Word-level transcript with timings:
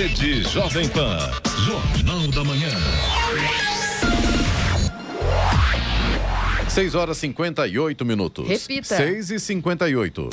Rede 0.00 0.42
Jovem 0.48 0.88
Pan. 0.88 1.18
Jornal 1.62 2.26
da 2.28 2.42
Manhã. 2.42 2.70
6 6.70 6.94
horas 6.94 7.18
58 7.18 8.02
minutos. 8.06 8.48
Repita. 8.48 8.96
6 8.96 9.30
e 9.32 9.38
58. 9.38 10.30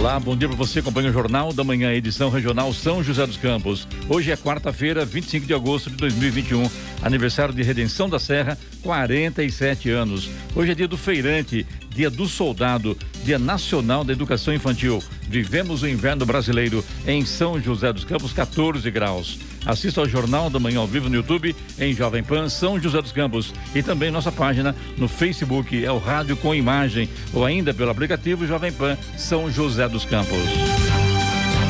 Olá, 0.00 0.18
bom 0.18 0.34
dia 0.34 0.48
para 0.48 0.56
você. 0.56 0.78
Acompanha 0.78 1.10
o 1.10 1.12
Jornal 1.12 1.52
da 1.52 1.62
Manhã, 1.62 1.92
edição 1.92 2.30
regional 2.30 2.72
São 2.72 3.04
José 3.04 3.26
dos 3.26 3.36
Campos. 3.36 3.86
Hoje 4.08 4.30
é 4.30 4.36
quarta-feira, 4.36 5.04
25 5.04 5.46
de 5.46 5.52
agosto 5.52 5.90
de 5.90 5.96
2021, 5.96 6.70
aniversário 7.02 7.52
de 7.52 7.62
Redenção 7.62 8.08
da 8.08 8.18
Serra, 8.18 8.56
47 8.82 9.90
anos. 9.90 10.30
Hoje 10.56 10.72
é 10.72 10.74
dia 10.74 10.88
do 10.88 10.96
feirante, 10.96 11.66
dia 11.90 12.10
do 12.10 12.26
soldado, 12.26 12.96
dia 13.24 13.38
nacional 13.38 14.04
da 14.04 14.12
educação 14.12 14.54
infantil. 14.54 15.02
Vivemos 15.28 15.82
o 15.82 15.88
inverno 15.88 16.24
brasileiro 16.24 16.84
em 17.06 17.24
São 17.24 17.60
José 17.60 17.92
dos 17.92 18.04
Campos, 18.04 18.32
14 18.32 18.90
graus. 18.90 19.38
Assista 19.66 20.00
ao 20.00 20.08
Jornal 20.08 20.48
da 20.48 20.58
Manhã 20.58 20.80
ao 20.80 20.86
vivo 20.86 21.08
no 21.08 21.16
YouTube, 21.16 21.54
em 21.78 21.92
Jovem 21.92 22.22
Pan 22.22 22.48
São 22.48 22.80
José 22.80 23.00
dos 23.02 23.12
Campos. 23.12 23.52
E 23.74 23.82
também 23.82 24.10
nossa 24.10 24.32
página 24.32 24.74
no 24.96 25.08
Facebook, 25.08 25.84
é 25.84 25.92
o 25.92 25.98
Rádio 25.98 26.36
com 26.36 26.54
Imagem, 26.54 27.08
ou 27.32 27.44
ainda 27.44 27.74
pelo 27.74 27.90
aplicativo 27.90 28.46
Jovem 28.46 28.72
Pan 28.72 28.96
São 29.16 29.50
José 29.50 29.88
dos 29.88 30.04
Campos. 30.04 31.09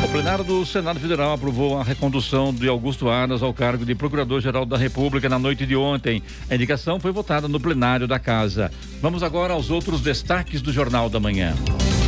O 0.03 0.09
plenário 0.09 0.43
do 0.43 0.65
Senado 0.65 0.99
Federal 0.99 1.35
aprovou 1.35 1.79
a 1.79 1.85
recondução 1.85 2.55
de 2.55 2.67
Augusto 2.67 3.11
Aras 3.11 3.43
ao 3.43 3.53
cargo 3.53 3.85
de 3.85 3.95
Procurador-Geral 3.95 4.65
da 4.65 4.79
República 4.79 5.29
na 5.29 5.39
noite 5.39 5.67
de 5.67 5.77
ontem. 5.77 6.23
A 6.49 6.55
indicação 6.55 6.99
foi 6.99 7.13
votada 7.13 7.47
no 7.47 7.61
plenário 7.61 8.09
da 8.09 8.19
Casa. 8.19 8.73
Vamos 9.03 9.23
agora 9.23 9.53
aos 9.53 9.71
outros 9.71 10.01
destaques 10.01 10.63
do 10.63 10.73
Jornal 10.73 11.11
da 11.11 11.21
Manhã. 11.21 11.55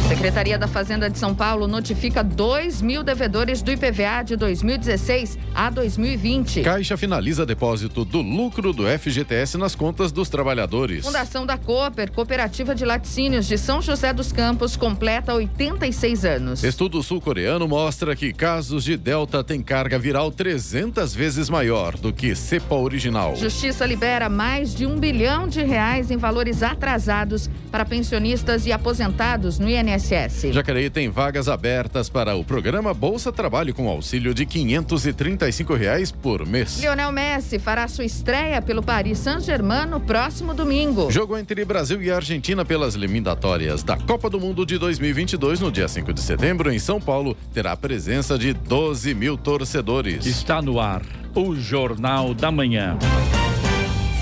Secretaria 0.08 0.58
da 0.58 0.68
Fazenda 0.68 1.08
de 1.08 1.18
São 1.18 1.34
Paulo 1.34 1.66
notifica 1.66 2.22
2 2.22 2.82
mil 2.82 3.02
devedores 3.02 3.62
do 3.62 3.70
IPVA 3.72 4.22
de 4.24 4.36
2016 4.36 5.38
a 5.54 5.70
2020. 5.70 6.62
Caixa 6.62 6.96
finaliza 6.96 7.46
depósito 7.46 8.04
do 8.04 8.20
lucro 8.20 8.72
do 8.72 8.84
FGTS 8.86 9.56
nas 9.56 9.74
contas 9.74 10.12
dos 10.12 10.28
trabalhadores. 10.28 11.04
Fundação 11.04 11.46
da 11.46 11.56
Cooper, 11.56 12.12
Cooperativa 12.12 12.74
de 12.74 12.84
Laticínios 12.84 13.46
de 13.46 13.56
São 13.56 13.80
José 13.80 14.12
dos 14.12 14.32
Campos, 14.32 14.76
completa 14.76 15.34
86 15.34 16.24
anos. 16.24 16.62
Estudo 16.62 17.02
sul-coreano 17.02 17.66
mostra 17.66 18.14
que 18.14 18.32
casos 18.32 18.84
de 18.84 18.96
Delta 18.96 19.42
têm 19.42 19.62
carga 19.62 19.98
viral 19.98 20.30
300 20.30 21.14
vezes 21.14 21.48
maior 21.48 21.96
do 21.96 22.12
que 22.12 22.34
cepa 22.34 22.74
original. 22.74 23.34
Justiça 23.36 23.86
libera 23.86 24.28
mais 24.28 24.74
de 24.74 24.84
um 24.84 24.98
bilhão 24.98 25.48
de 25.48 25.62
reais 25.62 26.10
em 26.10 26.16
valores 26.16 26.62
atrasados 26.62 27.48
para 27.70 27.84
pensionistas 27.84 28.66
e 28.66 28.72
aposentados 28.72 29.58
no 29.58 29.68
INSS. 29.70 30.01
Jacareí 30.52 30.90
tem 30.90 31.08
vagas 31.08 31.48
abertas 31.48 32.08
para 32.08 32.34
o 32.34 32.44
programa 32.44 32.92
Bolsa 32.92 33.32
Trabalho 33.32 33.72
com 33.72 33.88
auxílio 33.88 34.34
de 34.34 34.44
535 34.44 35.74
reais 35.74 36.10
por 36.10 36.44
mês. 36.46 36.80
Lionel 36.80 37.12
Messi 37.12 37.58
fará 37.58 37.86
sua 37.88 38.04
estreia 38.04 38.60
pelo 38.60 38.82
Paris 38.82 39.18
Saint-Germain 39.18 39.86
no 39.86 40.00
próximo 40.00 40.52
domingo. 40.54 41.10
Jogo 41.10 41.36
entre 41.36 41.64
Brasil 41.64 42.02
e 42.02 42.10
Argentina 42.10 42.64
pelas 42.64 42.94
eliminatórias 42.94 43.82
da 43.82 43.96
Copa 43.96 44.28
do 44.28 44.40
Mundo 44.40 44.66
de 44.66 44.78
2022 44.78 45.60
no 45.60 45.70
dia 45.70 45.88
5 45.88 46.12
de 46.12 46.20
setembro 46.20 46.72
em 46.72 46.78
São 46.78 47.00
Paulo 47.00 47.36
terá 47.52 47.72
a 47.72 47.76
presença 47.76 48.38
de 48.38 48.52
12 48.52 49.14
mil 49.14 49.36
torcedores. 49.36 50.26
Está 50.26 50.60
no 50.60 50.80
ar 50.80 51.02
o 51.34 51.54
Jornal 51.54 52.34
da 52.34 52.50
Manhã. 52.50 52.98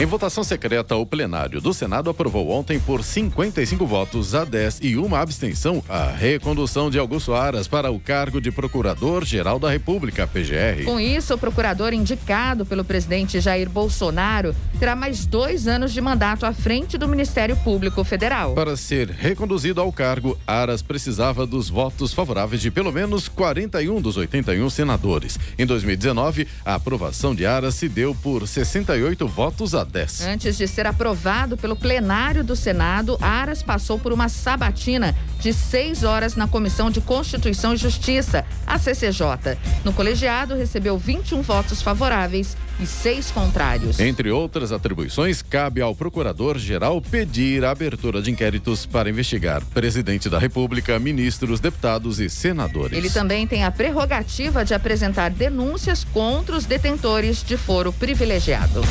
Em 0.00 0.06
votação 0.06 0.42
secreta, 0.42 0.96
o 0.96 1.04
plenário 1.04 1.60
do 1.60 1.74
Senado 1.74 2.08
aprovou 2.08 2.48
ontem 2.48 2.80
por 2.80 3.04
55 3.04 3.84
votos 3.84 4.34
a 4.34 4.46
10 4.46 4.78
e 4.80 4.96
uma 4.96 5.20
abstenção 5.20 5.84
a 5.86 6.06
recondução 6.10 6.90
de 6.90 6.98
Augusto 6.98 7.34
Aras 7.34 7.68
para 7.68 7.90
o 7.90 8.00
cargo 8.00 8.40
de 8.40 8.50
Procurador-Geral 8.50 9.58
da 9.58 9.70
República, 9.70 10.26
PGR. 10.26 10.84
Com 10.86 10.98
isso, 10.98 11.34
o 11.34 11.38
procurador 11.38 11.92
indicado 11.92 12.64
pelo 12.64 12.82
presidente 12.82 13.40
Jair 13.40 13.68
Bolsonaro 13.68 14.56
terá 14.78 14.96
mais 14.96 15.26
dois 15.26 15.68
anos 15.68 15.92
de 15.92 16.00
mandato 16.00 16.46
à 16.46 16.54
frente 16.54 16.96
do 16.96 17.06
Ministério 17.06 17.54
Público 17.58 18.02
Federal. 18.02 18.54
Para 18.54 18.78
ser 18.78 19.10
reconduzido 19.10 19.82
ao 19.82 19.92
cargo, 19.92 20.34
Aras 20.46 20.80
precisava 20.80 21.46
dos 21.46 21.68
votos 21.68 22.14
favoráveis 22.14 22.62
de 22.62 22.70
pelo 22.70 22.90
menos 22.90 23.28
41 23.28 24.00
dos 24.00 24.16
81 24.16 24.70
senadores. 24.70 25.38
Em 25.58 25.66
2019, 25.66 26.48
a 26.64 26.76
aprovação 26.76 27.34
de 27.34 27.44
Aras 27.44 27.74
se 27.74 27.86
deu 27.86 28.14
por 28.14 28.48
68 28.48 29.28
votos 29.28 29.74
a 29.74 29.89
10. 29.90 30.22
Antes 30.22 30.56
de 30.56 30.66
ser 30.66 30.86
aprovado 30.86 31.56
pelo 31.56 31.76
plenário 31.76 32.42
do 32.42 32.56
Senado, 32.56 33.18
Aras 33.20 33.62
passou 33.62 33.98
por 33.98 34.12
uma 34.12 34.28
sabatina 34.28 35.14
de 35.40 35.52
seis 35.52 36.04
horas 36.04 36.36
na 36.36 36.46
Comissão 36.46 36.90
de 36.90 37.00
Constituição 37.00 37.74
e 37.74 37.76
Justiça, 37.76 38.44
a 38.66 38.78
CCJ. 38.78 39.58
No 39.84 39.92
colegiado, 39.92 40.54
recebeu 40.54 40.98
21 40.98 41.42
votos 41.42 41.82
favoráveis 41.82 42.56
e 42.78 42.86
seis 42.86 43.30
contrários. 43.30 43.98
Entre 43.98 44.30
outras 44.30 44.72
atribuições, 44.72 45.42
cabe 45.42 45.80
ao 45.80 45.94
Procurador-Geral 45.94 47.00
pedir 47.00 47.64
a 47.64 47.70
abertura 47.70 48.22
de 48.22 48.30
inquéritos 48.30 48.86
para 48.86 49.08
investigar 49.10 49.64
presidente 49.66 50.28
da 50.28 50.38
República, 50.38 50.98
ministros, 50.98 51.60
deputados 51.60 52.20
e 52.20 52.28
senadores. 52.28 52.96
Ele 52.96 53.10
também 53.10 53.46
tem 53.46 53.64
a 53.64 53.70
prerrogativa 53.70 54.64
de 54.64 54.74
apresentar 54.74 55.30
denúncias 55.30 56.04
contra 56.04 56.56
os 56.56 56.66
detentores 56.66 57.42
de 57.42 57.56
foro 57.56 57.92
privilegiado. 57.92 58.82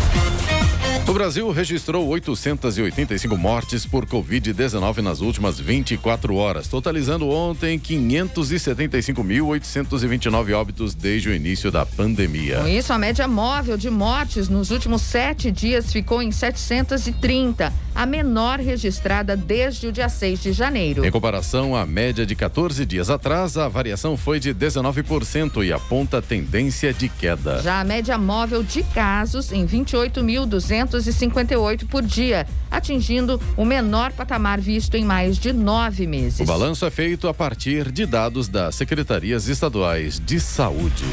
O 1.07 1.13
Brasil 1.13 1.49
registrou 1.51 2.07
885 2.07 3.35
mortes 3.35 3.83
por 3.85 4.05
Covid-19 4.05 4.97
nas 4.97 5.21
últimas 5.21 5.59
24 5.59 6.35
horas, 6.35 6.67
totalizando 6.67 7.27
ontem 7.29 7.79
575.829 7.79 10.53
óbitos 10.53 10.93
desde 10.93 11.29
o 11.29 11.33
início 11.33 11.71
da 11.71 11.83
pandemia. 11.85 12.59
Com 12.59 12.67
isso, 12.67 12.93
a 12.93 12.97
média 12.97 13.27
móvel 13.27 13.75
de 13.75 13.89
mortes 13.89 14.49
nos 14.49 14.69
últimos 14.69 15.01
sete 15.01 15.51
dias 15.51 15.91
ficou 15.91 16.21
em 16.21 16.31
730, 16.31 17.73
a 17.99 18.05
menor 18.05 18.61
registrada 18.61 19.35
desde 19.35 19.87
o 19.87 19.91
dia 19.91 20.07
6 20.07 20.41
de 20.41 20.53
janeiro. 20.53 21.03
Em 21.03 21.11
comparação 21.11 21.75
à 21.75 21.85
média 21.85 22.25
de 22.25 22.33
14 22.33 22.85
dias 22.85 23.09
atrás, 23.09 23.57
a 23.57 23.67
variação 23.67 24.15
foi 24.15 24.39
de 24.39 24.55
19% 24.55 25.65
e 25.65 25.73
aponta 25.73 26.21
tendência 26.21 26.93
de 26.93 27.09
queda. 27.09 27.61
Já 27.61 27.81
a 27.81 27.83
média 27.83 28.17
móvel 28.17 28.63
de 28.63 28.83
casos 28.83 29.51
em 29.51 29.67
28.258 29.67 31.89
por 31.89 32.01
dia, 32.01 32.47
atingindo 32.71 33.37
o 33.57 33.65
menor 33.65 34.13
patamar 34.13 34.61
visto 34.61 34.95
em 34.95 35.03
mais 35.03 35.37
de 35.37 35.51
nove 35.51 36.07
meses. 36.07 36.39
O 36.39 36.45
balanço 36.45 36.85
é 36.85 36.89
feito 36.89 37.27
a 37.27 37.33
partir 37.33 37.91
de 37.91 38.05
dados 38.05 38.47
das 38.47 38.75
secretarias 38.75 39.49
estaduais 39.49 40.21
de 40.25 40.39
saúde. 40.39 41.03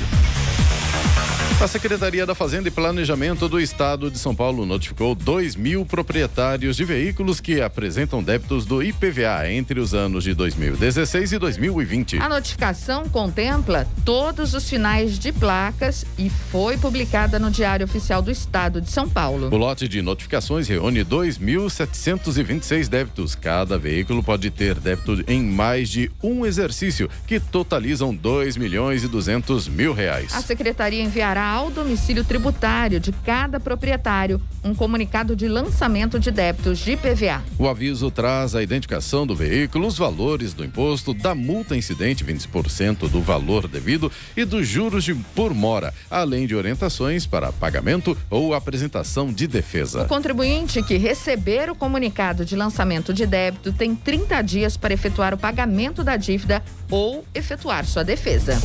A 1.59 1.67
Secretaria 1.67 2.27
da 2.27 2.35
Fazenda 2.35 2.69
e 2.69 2.71
Planejamento 2.71 3.49
do 3.49 3.59
Estado 3.59 4.11
de 4.11 4.19
São 4.19 4.35
Paulo 4.35 4.67
notificou 4.67 5.15
2 5.15 5.57
mil 5.57 5.87
proprietários 5.87 6.77
de 6.77 6.85
veículos 6.85 7.41
que 7.41 7.63
apresentam 7.63 8.23
débitos 8.23 8.67
do 8.67 8.83
IPVA 8.83 9.51
entre 9.51 9.81
os 9.81 9.95
anos 9.95 10.23
de 10.23 10.35
2016 10.35 11.33
e 11.33 11.39
2020. 11.39 12.19
A 12.19 12.29
notificação 12.29 13.09
contempla 13.09 13.89
todos 14.05 14.53
os 14.53 14.69
finais 14.69 15.19
de 15.19 15.33
placas 15.33 16.05
e 16.19 16.29
foi 16.29 16.77
publicada 16.77 17.39
no 17.39 17.51
Diário 17.51 17.87
Oficial 17.87 18.21
do 18.21 18.31
Estado 18.31 18.83
de 18.83 18.91
São 18.91 19.09
Paulo. 19.09 19.49
O 19.51 19.57
lote 19.57 19.89
de 19.89 20.03
notificações 20.03 20.69
reúne 20.69 21.07
2.726 21.07 22.87
débitos. 22.87 23.35
Cada 23.35 23.79
veículo 23.79 24.23
pode 24.23 24.51
ter 24.51 24.75
débito 24.75 25.25
em 25.27 25.43
mais 25.43 25.89
de 25.89 26.11
um 26.23 26.45
exercício, 26.45 27.09
que 27.27 27.41
totalizam 27.41 28.15
2 28.15 28.59
milhões 28.59 29.03
e 29.03 29.09
200 29.09 29.69
mil 29.69 29.95
reais. 29.95 30.35
A 30.35 30.43
secretaria 30.43 31.03
enviará 31.03 31.46
ao 31.47 31.71
domicílio 31.71 32.25
tributário 32.25 32.99
de 32.99 33.13
cada 33.13 33.61
proprietário 33.61 34.41
um 34.65 34.75
comunicado 34.75 35.37
de 35.37 35.47
lançamento 35.47 36.19
de 36.19 36.33
débitos 36.33 36.79
de 36.81 36.97
PVA. 36.97 37.41
O 37.57 37.69
aviso 37.69 38.11
traz 38.11 38.57
a 38.57 38.63
identificação 38.63 39.25
do 39.25 39.37
veículo, 39.37 39.87
os 39.87 39.97
valores 39.97 40.53
do 40.53 40.65
imposto, 40.65 41.15
da 41.15 41.35
multa 41.37 41.77
incidente 41.77 42.25
20% 42.25 43.09
do 43.09 43.21
valor 43.21 43.69
devido 43.69 44.11
e 44.37 44.45
dos 44.45 44.67
juros 44.67 45.05
de 45.05 45.15
por 45.15 45.55
mora, 45.55 45.95
além 46.11 46.49
de 46.49 46.57
orientações 46.57 47.27
para 47.27 47.53
pagamento 47.53 48.19
ou 48.29 48.53
apresentação 48.53 49.33
de 49.33 49.47
defesa. 49.47 50.03
O 50.03 50.09
contribuinte 50.09 50.83
que 50.83 50.97
receber 50.97 51.71
o 51.71 51.77
comunicado 51.77 52.45
de 52.45 52.57
lançamento 52.57 53.15
de 53.15 53.25
débito 53.25 53.73
tem 53.73 53.95
30 53.95 54.43
dias 54.43 54.77
para 54.77 54.93
efetuar 54.93 55.33
o 55.33 55.39
pagamento 55.39 56.03
da 56.03 56.17
dívida 56.17 56.63
ou 56.91 57.25
efetuar 57.35 57.85
sua 57.85 58.03
defesa. 58.03 58.61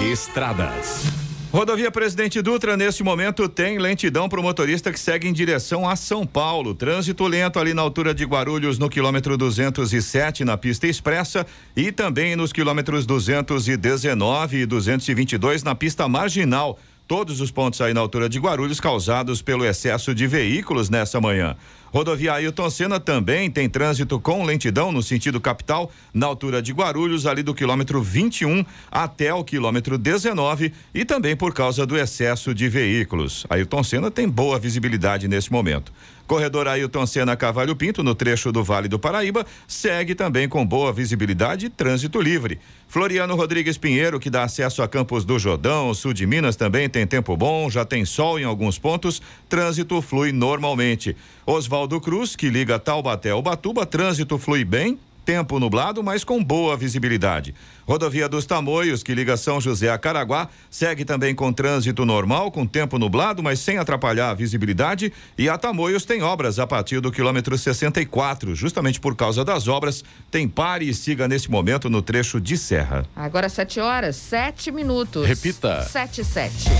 Estradas. 0.00 1.04
Rodovia 1.52 1.90
Presidente 1.90 2.40
Dutra, 2.40 2.74
neste 2.74 3.02
momento, 3.02 3.46
tem 3.46 3.78
lentidão 3.78 4.30
para 4.30 4.40
o 4.40 4.42
motorista 4.42 4.90
que 4.90 4.98
segue 4.98 5.28
em 5.28 5.32
direção 5.32 5.86
a 5.86 5.94
São 5.94 6.26
Paulo. 6.26 6.74
Trânsito 6.74 7.26
lento 7.26 7.58
ali 7.58 7.74
na 7.74 7.82
altura 7.82 8.14
de 8.14 8.24
Guarulhos, 8.24 8.78
no 8.78 8.88
quilômetro 8.88 9.36
207, 9.36 10.42
na 10.42 10.56
pista 10.56 10.86
expressa, 10.86 11.46
e 11.76 11.92
também 11.92 12.34
nos 12.34 12.50
quilômetros 12.50 13.04
219 13.04 14.58
e 14.58 14.66
222 14.66 15.62
na 15.62 15.74
pista 15.74 16.08
marginal. 16.08 16.78
Todos 17.08 17.40
os 17.40 17.50
pontos 17.50 17.80
aí 17.80 17.94
na 17.94 18.00
altura 18.02 18.28
de 18.28 18.38
Guarulhos 18.38 18.78
causados 18.78 19.40
pelo 19.40 19.64
excesso 19.64 20.14
de 20.14 20.26
veículos 20.26 20.90
nessa 20.90 21.18
manhã. 21.18 21.56
Rodovia 21.90 22.34
Ailton 22.34 22.68
Senna 22.68 23.00
também 23.00 23.50
tem 23.50 23.66
trânsito 23.66 24.20
com 24.20 24.44
lentidão 24.44 24.92
no 24.92 25.02
sentido 25.02 25.40
capital, 25.40 25.90
na 26.12 26.26
altura 26.26 26.60
de 26.60 26.70
Guarulhos, 26.70 27.24
ali 27.24 27.42
do 27.42 27.54
quilômetro 27.54 28.02
21 28.02 28.62
até 28.90 29.32
o 29.32 29.42
quilômetro 29.42 29.96
19 29.96 30.70
e 30.92 31.02
também 31.02 31.34
por 31.34 31.54
causa 31.54 31.86
do 31.86 31.96
excesso 31.96 32.54
de 32.54 32.68
veículos. 32.68 33.46
Ailton 33.48 33.82
Senna 33.82 34.10
tem 34.10 34.28
boa 34.28 34.58
visibilidade 34.58 35.26
nesse 35.28 35.50
momento. 35.50 35.90
Corredor 36.28 36.68
Ailton 36.68 37.06
Senna 37.06 37.34
Cavalho 37.34 37.74
Pinto, 37.74 38.02
no 38.02 38.14
trecho 38.14 38.52
do 38.52 38.62
Vale 38.62 38.86
do 38.86 38.98
Paraíba, 38.98 39.46
segue 39.66 40.14
também 40.14 40.46
com 40.46 40.64
boa 40.64 40.92
visibilidade 40.92 41.66
e 41.66 41.70
trânsito 41.70 42.20
livre. 42.20 42.60
Floriano 42.86 43.34
Rodrigues 43.34 43.78
Pinheiro, 43.78 44.20
que 44.20 44.28
dá 44.28 44.44
acesso 44.44 44.82
a 44.82 44.88
Campos 44.88 45.24
do 45.24 45.38
Jordão, 45.38 45.92
sul 45.94 46.12
de 46.12 46.26
Minas, 46.26 46.54
também 46.54 46.86
tem 46.88 47.06
tempo 47.06 47.34
bom, 47.34 47.70
já 47.70 47.82
tem 47.82 48.04
sol 48.04 48.38
em 48.38 48.44
alguns 48.44 48.78
pontos, 48.78 49.22
trânsito 49.48 50.00
flui 50.02 50.30
normalmente. 50.30 51.16
Oswaldo 51.46 51.98
Cruz, 51.98 52.36
que 52.36 52.50
liga 52.50 52.78
Taubaté 52.78 53.30
ao 53.30 53.40
Batuba, 53.40 53.86
trânsito 53.86 54.36
flui 54.36 54.66
bem, 54.66 54.98
tempo 55.28 55.60
nublado, 55.60 56.02
mas 56.02 56.24
com 56.24 56.42
boa 56.42 56.74
visibilidade. 56.74 57.54
Rodovia 57.86 58.30
dos 58.30 58.46
Tamoios, 58.46 59.02
que 59.02 59.14
liga 59.14 59.36
São 59.36 59.60
José 59.60 59.90
a 59.90 59.98
Caraguá, 59.98 60.48
segue 60.70 61.04
também 61.04 61.34
com 61.34 61.52
trânsito 61.52 62.06
normal, 62.06 62.50
com 62.50 62.66
tempo 62.66 62.98
nublado, 62.98 63.42
mas 63.42 63.60
sem 63.60 63.76
atrapalhar 63.76 64.30
a 64.30 64.34
visibilidade. 64.34 65.12
E 65.36 65.46
a 65.46 65.58
Tamoios 65.58 66.06
tem 66.06 66.22
obras 66.22 66.58
a 66.58 66.66
partir 66.66 67.00
do 67.00 67.12
quilômetro 67.12 67.58
64. 67.58 68.54
Justamente 68.54 68.98
por 68.98 69.14
causa 69.14 69.44
das 69.44 69.68
obras, 69.68 70.02
tem 70.30 70.48
pare 70.48 70.88
e 70.88 70.94
siga 70.94 71.28
nesse 71.28 71.50
momento 71.50 71.90
no 71.90 72.00
trecho 72.00 72.40
de 72.40 72.56
serra. 72.56 73.04
Agora 73.14 73.50
7 73.50 73.80
horas, 73.80 74.16
7 74.16 74.72
minutos. 74.72 75.26
Repita. 75.26 75.82
7 75.82 76.24
7. 76.24 76.70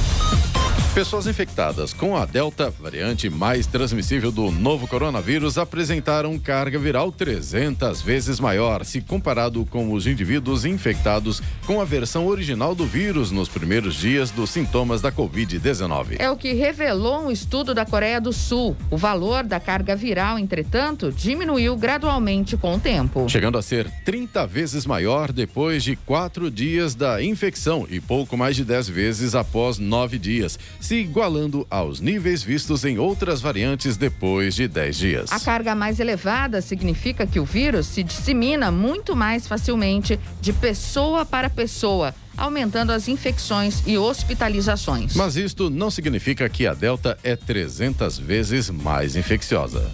Pessoas 0.98 1.28
infectadas 1.28 1.92
com 1.92 2.16
a 2.16 2.26
Delta, 2.26 2.70
variante 2.70 3.30
mais 3.30 3.68
transmissível 3.68 4.32
do 4.32 4.50
novo 4.50 4.88
coronavírus, 4.88 5.56
apresentaram 5.56 6.36
carga 6.40 6.76
viral 6.76 7.12
300 7.12 8.02
vezes 8.02 8.37
maior 8.40 8.84
se 8.84 9.00
comparado 9.00 9.64
com 9.66 9.92
os 9.92 10.06
indivíduos 10.06 10.64
infectados 10.64 11.42
com 11.66 11.80
a 11.80 11.84
versão 11.84 12.26
original 12.26 12.74
do 12.74 12.86
vírus 12.86 13.30
nos 13.30 13.48
primeiros 13.48 13.94
dias 13.94 14.30
dos 14.30 14.50
sintomas 14.50 15.00
da 15.00 15.10
Covid-19. 15.10 16.16
É 16.18 16.30
o 16.30 16.36
que 16.36 16.52
revelou 16.52 17.26
um 17.26 17.30
estudo 17.30 17.74
da 17.74 17.84
Coreia 17.84 18.20
do 18.20 18.32
Sul. 18.32 18.76
O 18.90 18.96
valor 18.96 19.44
da 19.44 19.60
carga 19.60 19.94
viral, 19.94 20.38
entretanto, 20.38 21.12
diminuiu 21.12 21.76
gradualmente 21.76 22.56
com 22.56 22.74
o 22.74 22.80
tempo. 22.80 23.28
Chegando 23.28 23.58
a 23.58 23.62
ser 23.62 23.90
30 24.04 24.46
vezes 24.46 24.86
maior 24.86 25.32
depois 25.32 25.82
de 25.82 25.96
quatro 25.96 26.50
dias 26.50 26.94
da 26.94 27.22
infecção 27.22 27.86
e 27.90 28.00
pouco 28.00 28.36
mais 28.36 28.56
de 28.56 28.64
10 28.64 28.88
vezes 28.88 29.34
após 29.34 29.78
nove 29.78 30.18
dias 30.18 30.58
se 30.80 30.96
igualando 30.96 31.66
aos 31.70 32.00
níveis 32.00 32.42
vistos 32.42 32.84
em 32.84 32.98
outras 32.98 33.40
variantes 33.40 33.96
depois 33.96 34.54
de 34.54 34.68
10 34.68 34.96
dias. 34.96 35.32
A 35.32 35.40
carga 35.40 35.74
mais 35.74 36.00
elevada 36.00 36.60
significa 36.60 37.26
que 37.26 37.40
o 37.40 37.44
vírus 37.44 37.86
se 37.86 38.02
dissemina 38.18 38.70
muito 38.70 39.14
mais 39.14 39.46
facilmente 39.46 40.18
de 40.40 40.52
pessoa 40.52 41.24
para 41.24 41.48
pessoa 41.48 42.14
aumentando 42.36 42.92
as 42.92 43.08
infecções 43.08 43.82
e 43.84 43.98
hospitalizações. 43.98 45.14
Mas 45.16 45.36
isto 45.36 45.68
não 45.68 45.90
significa 45.90 46.48
que 46.48 46.68
a 46.68 46.74
Delta 46.74 47.18
é 47.24 47.34
300 47.34 48.16
vezes 48.16 48.70
mais 48.70 49.16
infecciosa. 49.16 49.90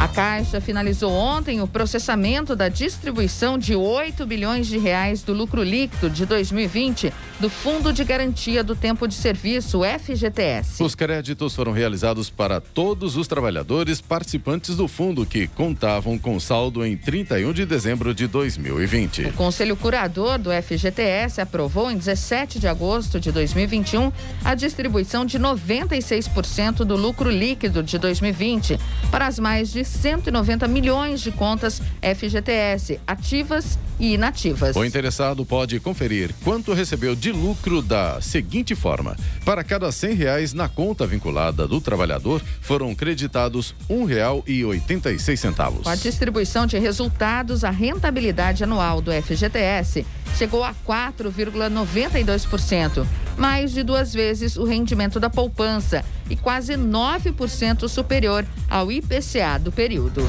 A 0.00 0.08
Caixa 0.08 0.62
finalizou 0.62 1.12
ontem 1.12 1.60
o 1.60 1.66
processamento 1.66 2.56
da 2.56 2.70
distribuição 2.70 3.58
de 3.58 3.76
8 3.76 4.24
bilhões 4.24 4.66
de 4.66 4.78
reais 4.78 5.22
do 5.22 5.34
lucro 5.34 5.62
líquido 5.62 6.08
de 6.08 6.24
2020 6.24 7.12
do 7.38 7.50
Fundo 7.50 7.92
de 7.92 8.02
Garantia 8.02 8.64
do 8.64 8.74
Tempo 8.74 9.06
de 9.06 9.12
Serviço, 9.12 9.82
FGTS. 9.82 10.82
Os 10.82 10.94
créditos 10.94 11.54
foram 11.54 11.72
realizados 11.72 12.30
para 12.30 12.62
todos 12.62 13.14
os 13.16 13.28
trabalhadores 13.28 14.00
participantes 14.00 14.74
do 14.74 14.88
fundo 14.88 15.26
que 15.26 15.46
contavam 15.48 16.18
com 16.18 16.40
saldo 16.40 16.84
em 16.84 16.96
31 16.96 17.52
de 17.52 17.66
dezembro 17.66 18.14
de 18.14 18.26
2020. 18.26 19.24
O 19.26 19.32
Conselho 19.34 19.76
Curador 19.76 20.38
do 20.38 20.50
FGTS 20.50 21.42
aprovou 21.42 21.90
em 21.90 21.98
17 21.98 22.58
de 22.58 22.66
agosto 22.66 23.20
de 23.20 23.30
2021 23.30 24.10
a 24.42 24.54
distribuição 24.54 25.26
de 25.26 25.38
96% 25.38 26.84
do 26.84 26.96
lucro 26.96 27.28
líquido 27.28 27.82
de 27.82 27.98
2020 27.98 28.78
para 29.10 29.26
as 29.26 29.38
mais 29.38 29.70
de 29.70 29.89
190 29.90 30.66
milhões 30.68 31.20
de 31.20 31.30
contas 31.30 31.82
FGTS 32.00 33.00
ativas 33.06 33.78
e 33.98 34.14
inativas. 34.14 34.74
O 34.74 34.84
interessado 34.84 35.44
pode 35.44 35.78
conferir 35.78 36.34
quanto 36.42 36.72
recebeu 36.72 37.14
de 37.14 37.30
lucro 37.32 37.82
da 37.82 38.20
seguinte 38.20 38.74
forma: 38.74 39.16
para 39.44 39.62
cada 39.62 39.92
100 39.92 40.14
reais 40.14 40.52
na 40.54 40.68
conta 40.68 41.06
vinculada 41.06 41.68
do 41.68 41.80
trabalhador 41.80 42.40
foram 42.60 42.94
creditados 42.94 43.74
um 43.88 44.04
real 44.04 44.42
e 44.46 44.64
86 44.64 45.38
centavos. 45.38 45.82
Com 45.82 45.90
a 45.90 45.96
distribuição 45.96 46.66
de 46.66 46.78
resultados, 46.78 47.64
a 47.64 47.70
rentabilidade 47.70 48.64
anual 48.64 49.00
do 49.00 49.10
FGTS 49.12 50.06
chegou 50.36 50.64
a 50.64 50.74
4,92%, 50.86 53.06
mais 53.36 53.72
de 53.72 53.82
duas 53.82 54.12
vezes 54.12 54.56
o 54.56 54.64
rendimento 54.64 55.20
da 55.20 55.30
poupança 55.30 56.04
e 56.28 56.36
quase 56.36 56.74
9% 56.74 57.88
superior 57.88 58.44
ao 58.68 58.92
IPCA 58.92 59.58
do 59.58 59.72
período. 59.72 60.22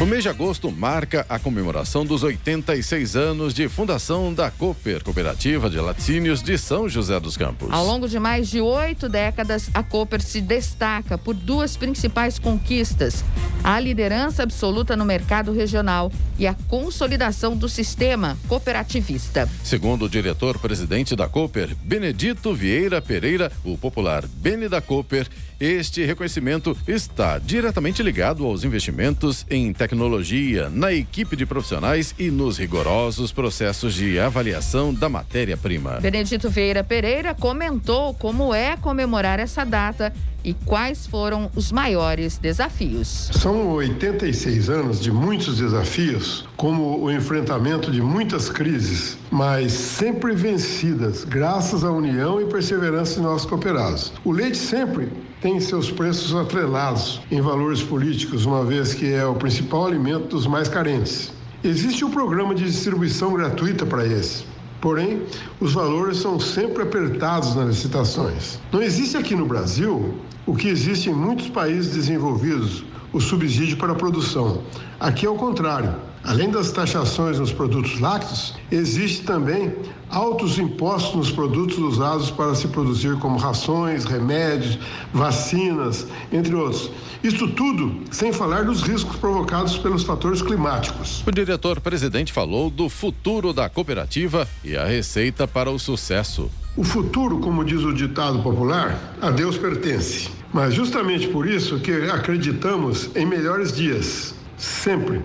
O 0.00 0.06
mês 0.06 0.22
de 0.22 0.28
agosto 0.28 0.70
marca 0.70 1.26
a 1.28 1.40
comemoração 1.40 2.06
dos 2.06 2.22
86 2.22 3.16
anos 3.16 3.52
de 3.52 3.68
fundação 3.68 4.32
da 4.32 4.48
Cooper, 4.48 5.02
Cooperativa 5.02 5.68
de 5.68 5.76
Laticínios 5.80 6.40
de 6.40 6.56
São 6.56 6.88
José 6.88 7.18
dos 7.18 7.36
Campos. 7.36 7.68
Ao 7.72 7.84
longo 7.84 8.08
de 8.08 8.16
mais 8.20 8.48
de 8.48 8.60
oito 8.60 9.08
décadas, 9.08 9.68
a 9.74 9.82
Cooper 9.82 10.22
se 10.22 10.40
destaca 10.40 11.18
por 11.18 11.34
duas 11.34 11.76
principais 11.76 12.38
conquistas: 12.38 13.24
a 13.64 13.80
liderança 13.80 14.44
absoluta 14.44 14.96
no 14.96 15.04
mercado 15.04 15.52
regional 15.52 16.12
e 16.38 16.46
a 16.46 16.54
consolidação 16.68 17.56
do 17.56 17.68
sistema 17.68 18.38
cooperativista. 18.46 19.48
Segundo 19.64 20.04
o 20.04 20.08
diretor-presidente 20.08 21.16
da 21.16 21.26
Cooper, 21.28 21.74
Benedito 21.82 22.54
Vieira 22.54 23.02
Pereira, 23.02 23.50
o 23.64 23.76
popular 23.76 24.24
Bene 24.28 24.68
da 24.68 24.80
Cooper, 24.80 25.28
este 25.60 26.04
reconhecimento 26.04 26.76
está 26.86 27.36
diretamente 27.38 28.00
ligado 28.00 28.44
aos 28.46 28.62
investimentos 28.62 29.44
em 29.50 29.72
tecnologia, 29.72 30.68
na 30.70 30.92
equipe 30.92 31.34
de 31.34 31.44
profissionais 31.44 32.14
e 32.16 32.30
nos 32.30 32.58
rigorosos 32.58 33.32
processos 33.32 33.94
de 33.94 34.20
avaliação 34.20 34.94
da 34.94 35.08
matéria-prima. 35.08 35.98
Benedito 36.00 36.48
Vieira 36.48 36.84
Pereira 36.84 37.34
comentou 37.34 38.14
como 38.14 38.54
é 38.54 38.76
comemorar 38.76 39.40
essa 39.40 39.64
data 39.64 40.12
e 40.44 40.54
quais 40.54 41.06
foram 41.06 41.50
os 41.54 41.72
maiores 41.72 42.38
desafios. 42.38 43.30
São 43.32 43.72
86 43.72 44.70
anos 44.70 45.00
de 45.00 45.10
muitos 45.10 45.58
desafios, 45.58 46.46
como 46.56 47.02
o 47.02 47.10
enfrentamento 47.10 47.90
de 47.90 48.00
muitas 48.00 48.48
crises, 48.48 49.18
mas 49.38 49.70
sempre 49.70 50.34
vencidas, 50.34 51.22
graças 51.22 51.84
à 51.84 51.92
união 51.92 52.40
e 52.40 52.46
perseverança 52.46 53.14
de 53.14 53.20
nossos 53.20 53.48
cooperados. 53.48 54.12
O 54.24 54.32
leite 54.32 54.56
sempre 54.56 55.12
tem 55.40 55.60
seus 55.60 55.92
preços 55.92 56.34
atrelados 56.34 57.20
em 57.30 57.40
valores 57.40 57.80
políticos, 57.80 58.44
uma 58.44 58.64
vez 58.64 58.94
que 58.94 59.12
é 59.12 59.24
o 59.24 59.36
principal 59.36 59.86
alimento 59.86 60.26
dos 60.26 60.44
mais 60.48 60.66
carentes. 60.66 61.30
Existe 61.62 62.04
um 62.04 62.10
programa 62.10 62.52
de 62.52 62.64
distribuição 62.64 63.32
gratuita 63.32 63.86
para 63.86 64.04
esse. 64.04 64.44
Porém, 64.80 65.22
os 65.60 65.72
valores 65.72 66.18
são 66.18 66.40
sempre 66.40 66.82
apertados 66.82 67.54
nas 67.54 67.68
licitações. 67.68 68.58
Não 68.72 68.82
existe 68.82 69.16
aqui 69.16 69.36
no 69.36 69.46
Brasil 69.46 70.16
o 70.48 70.56
que 70.56 70.66
existe 70.66 71.10
em 71.10 71.14
muitos 71.14 71.48
países 71.48 71.94
desenvolvidos, 71.94 72.84
o 73.12 73.20
subsídio 73.20 73.76
para 73.76 73.92
a 73.92 73.96
produção. 73.96 74.62
Aqui 74.98 75.24
é 75.24 75.30
o 75.30 75.36
contrário. 75.36 76.07
Além 76.24 76.50
das 76.50 76.70
taxações 76.70 77.38
nos 77.38 77.52
produtos 77.52 78.00
lácteos, 78.00 78.54
existe 78.70 79.22
também 79.22 79.74
altos 80.10 80.58
impostos 80.58 81.14
nos 81.14 81.30
produtos 81.30 81.78
usados 81.78 82.30
para 82.30 82.54
se 82.54 82.68
produzir, 82.68 83.16
como 83.18 83.38
rações, 83.38 84.04
remédios, 84.04 84.78
vacinas, 85.12 86.06
entre 86.32 86.54
outros. 86.54 86.90
Isto 87.22 87.48
tudo 87.48 88.02
sem 88.10 88.32
falar 88.32 88.64
dos 88.64 88.82
riscos 88.82 89.16
provocados 89.16 89.76
pelos 89.78 90.04
fatores 90.04 90.40
climáticos. 90.40 91.24
O 91.26 91.30
diretor-presidente 91.30 92.32
falou 92.32 92.70
do 92.70 92.88
futuro 92.88 93.52
da 93.52 93.68
cooperativa 93.68 94.48
e 94.62 94.76
a 94.76 94.84
receita 94.84 95.46
para 95.48 95.70
o 95.70 95.78
sucesso. 95.78 96.50
O 96.76 96.84
futuro, 96.84 97.40
como 97.40 97.64
diz 97.64 97.82
o 97.82 97.92
ditado 97.92 98.40
popular, 98.40 99.16
a 99.20 99.30
Deus 99.30 99.58
pertence. 99.58 100.28
Mas 100.52 100.74
justamente 100.74 101.26
por 101.28 101.46
isso 101.46 101.80
que 101.80 101.90
acreditamos 102.08 103.10
em 103.16 103.26
melhores 103.26 103.72
dias, 103.72 104.34
sempre. 104.56 105.20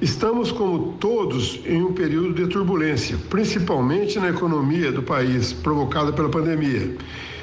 Estamos, 0.00 0.50
como 0.50 0.94
todos, 0.98 1.60
em 1.64 1.82
um 1.82 1.92
período 1.92 2.34
de 2.34 2.46
turbulência, 2.48 3.16
principalmente 3.30 4.18
na 4.18 4.30
economia 4.30 4.90
do 4.90 5.02
país, 5.02 5.52
provocada 5.52 6.12
pela 6.12 6.28
pandemia. 6.28 6.96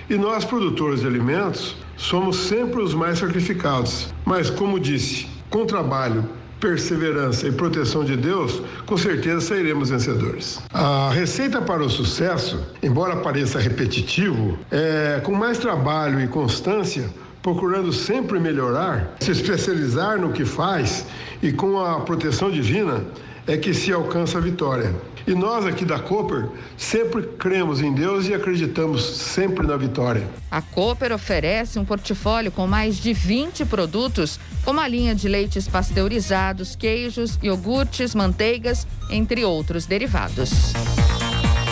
E 0.10 0.15
nós, 0.15 0.43
produtores 0.43 1.00
de 1.00 1.08
alimentos, 1.08 1.77
somos 1.96 2.36
sempre 2.36 2.81
os 2.81 2.93
mais 2.93 3.20
sacrificados. 3.20 4.13
Mas, 4.25 4.50
como 4.50 4.79
disse, 4.79 5.27
com 5.50 5.65
trabalho, 5.65 6.27
perseverança 6.60 7.48
e 7.48 7.51
proteção 7.51 8.05
de 8.05 8.15
Deus, 8.15 8.62
com 8.86 8.96
certeza 8.96 9.41
sairemos 9.41 9.89
vencedores. 9.89 10.60
A 10.72 11.10
receita 11.12 11.62
para 11.62 11.81
o 11.81 11.89
sucesso, 11.89 12.63
embora 12.84 13.15
pareça 13.17 13.60
repetitivo, 13.60 14.60
é 14.70 15.20
com 15.24 15.34
mais 15.34 15.58
trabalho 15.58 16.22
e 16.22 16.27
constância 16.27 17.10
procurando 17.41 17.91
sempre 17.91 18.39
melhorar, 18.39 19.15
se 19.19 19.31
especializar 19.31 20.19
no 20.19 20.31
que 20.31 20.45
faz 20.45 21.05
e 21.41 21.51
com 21.51 21.79
a 21.79 22.01
proteção 22.01 22.51
divina 22.51 23.03
é 23.48 23.57
que 23.57 23.74
se 23.74 23.91
alcança 23.91 24.38
a 24.38 24.41
vitória. 24.41 24.93
E 25.25 25.36
nós 25.36 25.65
aqui 25.65 25.86
da 25.86 26.00
Cooper 26.00 26.48
sempre 26.77 27.24
cremos 27.38 27.79
em 27.79 27.93
Deus 27.93 28.27
e 28.27 28.33
acreditamos 28.33 29.03
sempre 29.03 29.65
na 29.67 29.77
vitória. 29.77 30.27
A 30.50 30.62
Cooper 30.62 31.12
oferece 31.12 31.77
um 31.77 31.86
portfólio 31.86 32.51
com 32.51 32.65
mais 32.65 32.98
de 32.98 33.13
20 33.13 33.65
produtos, 33.65 34.39
como 34.65 34.79
a 34.79 34.88
linha 34.88 35.13
de 35.13 35.27
leites 35.27 35.67
pasteurizados, 35.67 36.75
queijos, 36.75 37.38
iogurtes, 37.41 38.15
manteigas, 38.15 38.88
entre 39.10 39.45
outros 39.45 39.86
derivados. 39.86 40.74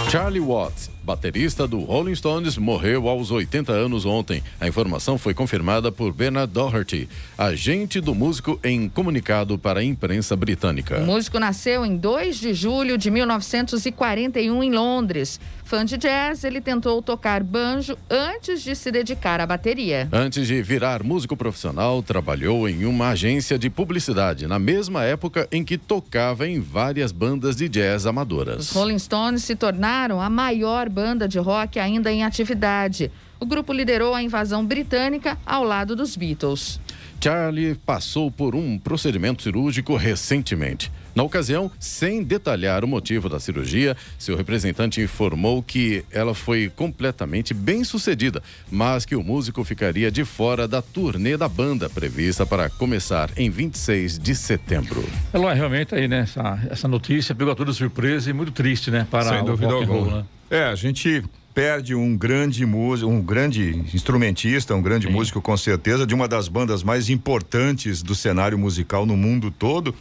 Charlie 0.10 0.40
Watts 0.40 0.90
baterista 1.10 1.68
do 1.68 1.80
Rolling 1.80 2.14
Stones, 2.14 2.56
morreu 2.56 3.10
aos 3.10 3.32
80 3.32 3.72
anos 3.72 4.06
ontem. 4.06 4.44
A 4.60 4.68
informação 4.68 5.18
foi 5.18 5.34
confirmada 5.34 5.92
por 5.92 6.14
Bernard 6.14 6.54
Doherty, 6.54 7.10
agente 7.36 8.00
do 8.00 8.14
músico 8.14 8.60
em 8.64 8.88
comunicado 8.88 9.58
para 9.58 9.80
a 9.80 9.84
imprensa 9.84 10.36
britânica. 10.36 11.00
O 11.00 11.06
músico 11.08 11.40
nasceu 11.40 11.84
em 11.84 11.98
2 11.98 12.40
de 12.40 12.54
julho 12.54 12.96
de 12.96 13.10
1941 13.10 14.64
em 14.64 14.72
Londres. 14.72 15.40
Fã 15.64 15.86
de 15.86 15.98
jazz, 15.98 16.44
ele 16.44 16.62
tentou 16.62 17.00
tocar 17.00 17.44
banjo 17.44 17.96
antes 18.10 18.64
de 18.64 18.76
se 18.76 18.92
dedicar 18.92 19.40
à 19.40 19.46
bateria. 19.46 20.08
Antes 20.12 20.48
de 20.48 20.64
virar 20.64 21.04
músico 21.04 21.38
profissional, 21.38 22.02
trabalhou 22.02 22.68
em 22.68 22.86
uma 22.86 23.10
agência 23.10 23.58
de 23.58 23.70
publicidade, 23.70 24.48
na 24.48 24.58
mesma 24.58 25.04
época 25.04 25.48
em 25.52 25.64
que 25.64 25.78
tocava 25.78 26.48
em 26.48 26.60
várias 26.60 27.12
bandas 27.12 27.56
de 27.56 27.70
jazz 27.70 28.08
amadoras. 28.08 28.72
Os 28.72 28.72
Rolling 28.72 28.98
Stones 28.98 29.44
se 29.44 29.56
tornaram 29.56 29.99
a 30.00 30.30
maior 30.30 30.88
banda 30.88 31.28
de 31.28 31.38
rock 31.40 31.78
ainda 31.78 32.12
em 32.12 32.24
atividade. 32.24 33.12
O 33.40 33.46
grupo 33.46 33.74
liderou 33.74 34.14
a 34.14 34.24
invasão 34.24 34.66
britânica 34.66 35.38
ao 35.46 35.64
lado 35.64 35.96
dos 35.96 36.16
Beatles. 36.16 36.80
Charlie 37.22 37.76
passou 37.86 38.32
por 38.32 38.56
um 38.56 38.78
procedimento 38.78 39.44
cirúrgico 39.44 39.96
recentemente. 39.98 40.90
Na 41.16 41.24
ocasião, 41.24 41.72
sem 41.80 42.24
detalhar 42.24 42.84
o 42.84 42.88
motivo 42.88 43.28
da 43.28 43.40
cirurgia, 43.40 43.96
seu 44.18 44.36
representante 44.36 45.02
informou 45.02 45.62
que 45.62 46.06
ela 46.12 46.34
foi 46.34 46.72
completamente 46.76 47.54
bem 47.54 47.84
sucedida, 47.84 48.42
mas 48.72 49.06
que 49.06 49.16
o 49.16 49.24
músico 49.24 49.64
ficaria 49.64 50.12
de 50.12 50.24
fora 50.24 50.68
da 50.68 50.82
turnê 50.82 51.36
da 51.36 51.50
banda, 51.50 51.90
prevista 51.90 52.46
para 52.46 52.70
começar 52.70 53.30
em 53.36 53.50
26 53.50 54.20
de 54.20 54.36
setembro. 54.36 55.04
É 55.34 55.54
realmente 55.54 55.96
aí, 55.96 56.08
né? 56.08 56.20
Essa, 56.20 56.60
essa 56.70 56.88
notícia 56.88 57.34
pegou 57.34 57.56
toda 57.56 57.74
surpresa 57.74 58.30
e 58.30 58.34
muito 58.34 58.52
triste, 58.52 58.92
né? 58.92 59.08
Para 59.10 59.30
Sem 59.30 59.42
o 59.42 59.46
dúvida 59.46 59.74
rock 59.74 59.84
and 59.84 59.88
roll, 59.88 59.98
alguma. 60.00 60.18
né? 60.20 60.26
É, 60.52 60.64
a 60.66 60.76
gente 60.76 61.24
perde 61.54 61.94
um 61.94 62.16
grande 62.16 62.66
músico, 62.66 63.12
um 63.12 63.22
grande 63.22 63.84
instrumentista, 63.94 64.74
um 64.76 64.82
grande 64.82 65.10
músico 65.10 65.42
com 65.42 65.58
certeza, 65.58 66.06
de 66.08 66.14
uma 66.14 66.28
das 66.28 66.48
bandas 66.48 66.84
mais 66.84 67.10
importantes 67.10 68.02
do 68.02 68.16
cenário 68.16 68.58
musical 68.58 69.06
no 69.06 69.18
mundo 69.18 69.52
todo. 69.52 69.94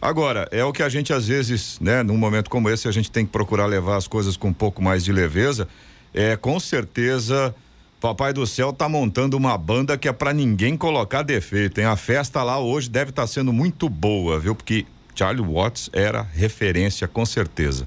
Agora, 0.00 0.48
é 0.52 0.64
o 0.64 0.72
que 0.72 0.82
a 0.82 0.88
gente 0.88 1.12
às 1.12 1.26
vezes, 1.26 1.78
né, 1.80 2.02
num 2.02 2.16
momento 2.16 2.48
como 2.48 2.70
esse, 2.70 2.86
a 2.86 2.92
gente 2.92 3.10
tem 3.10 3.26
que 3.26 3.32
procurar 3.32 3.66
levar 3.66 3.96
as 3.96 4.06
coisas 4.06 4.36
com 4.36 4.48
um 4.48 4.52
pouco 4.52 4.80
mais 4.82 5.04
de 5.04 5.12
leveza. 5.12 5.66
É, 6.14 6.36
com 6.36 6.58
certeza, 6.60 7.54
Papai 8.00 8.32
do 8.32 8.46
Céu 8.46 8.72
tá 8.72 8.88
montando 8.88 9.36
uma 9.36 9.58
banda 9.58 9.98
que 9.98 10.08
é 10.08 10.12
para 10.12 10.32
ninguém 10.32 10.76
colocar 10.76 11.22
defeito? 11.22 11.80
A 11.80 11.96
festa 11.96 12.42
lá 12.44 12.58
hoje 12.60 12.88
deve 12.88 13.10
estar 13.10 13.26
sendo 13.26 13.52
muito 13.52 13.88
boa, 13.88 14.38
viu? 14.38 14.54
Porque 14.54 14.86
Charlie 15.16 15.44
Watts 15.44 15.90
era 15.92 16.22
referência, 16.22 17.08
com 17.08 17.26
certeza. 17.26 17.86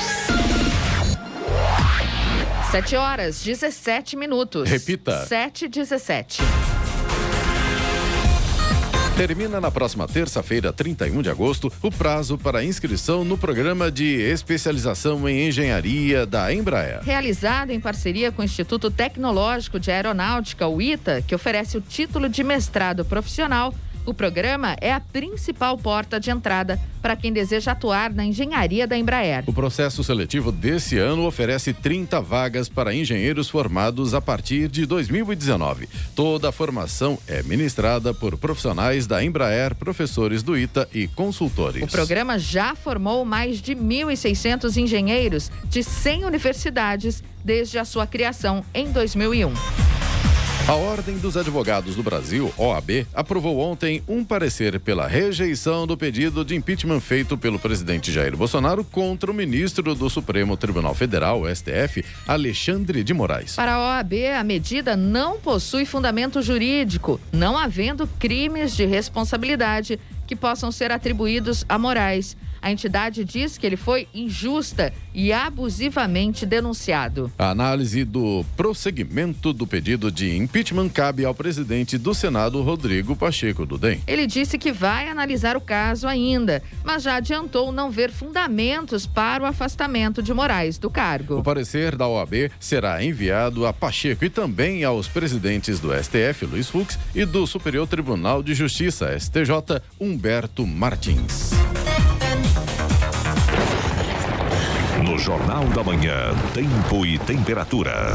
7 2.71 2.95
horas, 2.95 3.43
17 3.43 4.15
minutos. 4.15 4.69
Repita. 4.69 5.25
7 5.25 5.65
e 5.65 5.67
17. 5.67 6.41
Termina 9.17 9.59
na 9.59 9.69
próxima 9.69 10.07
terça-feira, 10.07 10.71
31 10.71 11.21
de 11.21 11.29
agosto, 11.29 11.69
o 11.81 11.91
prazo 11.91 12.37
para 12.37 12.63
inscrição 12.63 13.25
no 13.25 13.37
programa 13.37 13.91
de 13.91 14.21
especialização 14.21 15.27
em 15.27 15.49
engenharia 15.49 16.25
da 16.25 16.53
Embraer. 16.53 17.01
Realizado 17.03 17.71
em 17.71 17.79
parceria 17.79 18.31
com 18.31 18.41
o 18.41 18.45
Instituto 18.45 18.89
Tecnológico 18.89 19.77
de 19.77 19.91
Aeronáutica, 19.91 20.65
o 20.65 20.81
ITA, 20.81 21.21
que 21.21 21.35
oferece 21.35 21.77
o 21.77 21.81
título 21.81 22.29
de 22.29 22.41
mestrado 22.41 23.03
profissional. 23.03 23.75
O 24.05 24.13
programa 24.13 24.75
é 24.81 24.91
a 24.91 24.99
principal 24.99 25.77
porta 25.77 26.19
de 26.19 26.31
entrada 26.31 26.79
para 27.01 27.15
quem 27.15 27.31
deseja 27.31 27.71
atuar 27.71 28.11
na 28.11 28.25
engenharia 28.25 28.87
da 28.87 28.97
Embraer. 28.97 29.43
O 29.47 29.53
processo 29.53 30.03
seletivo 30.03 30.51
desse 30.51 30.97
ano 30.97 31.25
oferece 31.25 31.73
30 31.73 32.19
vagas 32.21 32.69
para 32.69 32.93
engenheiros 32.93 33.49
formados 33.49 34.13
a 34.13 34.21
partir 34.21 34.67
de 34.67 34.85
2019. 34.85 35.87
Toda 36.15 36.49
a 36.49 36.51
formação 36.51 37.17
é 37.27 37.43
ministrada 37.43 38.13
por 38.13 38.37
profissionais 38.37 39.07
da 39.07 39.23
Embraer, 39.23 39.75
professores 39.75 40.43
do 40.43 40.57
ITA 40.57 40.87
e 40.93 41.07
consultores. 41.07 41.83
O 41.83 41.87
programa 41.87 42.37
já 42.39 42.75
formou 42.75 43.23
mais 43.25 43.61
de 43.61 43.75
1.600 43.75 44.77
engenheiros 44.77 45.51
de 45.65 45.83
100 45.83 46.25
universidades 46.25 47.23
desde 47.43 47.77
a 47.77 47.85
sua 47.85 48.05
criação 48.05 48.63
em 48.73 48.91
2001. 48.91 49.53
A 50.71 50.75
Ordem 50.75 51.17
dos 51.17 51.35
Advogados 51.35 51.97
do 51.97 52.01
Brasil, 52.01 52.49
OAB, 52.57 53.05
aprovou 53.13 53.59
ontem 53.59 54.01
um 54.07 54.23
parecer 54.23 54.79
pela 54.79 55.05
rejeição 55.05 55.85
do 55.85 55.97
pedido 55.97 56.45
de 56.45 56.55
impeachment 56.55 57.01
feito 57.01 57.37
pelo 57.37 57.59
presidente 57.59 58.09
Jair 58.09 58.37
Bolsonaro 58.37 58.81
contra 58.81 59.29
o 59.29 59.33
ministro 59.33 59.93
do 59.93 60.09
Supremo 60.09 60.55
Tribunal 60.55 60.95
Federal, 60.95 61.43
STF, 61.53 62.05
Alexandre 62.25 63.03
de 63.03 63.13
Moraes. 63.13 63.57
Para 63.57 63.73
a 63.73 63.97
OAB, 63.97 64.13
a 64.39 64.45
medida 64.45 64.95
não 64.95 65.41
possui 65.41 65.83
fundamento 65.83 66.41
jurídico, 66.41 67.19
não 67.33 67.57
havendo 67.57 68.07
crimes 68.07 68.73
de 68.73 68.85
responsabilidade 68.85 69.99
que 70.25 70.37
possam 70.37 70.71
ser 70.71 70.89
atribuídos 70.89 71.65
a 71.67 71.77
Moraes. 71.77 72.37
A 72.61 72.71
entidade 72.71 73.25
diz 73.25 73.57
que 73.57 73.65
ele 73.65 73.75
foi 73.75 74.07
injusta 74.13 74.93
e 75.13 75.33
abusivamente 75.33 76.45
denunciado. 76.45 77.31
A 77.37 77.49
análise 77.49 78.03
do 78.05 78.45
prosseguimento 78.55 79.51
do 79.51 79.65
pedido 79.65 80.11
de 80.11 80.37
impeachment 80.37 80.89
cabe 80.89 81.25
ao 81.25 81.33
presidente 81.33 81.97
do 81.97 82.13
Senado, 82.13 82.61
Rodrigo 82.61 83.15
Pacheco 83.15 83.65
do 83.65 83.77
DEM. 83.77 84.01
Ele 84.05 84.27
disse 84.27 84.57
que 84.57 84.71
vai 84.71 85.09
analisar 85.09 85.57
o 85.57 85.61
caso 85.61 86.07
ainda, 86.07 86.61
mas 86.83 87.03
já 87.03 87.15
adiantou 87.15 87.71
não 87.71 87.89
ver 87.89 88.11
fundamentos 88.11 89.07
para 89.07 89.43
o 89.43 89.45
afastamento 89.45 90.21
de 90.21 90.33
Moraes 90.33 90.77
do 90.77 90.89
cargo. 90.89 91.39
O 91.39 91.43
parecer 91.43 91.95
da 91.95 92.07
OAB 92.07 92.51
será 92.59 93.03
enviado 93.03 93.65
a 93.65 93.73
Pacheco 93.73 94.23
e 94.23 94.29
também 94.29 94.83
aos 94.83 95.07
presidentes 95.07 95.79
do 95.79 95.91
STF, 95.91 96.45
Luiz 96.45 96.69
Fux, 96.69 96.97
e 97.15 97.25
do 97.25 97.47
Superior 97.47 97.87
Tribunal 97.87 98.43
de 98.43 98.53
Justiça, 98.53 99.17
STJ, 99.19 99.81
Humberto 99.99 100.65
Martins. 100.65 101.51
No 105.01 105.17
Jornal 105.17 105.65
da 105.69 105.83
Manhã, 105.83 106.31
tempo 106.53 107.03
e 107.05 107.17
temperatura. 107.17 108.13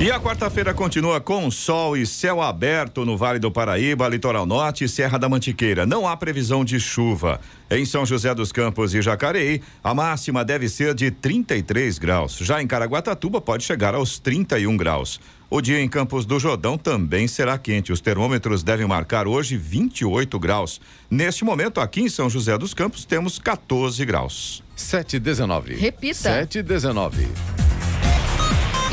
E 0.00 0.10
a 0.10 0.18
quarta-feira 0.18 0.74
continua 0.74 1.20
com 1.20 1.48
sol 1.48 1.96
e 1.96 2.04
céu 2.04 2.42
aberto 2.42 3.04
no 3.04 3.16
Vale 3.16 3.38
do 3.38 3.52
Paraíba, 3.52 4.08
Litoral 4.08 4.46
Norte 4.46 4.82
e 4.82 4.88
Serra 4.88 5.16
da 5.16 5.28
Mantiqueira. 5.28 5.86
Não 5.86 6.08
há 6.08 6.16
previsão 6.16 6.64
de 6.64 6.80
chuva. 6.80 7.40
Em 7.70 7.84
São 7.84 8.04
José 8.04 8.34
dos 8.34 8.50
Campos 8.50 8.94
e 8.94 9.00
Jacareí, 9.00 9.62
a 9.82 9.94
máxima 9.94 10.44
deve 10.44 10.68
ser 10.68 10.92
de 10.92 11.12
33 11.12 11.98
graus. 11.98 12.36
Já 12.38 12.60
em 12.60 12.66
Caraguatatuba, 12.66 13.40
pode 13.40 13.62
chegar 13.62 13.94
aos 13.94 14.18
31 14.18 14.76
graus. 14.76 15.20
O 15.48 15.60
dia 15.60 15.80
em 15.80 15.88
Campos 15.88 16.26
do 16.26 16.40
Jordão 16.40 16.76
também 16.76 17.28
será 17.28 17.56
quente. 17.56 17.92
Os 17.92 18.00
termômetros 18.00 18.64
devem 18.64 18.88
marcar 18.88 19.28
hoje 19.28 19.56
28 19.56 20.36
graus. 20.40 20.80
Neste 21.08 21.44
momento, 21.44 21.80
aqui 21.80 22.00
em 22.00 22.08
São 22.08 22.28
José 22.28 22.58
dos 22.58 22.74
Campos, 22.74 23.04
temos 23.04 23.38
14 23.38 24.04
graus. 24.04 24.63
7 24.76 25.18
19. 25.18 25.74
Repita. 25.74 26.14
7 26.14 26.62
19. 26.62 27.28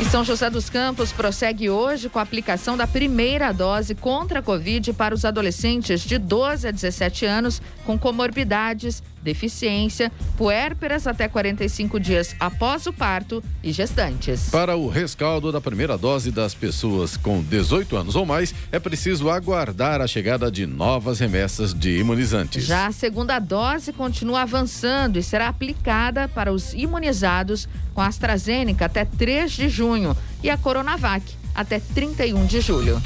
E 0.00 0.04
São 0.06 0.24
José 0.24 0.50
dos 0.50 0.68
Campos 0.68 1.12
prossegue 1.12 1.70
hoje 1.70 2.08
com 2.08 2.18
a 2.18 2.22
aplicação 2.22 2.76
da 2.76 2.88
primeira 2.88 3.52
dose 3.52 3.94
contra 3.94 4.40
a 4.40 4.42
Covid 4.42 4.92
para 4.94 5.14
os 5.14 5.24
adolescentes 5.24 6.00
de 6.00 6.18
12 6.18 6.66
a 6.66 6.70
17 6.72 7.24
anos 7.24 7.62
com 7.86 7.96
comorbidades, 7.96 9.00
deficiência, 9.22 10.10
puérperas 10.36 11.06
até 11.06 11.28
45 11.28 12.00
dias 12.00 12.34
após 12.40 12.86
o 12.86 12.92
parto 12.92 13.42
e 13.62 13.72
gestantes. 13.72 14.50
Para 14.50 14.76
o 14.76 14.88
rescaldo 14.88 15.52
da 15.52 15.60
primeira 15.60 15.96
dose 15.96 16.30
das 16.30 16.54
pessoas 16.54 17.16
com 17.16 17.42
18 17.42 17.96
anos 17.96 18.16
ou 18.16 18.26
mais, 18.26 18.54
é 18.70 18.78
preciso 18.78 19.30
aguardar 19.30 20.00
a 20.00 20.06
chegada 20.06 20.50
de 20.50 20.66
novas 20.66 21.18
remessas 21.18 21.72
de 21.72 21.98
imunizantes. 21.98 22.64
Já 22.64 22.86
a 22.86 22.92
segunda 22.92 23.38
dose 23.38 23.92
continua 23.92 24.42
avançando 24.42 25.18
e 25.18 25.22
será 25.22 25.48
aplicada 25.48 26.28
para 26.28 26.52
os 26.52 26.74
imunizados 26.74 27.68
com 27.94 28.00
a 28.00 28.06
AstraZeneca 28.06 28.86
até 28.86 29.04
3 29.04 29.52
de 29.52 29.68
junho 29.68 30.16
e 30.42 30.50
a 30.50 30.56
Coronavac 30.56 31.24
até 31.54 31.78
31 31.78 32.46
de 32.46 32.60
julho. 32.60 33.00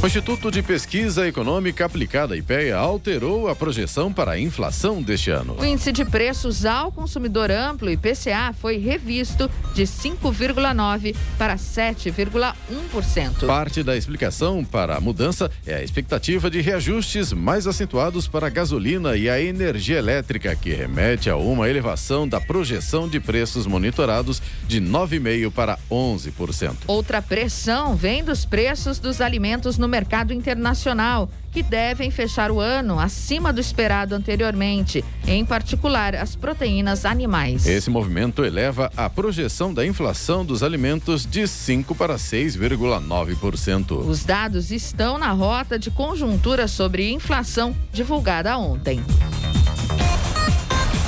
O 0.00 0.06
Instituto 0.06 0.48
de 0.48 0.62
Pesquisa 0.62 1.26
Econômica 1.26 1.84
Aplicada 1.84 2.36
IPEA 2.36 2.76
alterou 2.76 3.48
a 3.48 3.56
projeção 3.56 4.12
para 4.12 4.30
a 4.30 4.38
inflação 4.38 5.02
deste 5.02 5.28
ano. 5.28 5.56
O 5.58 5.64
índice 5.64 5.90
de 5.90 6.04
preços 6.04 6.64
ao 6.64 6.92
consumidor 6.92 7.50
amplo, 7.50 7.90
IPCA, 7.90 8.54
foi 8.60 8.78
revisto 8.78 9.50
de 9.74 9.82
5,9 9.82 11.16
para 11.36 11.56
7,1%. 11.56 13.44
Parte 13.44 13.82
da 13.82 13.96
explicação 13.96 14.64
para 14.64 14.96
a 14.96 15.00
mudança 15.00 15.50
é 15.66 15.74
a 15.74 15.82
expectativa 15.82 16.48
de 16.48 16.60
reajustes 16.60 17.32
mais 17.32 17.66
acentuados 17.66 18.28
para 18.28 18.46
a 18.46 18.50
gasolina 18.50 19.16
e 19.16 19.28
a 19.28 19.40
energia 19.40 19.98
elétrica, 19.98 20.54
que 20.54 20.72
remete 20.72 21.28
a 21.28 21.36
uma 21.36 21.68
elevação 21.68 22.28
da 22.28 22.40
projeção 22.40 23.08
de 23.08 23.18
preços 23.18 23.66
monitorados 23.66 24.40
de 24.68 24.80
9,5% 24.80 25.50
para 25.50 25.76
11%. 25.90 26.76
Outra 26.86 27.20
pressão 27.20 27.96
vem 27.96 28.22
dos 28.22 28.44
preços 28.44 29.00
dos 29.00 29.20
alimentos 29.20 29.76
no 29.76 29.87
mercado 29.88 30.32
internacional, 30.32 31.30
que 31.50 31.62
devem 31.62 32.10
fechar 32.10 32.50
o 32.50 32.60
ano 32.60 33.00
acima 33.00 33.52
do 33.52 33.60
esperado 33.60 34.14
anteriormente, 34.14 35.04
em 35.26 35.44
particular 35.44 36.14
as 36.14 36.36
proteínas 36.36 37.04
animais. 37.04 37.66
Esse 37.66 37.90
movimento 37.90 38.44
eleva 38.44 38.90
a 38.96 39.08
projeção 39.10 39.72
da 39.72 39.84
inflação 39.84 40.44
dos 40.44 40.62
alimentos 40.62 41.26
de 41.26 41.46
5 41.48 41.94
para 41.94 42.16
6,9%. 42.16 44.06
Os 44.06 44.24
dados 44.24 44.70
estão 44.70 45.18
na 45.18 45.30
rota 45.32 45.78
de 45.78 45.90
conjuntura 45.90 46.68
sobre 46.68 47.10
inflação 47.10 47.74
divulgada 47.92 48.56
ontem. 48.58 49.02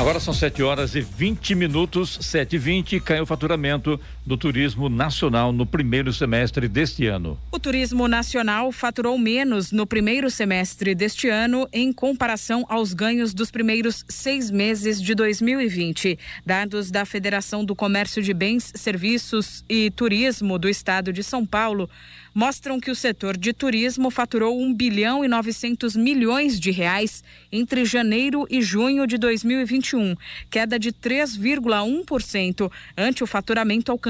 Agora 0.00 0.18
são 0.18 0.32
7 0.32 0.62
horas 0.62 0.94
e 0.94 1.02
20 1.02 1.54
minutos, 1.54 2.18
7 2.22 2.56
e 2.56 2.58
20 2.58 3.00
caiu 3.00 3.24
o 3.24 3.26
faturamento 3.26 4.00
do 4.26 4.36
turismo 4.36 4.88
nacional 4.88 5.52
no 5.52 5.64
primeiro 5.64 6.12
semestre 6.12 6.68
deste 6.68 7.06
ano. 7.06 7.38
O 7.50 7.58
turismo 7.58 8.06
nacional 8.06 8.70
faturou 8.70 9.18
menos 9.18 9.72
no 9.72 9.86
primeiro 9.86 10.30
semestre 10.30 10.94
deste 10.94 11.28
ano 11.28 11.66
em 11.72 11.92
comparação 11.92 12.64
aos 12.68 12.92
ganhos 12.92 13.32
dos 13.32 13.50
primeiros 13.50 14.04
seis 14.08 14.50
meses 14.50 15.00
de 15.00 15.14
2020. 15.14 16.18
Dados 16.44 16.90
da 16.90 17.04
Federação 17.04 17.64
do 17.64 17.74
Comércio 17.74 18.22
de 18.22 18.34
Bens, 18.34 18.72
Serviços 18.74 19.64
e 19.68 19.90
Turismo 19.90 20.58
do 20.58 20.68
Estado 20.68 21.12
de 21.12 21.22
São 21.22 21.46
Paulo 21.46 21.88
mostram 22.32 22.78
que 22.78 22.90
o 22.90 22.94
setor 22.94 23.36
de 23.36 23.52
turismo 23.52 24.08
faturou 24.08 24.60
1 24.60 24.72
bilhão 24.74 25.24
e 25.24 25.28
900 25.28 25.96
milhões 25.96 26.60
de 26.60 26.70
reais 26.70 27.24
entre 27.50 27.84
janeiro 27.84 28.46
e 28.48 28.62
junho 28.62 29.04
de 29.04 29.18
2021, 29.18 30.14
queda 30.48 30.78
de 30.78 30.92
3,1% 30.92 32.70
ante 32.96 33.24
o 33.24 33.26
faturamento 33.26 33.90
alcançado 33.90 34.09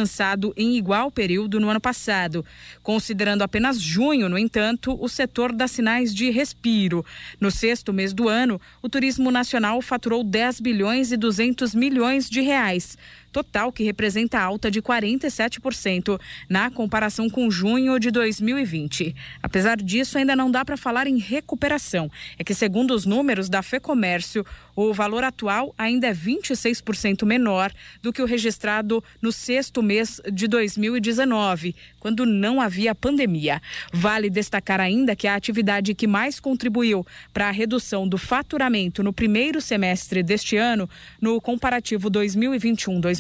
em 0.57 0.77
igual 0.77 1.11
período 1.11 1.59
no 1.59 1.69
ano 1.69 1.81
passado. 1.81 2.45
Considerando 2.83 3.43
apenas 3.43 3.81
junho, 3.81 4.29
no 4.29 4.39
entanto, 4.39 4.97
o 5.01 5.09
setor 5.09 5.53
dá 5.53 5.67
sinais 5.67 6.15
de 6.15 6.31
respiro. 6.31 7.05
No 7.41 7.51
sexto 7.51 7.93
mês 7.93 8.13
do 8.13 8.29
ano, 8.29 8.61
o 8.83 8.89
turismo 8.89 9.31
nacional 9.31 9.81
faturou 9.83 10.23
10 10.23 10.61
bilhões 10.61 11.13
e 11.13 11.17
200 11.17 11.75
milhões 11.75 12.29
de 12.29 12.41
reais 12.41 12.97
total 13.33 13.73
que 13.73 13.85
representa 13.85 14.41
alta 14.41 14.71
de 14.71 14.83
47% 14.83 16.21
na 16.49 16.71
comparação 16.71 17.29
com 17.29 17.51
junho 17.51 17.99
de 17.99 18.11
2020. 18.11 19.15
Apesar 19.43 19.77
disso, 19.77 20.19
ainda 20.19 20.35
não 20.37 20.51
dá 20.51 20.65
para 20.65 20.77
falar 20.77 21.07
em 21.07 21.19
recuperação. 21.19 22.11
É 22.39 22.45
que, 22.45 22.55
segundo 22.55 22.95
os 22.95 23.07
números 23.07 23.49
da 23.49 23.63
FEComércio, 23.63 24.45
o 24.75 24.93
valor 24.95 25.25
atual 25.25 25.75
ainda 25.77 26.07
é 26.07 26.15
26% 26.15 27.25
menor 27.27 27.73
do 28.03 28.13
que 28.13 28.23
o 28.23 28.27
registrado 28.27 29.03
no 29.21 29.31
sexto 29.31 29.83
mês 29.83 30.21
de 30.33 30.49
2019, 30.49 31.75
quando 31.99 32.25
não 32.25 32.61
havia 32.61 32.95
pandemia. 32.95 33.61
Vale 33.93 34.31
destacar 34.31 34.81
ainda 34.81 35.15
que 35.15 35.27
a 35.27 35.35
atividade 35.35 35.95
que 35.95 36.07
mais 36.07 36.41
contribuiu 36.41 37.07
para 37.33 37.49
a 37.49 37.51
redução 37.51 38.09
do 38.09 38.17
faturamento 38.17 39.03
no 39.03 39.13
primeiro 39.13 39.61
semestre 39.61 40.23
deste 40.23 40.57
ano, 40.57 40.89
no 41.21 41.41
comparativo 41.41 42.09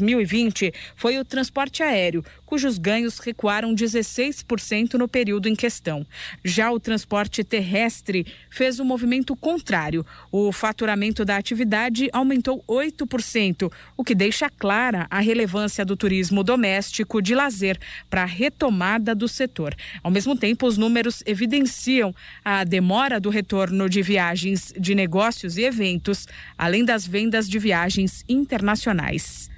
2021-2020, 0.00 0.74
foi 0.94 1.18
o 1.18 1.24
transporte 1.24 1.82
aéreo, 1.82 2.24
cujos 2.44 2.78
ganhos 2.78 3.18
recuaram 3.18 3.74
16% 3.74 4.94
no 4.94 5.08
período 5.08 5.48
em 5.48 5.54
questão. 5.54 6.06
Já 6.44 6.70
o 6.70 6.80
transporte 6.80 7.44
terrestre 7.44 8.26
fez 8.50 8.78
o 8.78 8.82
um 8.82 8.86
movimento 8.86 9.36
contrário. 9.36 10.04
O 10.30 10.52
faturamento 10.52 11.24
da 11.24 11.36
atividade 11.36 12.08
aumentou 12.12 12.64
8%, 12.68 13.72
o 13.96 14.04
que 14.04 14.14
deixa 14.14 14.48
clara 14.50 15.06
a 15.10 15.20
relevância 15.20 15.84
do 15.84 15.96
turismo 15.96 16.42
doméstico 16.42 17.22
de 17.22 17.34
lazer 17.34 17.78
para 18.08 18.22
a 18.22 18.26
retomada 18.26 19.14
do 19.14 19.28
setor. 19.28 19.74
Ao 20.02 20.10
mesmo 20.10 20.36
tempo, 20.36 20.66
os 20.66 20.76
números 20.76 21.22
evidenciam 21.26 22.14
a 22.44 22.64
demora 22.64 23.20
do 23.20 23.30
retorno 23.30 23.88
de 23.88 24.02
viagens 24.02 24.72
de 24.78 24.94
negócios 24.94 25.56
e 25.56 25.62
eventos, 25.62 26.26
além 26.56 26.84
das 26.84 27.06
vendas 27.06 27.48
de 27.48 27.58
viagens 27.58 28.24
internacionais. 28.28 29.50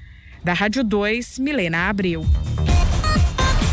Da 0.45 0.53
Rádio 0.53 0.83
2, 0.83 1.39
Milena 1.39 1.89
Abreu. 1.89 2.27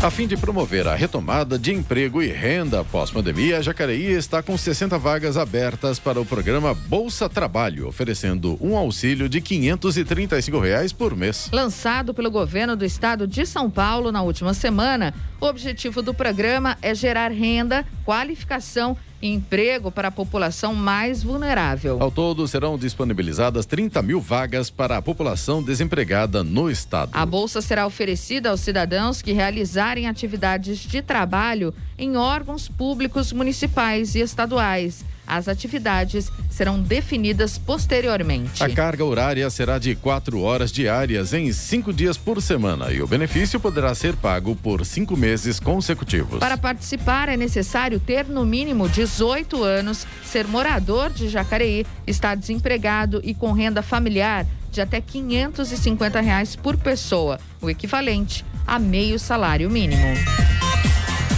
A 0.02 0.08
fim 0.08 0.26
de 0.26 0.34
promover 0.34 0.86
a 0.86 0.94
retomada 0.94 1.58
de 1.58 1.74
emprego 1.74 2.22
e 2.22 2.28
renda 2.28 2.82
pós-pandemia, 2.84 3.58
a 3.58 3.60
Jacareí 3.60 4.12
está 4.12 4.42
com 4.42 4.56
60 4.56 4.96
vagas 4.96 5.36
abertas 5.36 5.98
para 5.98 6.18
o 6.18 6.24
programa 6.24 6.72
Bolsa 6.72 7.28
Trabalho, 7.28 7.86
oferecendo 7.86 8.56
um 8.62 8.76
auxílio 8.76 9.28
de 9.28 9.40
535 9.42 10.58
reais 10.58 10.92
por 10.92 11.14
mês. 11.14 11.50
Lançado 11.52 12.14
pelo 12.14 12.30
governo 12.30 12.76
do 12.76 12.84
estado 12.84 13.26
de 13.26 13.44
São 13.44 13.68
Paulo 13.68 14.10
na 14.10 14.22
última 14.22 14.54
semana, 14.54 15.12
o 15.38 15.46
objetivo 15.46 16.00
do 16.00 16.14
programa 16.14 16.78
é 16.80 16.94
gerar 16.94 17.30
renda, 17.30 17.84
qualificação 18.04 18.96
e 19.06 19.09
emprego 19.22 19.90
para 19.90 20.08
a 20.08 20.10
população 20.10 20.74
mais 20.74 21.22
vulnerável. 21.22 21.98
Ao 22.00 22.10
todo, 22.10 22.46
serão 22.48 22.78
disponibilizadas 22.78 23.66
30 23.66 24.02
mil 24.02 24.20
vagas 24.20 24.70
para 24.70 24.96
a 24.96 25.02
população 25.02 25.62
desempregada 25.62 26.42
no 26.42 26.70
estado. 26.70 27.10
A 27.12 27.26
bolsa 27.26 27.60
será 27.60 27.86
oferecida 27.86 28.50
aos 28.50 28.60
cidadãos 28.60 29.20
que 29.22 29.32
realizarem 29.32 30.08
atividades 30.08 30.78
de 30.78 31.02
trabalho 31.02 31.74
em 31.98 32.16
órgãos 32.16 32.68
públicos 32.68 33.32
municipais 33.32 34.14
e 34.14 34.20
estaduais 34.20 35.04
As 35.30 35.46
atividades 35.46 36.28
serão 36.50 36.82
definidas 36.82 37.56
posteriormente. 37.56 38.64
A 38.64 38.68
carga 38.68 39.04
horária 39.04 39.48
será 39.48 39.78
de 39.78 39.94
quatro 39.94 40.40
horas 40.40 40.72
diárias 40.72 41.32
em 41.32 41.52
cinco 41.52 41.92
dias 41.92 42.16
por 42.16 42.42
semana 42.42 42.90
e 42.90 43.00
o 43.00 43.06
benefício 43.06 43.60
poderá 43.60 43.94
ser 43.94 44.16
pago 44.16 44.56
por 44.56 44.84
cinco 44.84 45.16
meses 45.16 45.60
consecutivos. 45.60 46.40
Para 46.40 46.58
participar, 46.58 47.28
é 47.28 47.36
necessário 47.36 48.00
ter 48.00 48.26
no 48.26 48.44
mínimo 48.44 48.88
18 48.88 49.62
anos, 49.62 50.04
ser 50.24 50.48
morador 50.48 51.10
de 51.10 51.28
Jacareí, 51.28 51.86
estar 52.08 52.36
desempregado 52.36 53.20
e 53.22 53.32
com 53.32 53.52
renda 53.52 53.82
familiar 53.82 54.44
de 54.72 54.80
até 54.80 55.00
550 55.00 56.20
reais 56.20 56.56
por 56.56 56.76
pessoa, 56.76 57.38
o 57.60 57.70
equivalente 57.70 58.44
a 58.66 58.80
meio 58.80 59.16
salário 59.16 59.70
mínimo. 59.70 60.08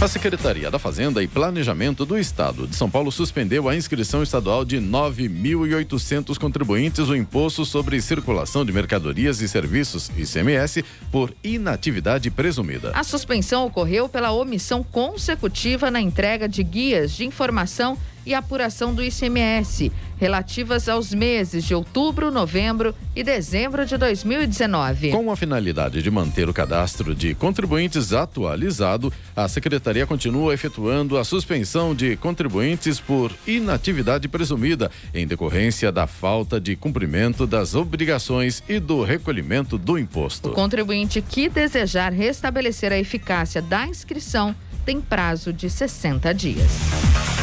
A 0.01 0.07
Secretaria 0.07 0.69
da 0.69 0.77
Fazenda 0.77 1.23
e 1.23 1.27
Planejamento 1.27 2.05
do 2.05 2.17
Estado 2.17 2.67
de 2.67 2.75
São 2.75 2.89
Paulo 2.89 3.11
suspendeu 3.11 3.69
a 3.69 3.75
inscrição 3.75 4.21
estadual 4.21 4.65
de 4.65 4.77
9.800 4.77 6.37
contribuintes 6.37 7.07
do 7.07 7.15
Imposto 7.15 7.63
sobre 7.63 8.01
Circulação 8.01 8.65
de 8.65 8.73
Mercadorias 8.73 9.39
e 9.39 9.47
Serviços, 9.47 10.09
ICMS, 10.17 10.83
por 11.09 11.33
inatividade 11.41 12.29
presumida. 12.29 12.91
A 12.93 13.03
suspensão 13.03 13.65
ocorreu 13.65 14.09
pela 14.09 14.31
omissão 14.31 14.83
consecutiva 14.83 15.89
na 15.89 16.01
entrega 16.01 16.49
de 16.49 16.63
guias 16.63 17.13
de 17.13 17.25
informação 17.25 17.97
e 18.25 18.33
apuração 18.33 18.93
do 18.93 19.03
ICMS, 19.03 19.91
relativas 20.17 20.87
aos 20.87 21.13
meses 21.13 21.63
de 21.63 21.75
outubro, 21.75 22.31
novembro 22.31 22.95
e 23.15 23.23
dezembro 23.23 23.85
de 23.85 23.97
2019. 23.97 25.11
Com 25.11 25.31
a 25.31 25.35
finalidade 25.35 26.01
de 26.01 26.09
manter 26.09 26.47
o 26.47 26.53
cadastro 26.53 27.13
de 27.13 27.35
contribuintes 27.35 28.13
atualizado, 28.13 29.11
a 29.35 29.47
Secretaria 29.47 30.07
continua 30.07 30.53
efetuando 30.53 31.17
a 31.17 31.23
suspensão 31.23 31.93
de 31.93 32.15
contribuintes 32.15 32.99
por 32.99 33.31
inatividade 33.45 34.27
presumida, 34.27 34.89
em 35.13 35.27
decorrência 35.27 35.91
da 35.91 36.07
falta 36.07 36.59
de 36.59 36.75
cumprimento 36.75 37.45
das 37.45 37.75
obrigações 37.75 38.63
e 38.69 38.79
do 38.79 39.03
recolhimento 39.03 39.77
do 39.77 39.97
imposto. 39.97 40.49
O 40.49 40.53
contribuinte 40.53 41.21
que 41.21 41.49
desejar 41.49 42.11
restabelecer 42.11 42.91
a 42.91 42.97
eficácia 42.97 43.61
da 43.61 43.85
inscrição 43.87 44.55
tem 44.85 44.99
prazo 44.99 45.51
de 45.51 45.69
60 45.69 46.33
dias. 46.33 47.42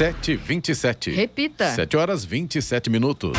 7 0.00 0.34
27 0.34 1.10
Repita. 1.10 1.74
7 1.74 1.94
horas 1.98 2.24
27 2.24 2.88
minutos. 2.88 3.36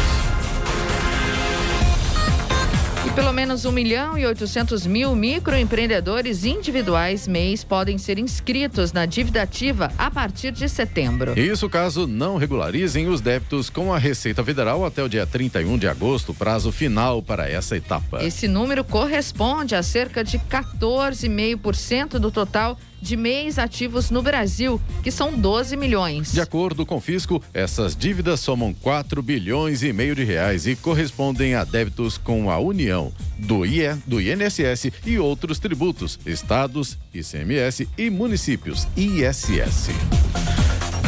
E 3.04 3.10
pelo 3.16 3.34
menos 3.34 3.66
1 3.66 3.72
milhão 3.72 4.16
e 4.16 4.28
800 4.28 4.86
mil 4.86 5.16
microempreendedores 5.16 6.46
individuais 6.46 7.28
mês 7.28 7.64
podem 7.64 7.98
ser 7.98 8.20
inscritos 8.20 8.94
na 8.94 9.08
dívida 9.08 9.42
ativa 9.42 9.92
a 9.98 10.12
partir 10.12 10.52
de 10.52 10.70
setembro. 10.70 11.34
Isso 11.36 11.68
caso 11.68 12.06
não 12.06 12.38
regularizem 12.38 13.08
os 13.08 13.22
débitos 13.22 13.72
com 13.72 13.92
a 13.92 13.98
Receita 13.98 14.44
Federal 14.44 14.86
até 14.86 15.02
o 15.02 15.10
dia 15.10 15.26
31 15.26 15.80
de 15.80 15.88
agosto, 15.88 16.32
prazo 16.32 16.72
final 16.72 17.24
para 17.24 17.50
essa 17.50 17.76
etapa. 17.76 18.24
Esse 18.24 18.48
número 18.48 18.84
corresponde 18.84 19.74
a 19.74 19.82
cerca 19.82 20.24
de 20.24 20.38
14,5% 20.38 22.20
do 22.20 22.30
total 22.30 22.78
de 23.02 23.18
MEIs 23.18 23.58
ativos 23.58 24.12
no 24.12 24.22
Brasil, 24.22 24.80
que 25.04 25.12
são 25.12 25.34
12 25.34 25.76
milhões. 25.76 26.32
De 26.32 26.42
acordo 26.42 26.86
com 26.86 26.98
o 26.98 27.02
fisco, 27.02 27.42
essas 27.54 27.96
dívidas 27.96 28.40
somam 28.40 28.74
4 28.74 29.22
bilhões 29.22 29.84
e 29.84 29.92
meio 29.92 30.16
de 30.16 30.24
reais 30.24 30.68
e 30.68 30.76
correspondem 30.76 31.56
a 31.56 31.64
débitos 31.64 32.18
com 32.18 32.52
a 32.52 32.60
União, 32.60 33.12
do 33.38 33.66
IE, 33.66 33.96
do 34.06 34.22
INSS 34.22 34.92
e 35.06 35.18
outros 35.18 35.60
tributos, 35.60 36.20
estados, 36.26 36.98
ICMS 37.14 37.88
e 37.98 38.10
municípios, 38.10 38.88
ISS. 38.96 39.92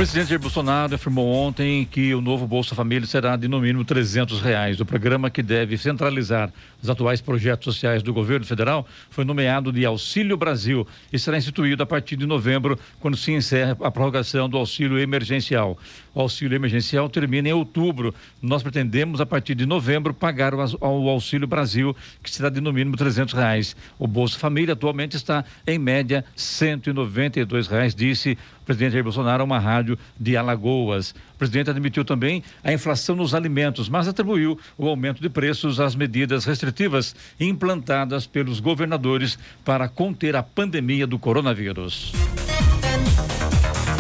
O 0.04 0.06
presidente 0.06 0.32
Jair 0.32 0.40
Bolsonaro 0.42 0.94
afirmou 0.94 1.34
ontem 1.34 1.88
que 1.90 2.14
o 2.14 2.20
novo 2.20 2.46
Bolsa 2.46 2.76
Família 2.76 3.08
será 3.08 3.38
de 3.38 3.48
no 3.48 3.62
mínimo 3.62 3.86
300 3.86 4.42
reais. 4.42 4.82
O 4.82 4.86
programa 4.86 5.30
que 5.30 5.42
deve 5.42 5.78
centralizar 5.78 6.52
os 6.82 6.90
atuais 6.90 7.22
projetos 7.22 7.74
sociais 7.74 8.04
do 8.04 8.14
governo 8.14 8.46
federal 8.46 8.86
foi 9.10 9.24
nomeado 9.24 9.72
de 9.72 9.86
Auxílio 9.86 10.36
Brasil 10.36 10.86
e 11.14 11.18
será 11.18 11.38
instituído 11.38 11.84
a 11.84 11.86
partir 11.86 12.18
de 12.18 12.26
novembro, 12.26 12.78
quando 13.00 13.16
se 13.16 13.32
encerra 13.32 13.78
a 13.82 13.90
prorrogação 13.90 14.50
do 14.50 14.58
auxílio 14.58 15.00
emergencial. 15.00 15.80
O 16.14 16.22
auxílio 16.22 16.56
emergencial 16.56 17.10
termina 17.10 17.50
em 17.50 17.54
outubro. 17.54 18.14
Nós 18.42 18.62
pretendemos, 18.62 19.20
a 19.20 19.26
partir 19.26 19.56
de 19.56 19.66
novembro, 19.66 20.14
pagar 20.14 20.54
o, 20.54 21.10
Auxílio 21.10 21.48
Brasil, 21.48 21.96
que 22.22 22.30
será 22.30 22.50
de 22.50 22.62
no 22.62 22.72
mínimo 22.72 22.96
300 22.96 23.34
reais. 23.34 23.76
O 23.98 24.06
Bolsa 24.08 24.38
Família 24.38 24.74
atualmente 24.74 25.16
está 25.16 25.44
em 25.66 25.80
média 25.80 26.24
192 26.36 27.68
reais, 27.68 27.96
disse 27.96 28.38
o 28.62 28.66
presidente 28.66 28.94
Jair 28.94 29.04
Bolsonaro 29.04 29.42
a 29.42 29.46
uma 29.46 29.60
rádio 29.60 29.98
de 30.20 30.38
Alagoas. 30.38 31.16
O 31.34 31.38
presidente 31.38 31.70
admitiu 31.70 32.06
também 32.06 32.44
a 32.64 32.72
inflação 32.72 33.16
nos 33.16 33.34
alimentos, 33.34 33.90
mas 33.90 34.08
atribuiu 34.08 34.58
o 34.78 34.88
aumento 34.88 35.22
de 35.22 35.30
preços 35.30 35.80
às 35.80 35.96
medidas 35.96 36.46
restritivas 36.46 37.16
implantadas 37.40 38.26
pelos 38.26 38.60
governadores 38.60 39.38
para 39.66 39.90
conter 39.90 40.36
a 40.36 40.44
pandemia 40.44 41.06
do 41.06 41.20
coronavírus. 41.20 42.14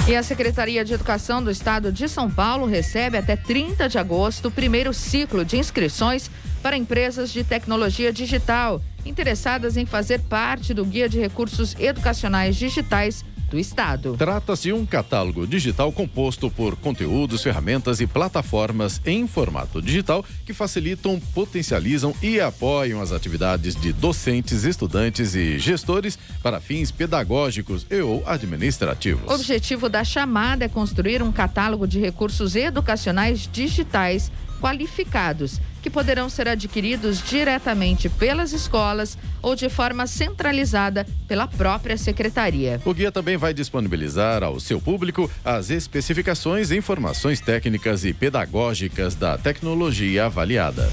E 0.05 0.17
a 0.17 0.21
Secretaria 0.21 0.83
de 0.83 0.93
Educação 0.93 1.41
do 1.41 1.49
Estado 1.49 1.89
de 1.89 2.09
São 2.09 2.29
Paulo 2.29 2.65
recebe 2.65 3.17
até 3.17 3.37
30 3.37 3.87
de 3.87 3.97
agosto 3.97 4.49
o 4.49 4.51
primeiro 4.51 4.93
ciclo 4.93 5.45
de 5.45 5.57
inscrições 5.57 6.29
para 6.61 6.75
empresas 6.75 7.31
de 7.31 7.41
tecnologia 7.41 8.11
digital 8.11 8.81
interessadas 9.05 9.77
em 9.77 9.85
fazer 9.85 10.19
parte 10.19 10.73
do 10.73 10.83
Guia 10.83 11.07
de 11.07 11.19
Recursos 11.19 11.73
Educacionais 11.79 12.57
Digitais 12.57 13.23
do 13.53 13.59
Estado. 13.59 14.15
Trata-se 14.17 14.63
de 14.63 14.73
um 14.73 14.83
catálogo 14.83 15.45
digital 15.45 15.91
composto 15.91 16.49
por 16.49 16.75
conteúdos, 16.75 17.43
ferramentas 17.43 18.01
e 18.01 18.07
plataformas 18.07 18.99
em 19.05 19.27
formato 19.27 19.79
digital 19.79 20.25
que 20.43 20.53
facilitam, 20.53 21.19
potencializam 21.35 22.15
e 22.19 22.39
apoiam 22.39 22.99
as 22.99 23.11
atividades 23.11 23.75
de 23.75 23.93
docentes, 23.93 24.63
estudantes 24.63 25.35
e 25.35 25.59
gestores 25.59 26.17
para 26.41 26.59
fins 26.59 26.89
pedagógicos 26.89 27.85
e 27.91 28.01
ou 28.01 28.23
administrativos. 28.25 29.29
O 29.29 29.35
objetivo 29.35 29.87
da 29.87 30.03
chamada 30.03 30.65
é 30.65 30.67
construir 30.67 31.21
um 31.21 31.31
catálogo 31.31 31.87
de 31.87 31.99
recursos 31.99 32.55
educacionais 32.55 33.47
digitais 33.51 34.31
qualificados, 34.63 35.59
que 35.81 35.89
poderão 35.89 36.29
ser 36.29 36.47
adquiridos 36.47 37.21
diretamente 37.21 38.07
pelas 38.07 38.53
escolas 38.53 39.17
ou 39.41 39.57
de 39.57 39.67
forma 39.67 40.07
centralizada 40.07 41.05
pela 41.27 41.45
própria 41.45 41.97
secretaria. 41.97 42.79
O 42.85 42.93
guia 42.93 43.11
também 43.11 43.35
vai 43.35 43.53
disponibilizar 43.53 44.41
ao 44.41 44.61
seu 44.61 44.79
público 44.79 45.29
as 45.43 45.69
especificações, 45.69 46.71
informações 46.71 47.41
técnicas 47.41 48.05
e 48.05 48.13
pedagógicas 48.13 49.15
da 49.15 49.37
tecnologia 49.37 50.27
avaliada. 50.27 50.89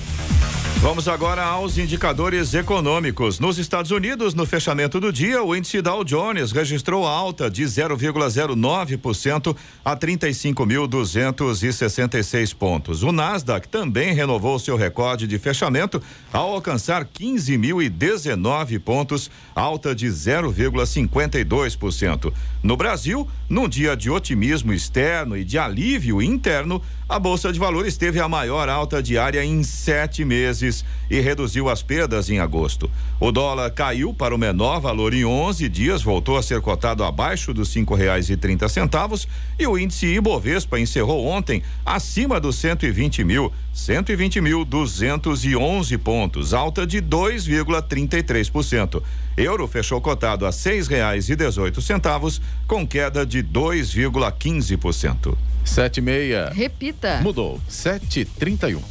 Vamos 0.79 1.09
agora 1.09 1.45
aos 1.45 1.77
indicadores 1.77 2.55
econômicos. 2.55 3.39
Nos 3.39 3.59
Estados 3.59 3.91
Unidos, 3.91 4.33
no 4.33 4.47
fechamento 4.47 4.99
do 4.99 5.13
dia, 5.13 5.43
o 5.43 5.55
índice 5.55 5.83
Dow 5.83 6.03
Jones 6.03 6.53
registrou 6.53 7.07
alta 7.07 7.51
de 7.51 7.65
0,09% 7.65 9.55
a 9.85 9.95
35.266 9.95 12.55
pontos. 12.55 13.03
O 13.03 13.13
Nasdaq 13.13 13.69
também 13.69 14.15
renovou 14.15 14.59
seu 14.59 14.75
recorde 14.77 15.27
de 15.27 15.39
fechamento 15.39 16.03
ao 16.33 16.55
alcançar 16.55 17.05
15.019 17.05 18.81
pontos, 18.81 19.31
alta 19.55 19.95
de 19.95 20.07
0,52%. 20.07 22.33
No 22.63 22.75
Brasil, 22.77 23.29
num 23.51 23.69
dia 23.69 23.97
de 23.97 24.09
otimismo 24.09 24.73
externo 24.73 25.37
e 25.37 25.43
de 25.43 25.59
alívio 25.59 26.23
interno, 26.23 26.81
a 27.09 27.19
Bolsa 27.19 27.53
de 27.53 27.59
Valores 27.59 27.97
teve 27.97 28.21
a 28.21 28.29
maior 28.29 28.69
alta 28.69 29.03
diária 29.03 29.45
em 29.45 29.65
sete 29.65 30.25
meses 30.25 30.85
e 31.11 31.19
reduziu 31.19 31.69
as 31.69 31.83
perdas 31.83 32.31
em 32.31 32.39
agosto. 32.39 32.89
O 33.19 33.33
dólar 33.33 33.69
caiu 33.73 34.15
para 34.15 34.33
o 34.33 34.39
menor 34.39 34.79
valor 34.79 35.13
em 35.13 35.25
11 35.25 35.69
dias, 35.69 36.01
voltou 36.01 36.37
a 36.37 36.43
ser 36.45 36.61
cotado 36.61 37.03
abaixo 37.03 37.53
dos 37.53 37.71
cinco 37.71 37.97
reais 37.97 38.31
e 38.31 38.37
trinta 38.37 38.69
centavos 38.69 39.27
e 39.59 39.67
o 39.67 39.77
índice 39.77 40.07
Ibovespa 40.07 40.79
encerrou 40.79 41.27
ontem 41.27 41.61
acima 41.85 42.39
dos 42.39 42.55
120 42.55 43.25
mil, 43.25 43.53
120 43.73 44.41
mil 44.41 44.65
211 44.65 45.99
pontos, 45.99 46.55
alta 46.55 46.87
de 46.87 47.03
2,33%. 47.03 49.03
Euro 49.37 49.67
fechou 49.67 50.01
cotado 50.01 50.47
a 50.47 50.53
seis 50.53 50.87
reais 50.87 51.29
e 51.29 51.37
dezoito 51.37 51.83
centavos, 51.83 52.41
com 52.67 52.87
queda 52.87 53.27
de 53.27 53.41
de 53.41 53.43
2,15%. 53.43 55.37
Sete 55.65 55.99
e 55.99 56.01
meia. 56.01 56.51
Repita. 56.53 57.21
Mudou. 57.23 57.61
Sete 57.69 58.25
trinta 58.25 58.69
e 58.69 58.75
um. 58.75 58.83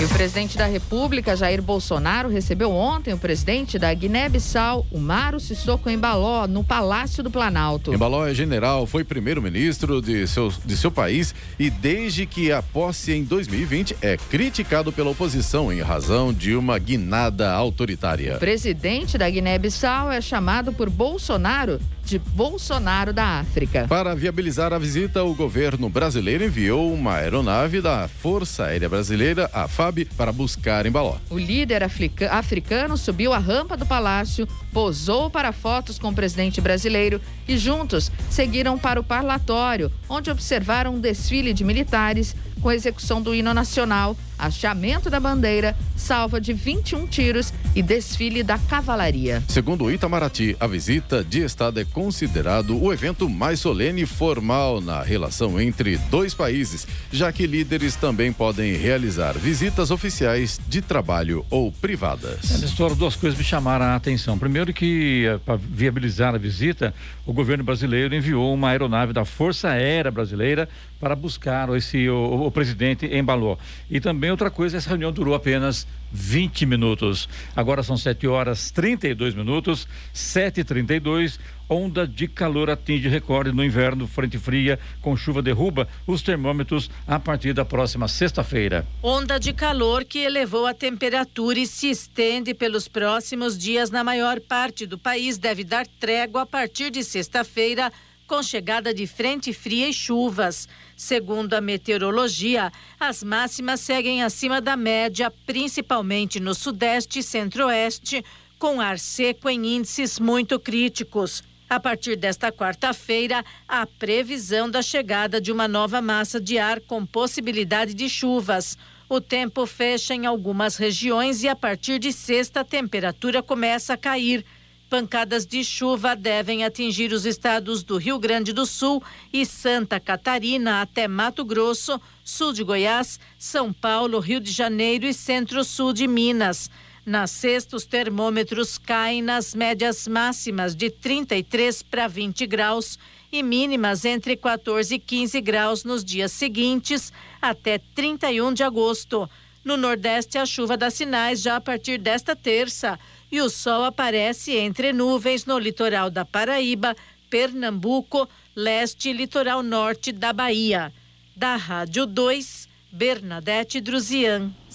E 0.00 0.04
o 0.04 0.08
presidente 0.08 0.56
da 0.56 0.66
República, 0.66 1.34
Jair 1.34 1.60
Bolsonaro, 1.60 2.28
recebeu 2.28 2.70
ontem 2.70 3.12
o 3.12 3.18
presidente 3.18 3.80
da 3.80 3.92
Guiné-Bissau, 3.92 4.86
Umaro 4.92 5.40
Sissoko 5.40 5.90
Embaló, 5.90 6.46
no 6.46 6.62
Palácio 6.62 7.20
do 7.20 7.32
Planalto. 7.32 7.92
Embaló 7.92 8.24
é 8.24 8.32
general, 8.32 8.86
foi 8.86 9.02
primeiro-ministro 9.02 10.00
de 10.00 10.24
seu, 10.28 10.52
de 10.64 10.76
seu 10.76 10.92
país 10.92 11.34
e 11.58 11.68
desde 11.68 12.26
que 12.26 12.52
a 12.52 12.62
posse 12.62 13.12
em 13.12 13.24
2020 13.24 13.96
é 14.00 14.16
criticado 14.16 14.92
pela 14.92 15.10
oposição 15.10 15.72
em 15.72 15.80
razão 15.80 16.32
de 16.32 16.54
uma 16.54 16.78
guinada 16.78 17.50
autoritária. 17.50 18.36
O 18.36 18.38
presidente 18.38 19.18
da 19.18 19.28
Guiné-Bissau 19.28 20.12
é 20.12 20.20
chamado 20.20 20.72
por 20.72 20.88
Bolsonaro 20.88 21.80
de 22.08 22.18
Bolsonaro 22.18 23.12
da 23.12 23.38
África. 23.40 23.86
Para 23.86 24.14
viabilizar 24.14 24.72
a 24.72 24.78
visita, 24.78 25.22
o 25.22 25.34
governo 25.34 25.90
brasileiro 25.90 26.42
enviou 26.42 26.90
uma 26.90 27.16
aeronave 27.16 27.82
da 27.82 28.08
Força 28.08 28.64
Aérea 28.64 28.88
Brasileira, 28.88 29.50
a 29.52 29.68
FAB, 29.68 30.06
para 30.16 30.32
buscar 30.32 30.86
Embaló. 30.86 31.18
O 31.28 31.38
líder 31.38 31.82
africano 31.82 32.96
subiu 32.96 33.34
a 33.34 33.38
rampa 33.38 33.76
do 33.76 33.84
palácio, 33.84 34.48
posou 34.72 35.28
para 35.28 35.52
fotos 35.52 35.98
com 35.98 36.08
o 36.08 36.14
presidente 36.14 36.62
brasileiro 36.62 37.20
e 37.46 37.58
juntos 37.58 38.10
seguiram 38.30 38.78
para 38.78 38.98
o 38.98 39.04
parlatório, 39.04 39.92
onde 40.08 40.30
observaram 40.30 40.94
um 40.94 41.00
desfile 41.00 41.52
de 41.52 41.62
militares 41.62 42.34
com 42.62 42.72
execução 42.72 43.20
do 43.20 43.34
hino 43.34 43.52
nacional, 43.52 44.16
achamento 44.38 45.10
da 45.10 45.18
bandeira, 45.18 45.76
salva 45.96 46.40
de 46.40 46.52
21 46.52 47.06
tiros 47.06 47.52
e 47.74 47.82
desfile 47.82 48.42
da 48.42 48.58
cavalaria. 48.58 49.42
Segundo 49.48 49.84
o 49.84 49.90
Itamaraty, 49.90 50.56
a 50.60 50.66
visita 50.66 51.24
de 51.24 51.42
Estado 51.42 51.80
é 51.80 51.84
considerado 51.84 52.80
o 52.80 52.92
evento 52.92 53.28
mais 53.28 53.60
solene 53.60 54.02
e 54.02 54.06
formal 54.06 54.80
na 54.80 55.02
relação 55.02 55.60
entre 55.60 55.96
dois 56.10 56.34
países, 56.34 56.86
já 57.10 57.32
que 57.32 57.46
líderes 57.46 57.96
também 57.96 58.32
podem 58.32 58.76
realizar 58.76 59.32
visitas 59.36 59.90
oficiais 59.90 60.60
de 60.68 60.80
trabalho 60.80 61.44
ou 61.50 61.72
privadas. 61.72 62.50
Nessa 62.50 62.64
história, 62.64 62.94
duas 62.94 63.16
coisas 63.16 63.38
me 63.38 63.44
chamaram 63.44 63.86
a 63.86 63.96
atenção. 63.96 64.38
Primeiro 64.38 64.72
que, 64.72 65.26
eh, 65.26 65.38
para 65.44 65.56
viabilizar 65.56 66.34
a 66.34 66.38
visita, 66.38 66.94
o 67.26 67.32
governo 67.32 67.64
brasileiro 67.64 68.14
enviou 68.14 68.52
uma 68.54 68.70
aeronave 68.70 69.12
da 69.12 69.24
Força 69.24 69.68
Aérea 69.68 70.10
Brasileira 70.10 70.68
para 71.00 71.14
buscar 71.14 71.68
esse, 71.76 72.08
o, 72.08 72.46
o 72.46 72.50
presidente 72.50 73.06
embalou. 73.06 73.58
E 73.90 74.00
também 74.28 74.32
outra 74.32 74.50
coisa, 74.50 74.76
essa 74.76 74.90
reunião 74.90 75.10
durou 75.10 75.34
apenas 75.34 75.86
20 76.12 76.66
minutos. 76.66 77.28
Agora 77.56 77.82
são 77.82 77.96
7 77.96 78.26
horas 78.26 78.70
32 78.70 79.34
minutos, 79.34 79.88
7h32. 80.14 81.38
Onda 81.70 82.06
de 82.06 82.26
calor 82.26 82.70
atinge 82.70 83.08
recorde 83.08 83.52
no 83.52 83.62
inverno, 83.62 84.06
frente 84.06 84.38
fria, 84.38 84.78
com 85.02 85.16
chuva 85.16 85.42
derruba 85.42 85.86
os 86.06 86.22
termômetros 86.22 86.90
a 87.06 87.18
partir 87.18 87.52
da 87.52 87.64
próxima 87.64 88.08
sexta-feira. 88.08 88.86
Onda 89.02 89.38
de 89.38 89.52
calor 89.52 90.04
que 90.04 90.18
elevou 90.18 90.66
a 90.66 90.72
temperatura 90.72 91.58
e 91.58 91.66
se 91.66 91.90
estende 91.90 92.54
pelos 92.54 92.88
próximos 92.88 93.58
dias 93.58 93.90
na 93.90 94.02
maior 94.02 94.40
parte 94.40 94.86
do 94.86 94.98
país 94.98 95.36
deve 95.36 95.62
dar 95.62 95.86
trégua 95.86 96.42
a 96.42 96.46
partir 96.46 96.90
de 96.90 97.04
sexta-feira 97.04 97.92
com 98.28 98.42
chegada 98.42 98.92
de 98.92 99.06
frente 99.06 99.54
fria 99.54 99.88
e 99.88 99.92
chuvas. 99.92 100.68
Segundo 100.94 101.54
a 101.54 101.60
meteorologia, 101.62 102.70
as 103.00 103.22
máximas 103.22 103.80
seguem 103.80 104.22
acima 104.22 104.60
da 104.60 104.76
média, 104.76 105.32
principalmente 105.46 106.38
no 106.38 106.54
sudeste 106.54 107.20
e 107.20 107.22
centro-oeste, 107.22 108.22
com 108.58 108.80
ar 108.80 108.98
seco 108.98 109.48
em 109.48 109.76
índices 109.76 110.20
muito 110.20 110.60
críticos. 110.60 111.42
A 111.70 111.80
partir 111.80 112.16
desta 112.16 112.52
quarta-feira, 112.52 113.44
há 113.66 113.86
previsão 113.86 114.70
da 114.70 114.82
chegada 114.82 115.40
de 115.40 115.50
uma 115.50 115.66
nova 115.66 116.02
massa 116.02 116.38
de 116.38 116.58
ar 116.58 116.80
com 116.80 117.06
possibilidade 117.06 117.94
de 117.94 118.08
chuvas. 118.08 118.76
O 119.08 119.22
tempo 119.22 119.64
fecha 119.64 120.14
em 120.14 120.26
algumas 120.26 120.76
regiões 120.76 121.42
e 121.42 121.48
a 121.48 121.56
partir 121.56 121.98
de 121.98 122.12
sexta 122.12 122.60
a 122.60 122.64
temperatura 122.64 123.42
começa 123.42 123.94
a 123.94 123.96
cair. 123.96 124.44
Pancadas 124.88 125.46
de 125.46 125.62
chuva 125.62 126.16
devem 126.16 126.64
atingir 126.64 127.12
os 127.12 127.26
estados 127.26 127.82
do 127.82 127.98
Rio 127.98 128.18
Grande 128.18 128.54
do 128.54 128.64
Sul 128.64 129.02
e 129.30 129.44
Santa 129.44 130.00
Catarina 130.00 130.80
até 130.80 131.06
Mato 131.06 131.44
Grosso, 131.44 132.00
sul 132.24 132.54
de 132.54 132.64
Goiás, 132.64 133.20
São 133.38 133.70
Paulo, 133.70 134.18
Rio 134.18 134.40
de 134.40 134.50
Janeiro 134.50 135.04
e 135.04 135.12
centro-sul 135.12 135.92
de 135.92 136.08
Minas. 136.08 136.70
Na 137.04 137.26
sexta, 137.26 137.76
os 137.76 137.84
termômetros 137.84 138.78
caem 138.78 139.20
nas 139.20 139.54
médias 139.54 140.08
máximas 140.08 140.74
de 140.74 140.88
33 140.88 141.82
para 141.82 142.08
20 142.08 142.46
graus 142.46 142.98
e 143.30 143.42
mínimas 143.42 144.06
entre 144.06 144.38
14 144.38 144.94
e 144.94 144.98
15 144.98 145.38
graus 145.42 145.84
nos 145.84 146.02
dias 146.02 146.32
seguintes, 146.32 147.12
até 147.42 147.78
31 147.94 148.54
de 148.54 148.62
agosto. 148.62 149.28
No 149.62 149.76
Nordeste, 149.76 150.38
a 150.38 150.46
chuva 150.46 150.78
dá 150.78 150.88
sinais 150.88 151.42
já 151.42 151.56
a 151.56 151.60
partir 151.60 151.98
desta 151.98 152.34
terça 152.34 152.98
e 153.30 153.40
o 153.40 153.48
sol 153.48 153.84
aparece 153.84 154.56
entre 154.56 154.92
nuvens 154.92 155.44
no 155.44 155.58
litoral 155.58 156.10
da 156.10 156.24
Paraíba, 156.24 156.96
Pernambuco, 157.28 158.28
leste 158.56 159.10
e 159.10 159.12
litoral 159.12 159.62
norte 159.62 160.12
da 160.12 160.32
Bahia. 160.32 160.92
Da 161.36 161.56
Rádio 161.56 162.06
2, 162.06 162.68
Bernadette 162.90 163.80
Druzian. 163.80 164.52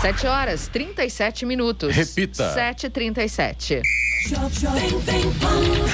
7 0.00 0.26
horas 0.26 0.68
37 0.68 1.46
minutos. 1.46 1.94
Repita. 1.94 2.54
7h37. 2.54 3.82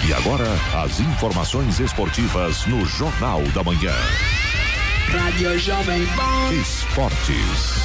E 0.09 0.15
agora, 0.15 0.47
as 0.83 1.01
informações 1.01 1.79
esportivas 1.81 2.67
no 2.67 2.85
Jornal 2.87 3.43
da 3.55 3.62
Manhã. 3.62 3.95
Rádio 5.09 5.59
Jovem 5.59 6.07
Pan. 6.07 6.55
Esportes. 6.55 7.83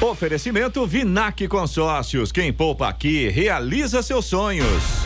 Oferecimento 0.00 0.86
Vinac 0.86 1.46
Consórcios. 1.48 2.30
Quem 2.32 2.52
poupa 2.52 2.88
aqui 2.88 3.28
realiza 3.28 4.02
seus 4.02 4.26
sonhos. 4.26 5.01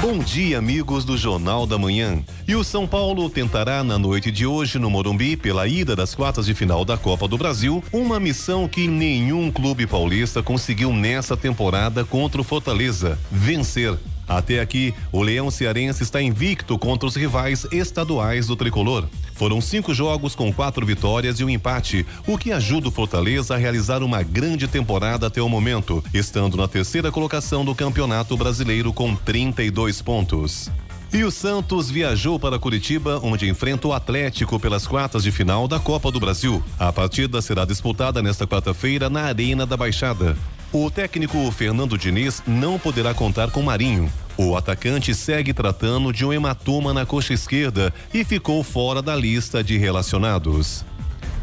Bom 0.00 0.20
dia, 0.20 0.58
amigos 0.58 1.04
do 1.04 1.18
Jornal 1.18 1.66
da 1.66 1.76
Manhã. 1.76 2.22
E 2.46 2.54
o 2.54 2.62
São 2.62 2.86
Paulo 2.86 3.28
tentará 3.28 3.82
na 3.82 3.98
noite 3.98 4.30
de 4.30 4.46
hoje 4.46 4.78
no 4.78 4.88
Morumbi, 4.88 5.36
pela 5.36 5.66
ida 5.66 5.96
das 5.96 6.14
quartas 6.14 6.46
de 6.46 6.54
final 6.54 6.84
da 6.84 6.96
Copa 6.96 7.26
do 7.26 7.36
Brasil, 7.36 7.82
uma 7.92 8.20
missão 8.20 8.68
que 8.68 8.86
nenhum 8.86 9.50
clube 9.50 9.88
paulista 9.88 10.40
conseguiu 10.40 10.92
nessa 10.92 11.36
temporada 11.36 12.04
contra 12.04 12.40
o 12.40 12.44
Fortaleza: 12.44 13.18
vencer. 13.28 13.98
Até 14.28 14.60
aqui, 14.60 14.94
o 15.10 15.22
Leão 15.22 15.50
Cearense 15.50 16.02
está 16.02 16.20
invicto 16.20 16.78
contra 16.78 17.08
os 17.08 17.16
rivais 17.16 17.66
estaduais 17.72 18.46
do 18.46 18.54
tricolor. 18.54 19.06
Foram 19.34 19.60
cinco 19.60 19.94
jogos 19.94 20.34
com 20.34 20.52
quatro 20.52 20.84
vitórias 20.84 21.40
e 21.40 21.44
um 21.44 21.48
empate, 21.48 22.04
o 22.26 22.36
que 22.36 22.52
ajuda 22.52 22.88
o 22.88 22.92
Fortaleza 22.92 23.54
a 23.54 23.56
realizar 23.56 24.02
uma 24.02 24.22
grande 24.22 24.68
temporada 24.68 25.28
até 25.28 25.40
o 25.40 25.48
momento, 25.48 26.04
estando 26.12 26.56
na 26.56 26.68
terceira 26.68 27.10
colocação 27.10 27.64
do 27.64 27.74
Campeonato 27.74 28.36
Brasileiro 28.36 28.92
com 28.92 29.14
32 29.14 30.02
pontos. 30.02 30.70
E 31.10 31.24
o 31.24 31.30
Santos 31.30 31.90
viajou 31.90 32.38
para 32.38 32.58
Curitiba, 32.58 33.18
onde 33.22 33.48
enfrenta 33.48 33.88
o 33.88 33.94
Atlético 33.94 34.60
pelas 34.60 34.86
quartas 34.86 35.22
de 35.22 35.32
final 35.32 35.66
da 35.66 35.80
Copa 35.80 36.12
do 36.12 36.20
Brasil. 36.20 36.62
A 36.78 36.92
partida 36.92 37.40
será 37.40 37.64
disputada 37.64 38.20
nesta 38.20 38.46
quarta-feira 38.46 39.08
na 39.08 39.22
Arena 39.22 39.64
da 39.64 39.74
Baixada. 39.74 40.36
O 40.70 40.90
técnico 40.90 41.50
Fernando 41.50 41.96
Diniz 41.96 42.42
não 42.46 42.78
poderá 42.78 43.14
contar 43.14 43.50
com 43.50 43.62
Marinho. 43.62 44.12
O 44.36 44.54
atacante 44.54 45.14
segue 45.14 45.54
tratando 45.54 46.12
de 46.12 46.26
um 46.26 46.32
hematoma 46.32 46.92
na 46.92 47.06
coxa 47.06 47.32
esquerda 47.32 47.92
e 48.12 48.22
ficou 48.22 48.62
fora 48.62 49.00
da 49.00 49.16
lista 49.16 49.64
de 49.64 49.78
relacionados. 49.78 50.84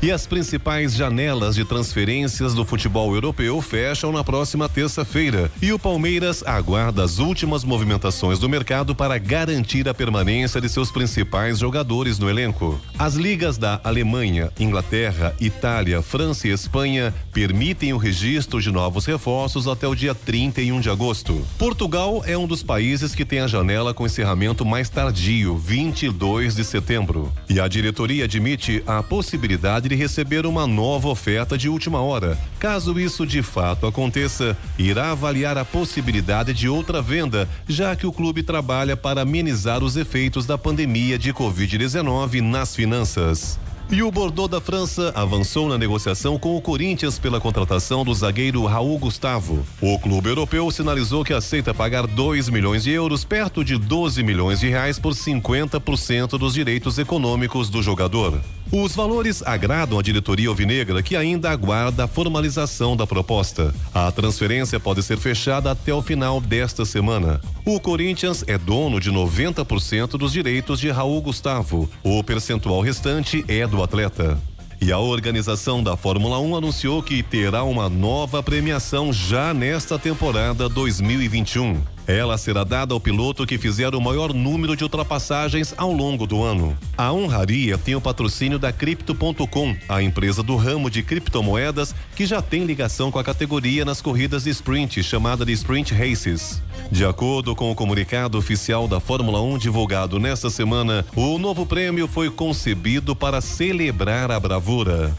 E 0.06 0.12
as 0.12 0.28
principais 0.28 0.94
janelas 0.94 1.56
de 1.56 1.65
transferências 1.65 2.54
do 2.54 2.63
futebol 2.63 3.15
europeu 3.15 3.60
fecham 3.60 4.12
na 4.12 4.24
próxima 4.24 4.70
terça-feira. 4.70 5.52
E 5.60 5.74
o 5.74 5.80
Palmeiras 5.80 6.44
aguarda 6.46 7.04
as 7.04 7.18
últimas 7.18 7.63
movimentações 7.63 8.38
do 8.38 8.48
mercado 8.48 8.94
para 8.94 9.18
garantir 9.18 9.89
a 9.89 9.96
permanência 9.96 10.62
de 10.62 10.70
seus 10.70 10.91
principais 10.91 11.58
jogadores 11.58 12.20
no 12.20 12.30
elenco. 12.30 12.80
As 13.00 13.15
ligas 13.15 13.58
da 13.58 13.82
Alemanha, 13.84 14.52
Inglaterra, 14.60 15.36
Itália, 15.41 16.04
França 16.04 16.48
e 16.48 16.52
Espanha 16.52 17.12
permitem 17.34 17.91
o 17.91 17.98
registro 17.98 18.62
de 18.62 18.70
novos 18.70 19.08
reforços 19.08 19.68
até 19.68 19.88
o 19.88 19.96
dia 19.96 20.13
31 20.13 20.82
de 20.82 20.89
agosto. 20.91 21.44
Portugal 21.58 22.22
é 22.28 22.38
um 22.38 22.46
dos 22.46 22.62
países 22.62 23.15
que 23.15 23.26
tem 23.26 23.39
a 23.39 23.48
janela 23.48 23.91
com 23.91 24.06
encerramento 24.06 24.63
mais 24.63 24.88
tardio, 24.88 25.58
22 25.58 26.56
de 26.56 26.63
setembro. 26.63 27.34
E 27.50 27.60
a 27.60 27.68
diretoria 27.68 28.26
admite 28.26 28.84
a 28.86 29.02
possibilidade 29.02 29.89
de 29.89 29.94
receber 29.95 30.45
uma 30.45 30.67
nova 30.67 31.08
oferta 31.08 31.58
de 31.58 31.69
última 31.69 32.01
hora. 32.01 32.38
Caso 32.60 32.99
isso 32.99 33.25
de 33.25 33.41
fato 33.41 33.88
aconteça, 33.88 34.58
irá 34.77 35.12
avaliar 35.12 35.58
a 35.58 35.65
possibilidade 35.65 36.53
de 36.53 36.69
outra 36.69 37.01
venda, 37.01 37.47
já 37.67 37.95
que 37.95 38.05
o 38.05 38.12
clube 38.12 38.43
trabalha 38.43 38.95
para 38.97 39.21
amenizar 39.21 39.84
os 39.84 39.95
efeitos 39.95 40.45
da 40.45 40.58
pandemia 40.58 41.17
de 41.17 41.34
Covid-19 41.34 42.41
nas 42.41 42.75
finanças. 42.75 43.60
E 43.91 44.01
o 44.01 44.12
Bordeaux 44.12 44.49
da 44.49 44.60
França 44.60 45.12
avançou 45.15 45.69
na 45.69 45.77
negociação 45.77 46.39
com 46.39 46.58
o 46.58 46.62
Corinthians 46.62 47.19
pela 47.19 47.39
contratação 47.39 48.03
do 48.03 48.13
zagueiro 48.15 48.65
Raul 48.65 48.97
Gustavo. 48.97 49.63
O 49.79 49.99
clube 49.99 50.27
europeu 50.27 50.71
sinalizou 50.71 51.23
que 51.23 51.34
aceita 51.34 51.71
pagar 51.71 52.08
2 52.08 52.49
milhões 52.49 52.84
de 52.84 52.91
euros, 52.91 53.23
perto 53.23 53.63
de 53.63 53.77
12 53.77 54.23
milhões 54.23 54.60
de 54.60 54.69
reais, 54.69 54.97
por 54.97 55.13
50% 55.13 56.38
dos 56.38 56.55
direitos 56.55 56.97
econômicos 56.97 57.69
do 57.69 57.84
jogador. 57.84 58.41
Os 58.71 58.95
valores 58.95 59.43
agradam 59.43 59.99
a 59.99 60.01
diretoria 60.01 60.49
alvinegra, 60.49 61.01
que 61.04 61.15
ainda 61.15 61.51
aguarda 61.51 62.06
a 62.06 62.08
formalização 62.08 62.97
da 62.97 63.06
proposta. 63.06 63.73
A 63.93 64.12
transferência 64.12 64.80
pode 64.80 65.04
ser 65.04 65.17
fechada 65.17 65.71
até 65.71 65.93
o 65.93 66.01
final 66.01 66.41
desta 66.41 66.84
semana. 66.84 67.39
O 67.63 67.80
Corinthians 67.80 68.43
é 68.47 68.58
dono 68.58 68.99
de 68.99 69.12
90% 69.12 70.17
dos 70.17 70.32
direitos 70.32 70.80
de 70.80 70.89
Raul 70.89 71.21
Gustavo. 71.21 71.89
O 72.04 72.23
percentual 72.23 72.82
restante 72.82 73.45
é 73.47 73.67
do 73.67 73.84
atleta. 73.84 74.38
E 74.82 74.91
a 74.91 74.99
organização 74.99 75.82
da 75.82 75.95
Fórmula 75.95 76.39
1 76.39 76.56
anunciou 76.56 77.01
que 77.01 77.23
terá 77.23 77.63
uma 77.63 77.88
nova 77.88 78.43
premiação 78.43 79.13
já 79.13 79.54
nesta 79.54 79.97
temporada 79.97 80.67
2021. 80.67 81.94
Ela 82.08 82.38
será 82.38 82.63
dada 82.63 82.94
ao 82.94 83.00
piloto 83.00 83.46
que 83.46 83.58
fizer 83.58 83.96
o 83.96 84.02
maior 84.02 84.34
número 84.34 84.76
de 84.76 84.84
ultrapassagens 84.84 85.74
ao 85.76 85.91
longo 85.91 86.28
do 86.28 86.44
ano. 86.44 86.78
A 86.96 87.12
honraria 87.12 87.78
tem 87.78 87.96
o 87.96 88.02
patrocínio 88.02 88.60
da 88.60 88.72
Crypto.com, 88.72 89.76
a 89.89 90.04
empresa 90.04 90.44
do 90.44 90.56
ramo 90.56 90.89
de 90.89 91.02
criptomoedas 91.02 91.96
que 92.15 92.26
já 92.26 92.41
tem 92.41 92.63
ligação 92.65 93.12
com 93.12 93.18
a 93.18 93.24
categoria 93.24 93.84
nas 93.84 94.02
corridas 94.02 94.44
de 94.44 94.52
sprint, 94.52 95.02
chamada 95.02 95.44
de 95.44 95.52
Sprint 95.54 95.94
Races. 95.94 96.62
De 96.91 97.04
acordo 97.04 97.56
com 97.56 97.72
o 97.72 97.76
comunicado 97.76 98.38
oficial 98.38 98.88
da 98.88 99.00
Fórmula 99.00 99.41
1 99.41 99.58
divulgado 99.58 100.20
nesta 100.20 100.50
semana, 100.50 101.04
o 101.15 101.39
novo 101.39 101.65
prêmio 101.65 102.08
foi 102.08 102.30
concebido 102.30 103.15
para 103.15 103.41
celebrar 103.41 104.30
a 104.32 104.39
bravura. 104.39 105.12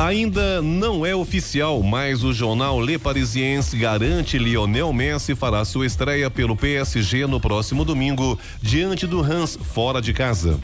Ainda 0.00 0.62
não 0.62 1.04
é 1.04 1.14
oficial, 1.14 1.82
mas 1.82 2.24
o 2.24 2.32
jornal 2.32 2.80
Le 2.80 2.96
Parisiense 2.96 3.76
garante 3.76 4.38
Lionel 4.38 4.94
Messi 4.94 5.34
fará 5.34 5.62
sua 5.62 5.84
estreia 5.84 6.30
pelo 6.30 6.56
PSG 6.56 7.26
no 7.26 7.38
próximo 7.38 7.84
domingo, 7.84 8.38
diante 8.62 9.06
do 9.06 9.20
Hans 9.20 9.58
fora 9.62 10.00
de 10.00 10.14
casa. 10.14 10.58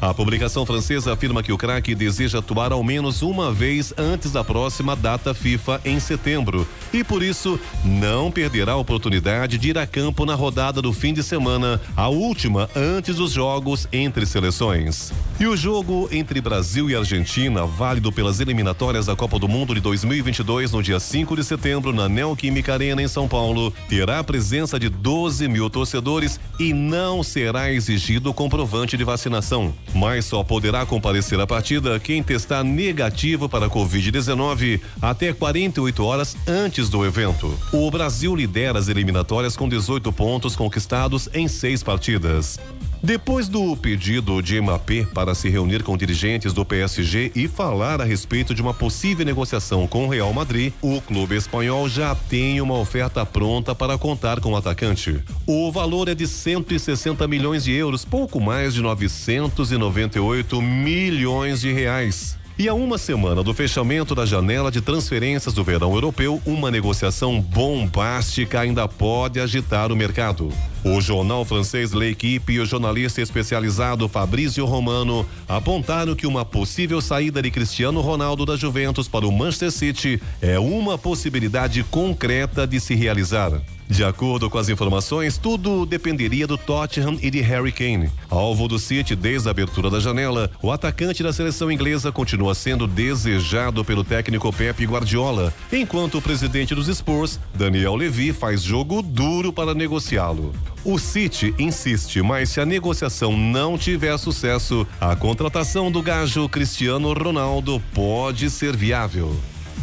A 0.00 0.12
publicação 0.12 0.66
francesa 0.66 1.12
afirma 1.12 1.40
que 1.40 1.52
o 1.52 1.56
craque 1.56 1.94
deseja 1.94 2.40
atuar 2.40 2.72
ao 2.72 2.82
menos 2.82 3.22
uma 3.22 3.52
vez 3.52 3.94
antes 3.96 4.32
da 4.32 4.42
próxima 4.42 4.96
data 4.96 5.32
FIFA 5.32 5.80
em 5.84 6.00
setembro 6.00 6.66
e 6.92 7.04
por 7.04 7.22
isso 7.22 7.60
não 7.84 8.28
perderá 8.28 8.72
a 8.72 8.76
oportunidade 8.76 9.56
de 9.56 9.68
ir 9.68 9.78
a 9.78 9.86
campo 9.86 10.26
na 10.26 10.34
rodada 10.34 10.82
do 10.82 10.92
fim 10.92 11.14
de 11.14 11.22
semana, 11.22 11.80
a 11.96 12.08
última 12.08 12.68
antes 12.74 13.14
dos 13.14 13.30
jogos 13.30 13.86
entre 13.92 14.26
seleções. 14.26 15.12
E 15.40 15.46
o 15.46 15.56
jogo 15.56 16.06
entre 16.12 16.38
Brasil 16.38 16.90
e 16.90 16.94
Argentina, 16.94 17.64
válido 17.64 18.12
pelas 18.12 18.40
eliminatórias 18.40 19.06
da 19.06 19.16
Copa 19.16 19.38
do 19.38 19.48
Mundo 19.48 19.74
de 19.74 19.80
2022 19.80 20.70
no 20.72 20.82
dia 20.82 21.00
5 21.00 21.34
de 21.34 21.42
setembro 21.42 21.94
na 21.94 22.10
Neoquímica 22.10 22.74
Arena 22.74 23.02
em 23.02 23.08
São 23.08 23.26
Paulo, 23.26 23.72
terá 23.88 24.18
a 24.18 24.24
presença 24.24 24.78
de 24.78 24.90
12 24.90 25.48
mil 25.48 25.70
torcedores 25.70 26.38
e 26.58 26.74
não 26.74 27.22
será 27.22 27.72
exigido 27.72 28.34
comprovante 28.34 28.98
de 28.98 29.02
vacinação 29.04 29.72
mas 29.94 30.24
só 30.24 30.42
poderá 30.42 30.86
comparecer 30.86 31.38
à 31.40 31.46
partida 31.46 31.98
quem 31.98 32.22
testar 32.22 32.62
negativo 32.64 33.48
para 33.48 33.68
Covid-19 33.68 34.80
até 35.00 35.32
48 35.32 36.04
horas 36.04 36.36
antes 36.46 36.88
do 36.88 37.04
evento. 37.04 37.58
O 37.72 37.90
Brasil 37.90 38.34
lidera 38.34 38.78
as 38.78 38.88
eliminatórias 38.88 39.56
com 39.56 39.68
18 39.68 40.12
pontos 40.12 40.56
conquistados 40.56 41.28
em 41.32 41.48
seis 41.48 41.82
partidas. 41.82 42.58
Depois 43.02 43.48
do 43.48 43.74
pedido 43.78 44.42
de 44.42 44.60
Mbappé 44.60 45.06
para 45.14 45.34
se 45.34 45.48
reunir 45.48 45.82
com 45.82 45.96
dirigentes 45.96 46.52
do 46.52 46.66
PSG 46.66 47.32
e 47.34 47.48
falar 47.48 47.98
a 47.98 48.04
respeito 48.04 48.54
de 48.54 48.60
uma 48.60 48.74
possível 48.74 49.24
negociação 49.24 49.86
com 49.86 50.04
o 50.04 50.08
Real 50.08 50.30
Madrid, 50.34 50.74
o 50.82 51.00
clube 51.00 51.34
espanhol 51.34 51.88
já 51.88 52.14
tem 52.14 52.60
uma 52.60 52.78
oferta 52.78 53.24
pronta 53.24 53.74
para 53.74 53.96
contar 53.96 54.38
com 54.38 54.52
o 54.52 54.56
atacante. 54.56 55.18
O 55.46 55.72
valor 55.72 56.08
é 56.08 56.14
de 56.14 56.26
160 56.26 57.26
milhões 57.26 57.64
de 57.64 57.72
euros, 57.72 58.04
pouco 58.04 58.38
mais 58.38 58.74
de 58.74 58.82
998 58.82 60.60
milhões 60.60 61.62
de 61.62 61.72
reais. 61.72 62.39
E 62.60 62.68
a 62.68 62.74
uma 62.74 62.98
semana 62.98 63.42
do 63.42 63.54
fechamento 63.54 64.14
da 64.14 64.26
janela 64.26 64.70
de 64.70 64.82
transferências 64.82 65.54
do 65.54 65.64
verão 65.64 65.94
europeu, 65.94 66.42
uma 66.44 66.70
negociação 66.70 67.40
bombástica 67.40 68.60
ainda 68.60 68.86
pode 68.86 69.40
agitar 69.40 69.90
o 69.90 69.96
mercado. 69.96 70.52
O 70.84 71.00
jornal 71.00 71.42
francês 71.42 71.92
L'Equipe 71.92 72.52
e 72.52 72.60
o 72.60 72.66
jornalista 72.66 73.22
especializado 73.22 74.06
Fabrício 74.10 74.66
Romano 74.66 75.24
apontaram 75.48 76.14
que 76.14 76.26
uma 76.26 76.44
possível 76.44 77.00
saída 77.00 77.40
de 77.40 77.50
Cristiano 77.50 78.02
Ronaldo 78.02 78.44
da 78.44 78.56
Juventus 78.56 79.08
para 79.08 79.26
o 79.26 79.32
Manchester 79.32 79.70
City 79.70 80.22
é 80.42 80.58
uma 80.58 80.98
possibilidade 80.98 81.82
concreta 81.84 82.66
de 82.66 82.78
se 82.78 82.94
realizar. 82.94 83.58
De 83.90 84.04
acordo 84.04 84.48
com 84.48 84.56
as 84.56 84.68
informações, 84.68 85.36
tudo 85.36 85.84
dependeria 85.84 86.46
do 86.46 86.56
Tottenham 86.56 87.18
e 87.20 87.28
de 87.28 87.40
Harry 87.40 87.72
Kane. 87.72 88.08
Alvo 88.30 88.68
do 88.68 88.78
City 88.78 89.16
desde 89.16 89.48
a 89.48 89.50
abertura 89.50 89.90
da 89.90 89.98
janela, 89.98 90.48
o 90.62 90.70
atacante 90.70 91.24
da 91.24 91.32
seleção 91.32 91.72
inglesa 91.72 92.12
continua 92.12 92.54
sendo 92.54 92.86
desejado 92.86 93.84
pelo 93.84 94.04
técnico 94.04 94.52
Pep 94.52 94.86
Guardiola, 94.86 95.52
enquanto 95.72 96.18
o 96.18 96.22
presidente 96.22 96.72
dos 96.72 96.86
Spurs, 96.86 97.40
Daniel 97.52 97.96
Levy, 97.96 98.32
faz 98.32 98.62
jogo 98.62 99.02
duro 99.02 99.52
para 99.52 99.74
negociá-lo. 99.74 100.54
O 100.84 100.96
City 100.96 101.52
insiste, 101.58 102.22
mas 102.22 102.50
se 102.50 102.60
a 102.60 102.64
negociação 102.64 103.36
não 103.36 103.76
tiver 103.76 104.16
sucesso, 104.18 104.86
a 105.00 105.16
contratação 105.16 105.90
do 105.90 106.00
gajo 106.00 106.48
Cristiano 106.48 107.12
Ronaldo 107.12 107.82
pode 107.92 108.50
ser 108.50 108.76
viável. 108.76 109.36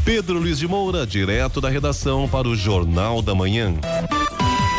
Pedro 0.04 0.39
Luiz 0.39 0.58
de 0.58 0.67
Moura, 0.67 1.06
direto 1.06 1.60
da 1.60 1.69
redação 1.69 2.28
para 2.28 2.47
o 2.47 2.56
Jornal 2.56 3.21
da 3.21 3.36
Manhã. 3.36 3.73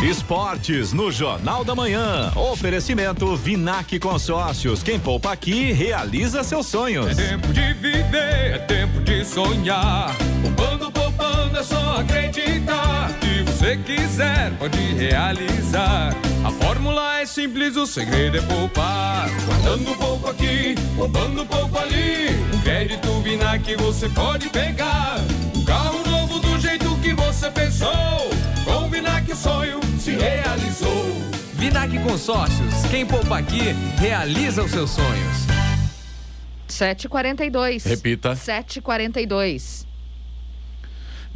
Esportes 0.03 0.93
no 0.93 1.11
Jornal 1.11 1.65
da 1.65 1.75
Manhã. 1.75 2.33
Oferecimento 2.37 3.35
Vinac 3.37 3.99
Consórcios. 3.99 4.83
Quem 4.83 4.99
poupa 4.99 5.33
aqui 5.33 5.73
realiza 5.73 6.45
seus 6.45 6.67
sonhos. 6.67 7.19
É 7.19 7.31
tempo 7.31 7.53
de 7.53 7.75
viver, 7.75 8.55
é 8.55 8.59
tempo 8.59 9.01
de 9.01 9.25
sonhar. 9.25 10.17
Poupando, 10.41 10.93
poupando, 10.93 11.59
é 11.59 11.63
só 11.65 11.97
acreditar. 12.01 13.28
Se 13.69 13.75
você 13.75 13.77
quiser, 13.77 14.51
pode 14.59 14.79
realizar. 14.95 16.17
A 16.43 16.51
fórmula 16.51 17.21
é 17.21 17.27
simples, 17.27 17.77
o 17.77 17.87
segredo 17.87 18.39
é 18.39 18.41
poupar. 18.41 19.29
Guardando 19.45 19.95
pouco 19.99 20.31
aqui, 20.31 20.75
poupando 20.97 21.45
pouco 21.45 21.79
ali. 21.79 22.31
Um 22.55 22.63
crédito 22.63 23.21
Vinac 23.21 23.77
você 23.77 24.09
pode 24.09 24.49
pegar. 24.49 25.17
Um 25.55 25.63
carro 25.67 26.03
novo 26.11 26.39
do 26.39 26.59
jeito 26.59 26.97
que 27.03 27.13
você 27.13 27.51
pensou. 27.51 27.91
Com 28.65 28.87
o 28.87 28.89
Vinac 28.89 29.31
o 29.31 29.37
sonho 29.37 29.81
se 30.01 30.13
realizou. 30.13 31.05
Vinac 31.53 31.99
Consórcios, 31.99 32.87
quem 32.91 33.05
poupa 33.05 33.37
aqui, 33.37 33.75
realiza 33.99 34.63
os 34.63 34.71
seus 34.71 34.93
sonhos. 34.93 35.47
7h42. 36.71 37.85
Repita. 37.85 38.33
7h42. 38.33 39.88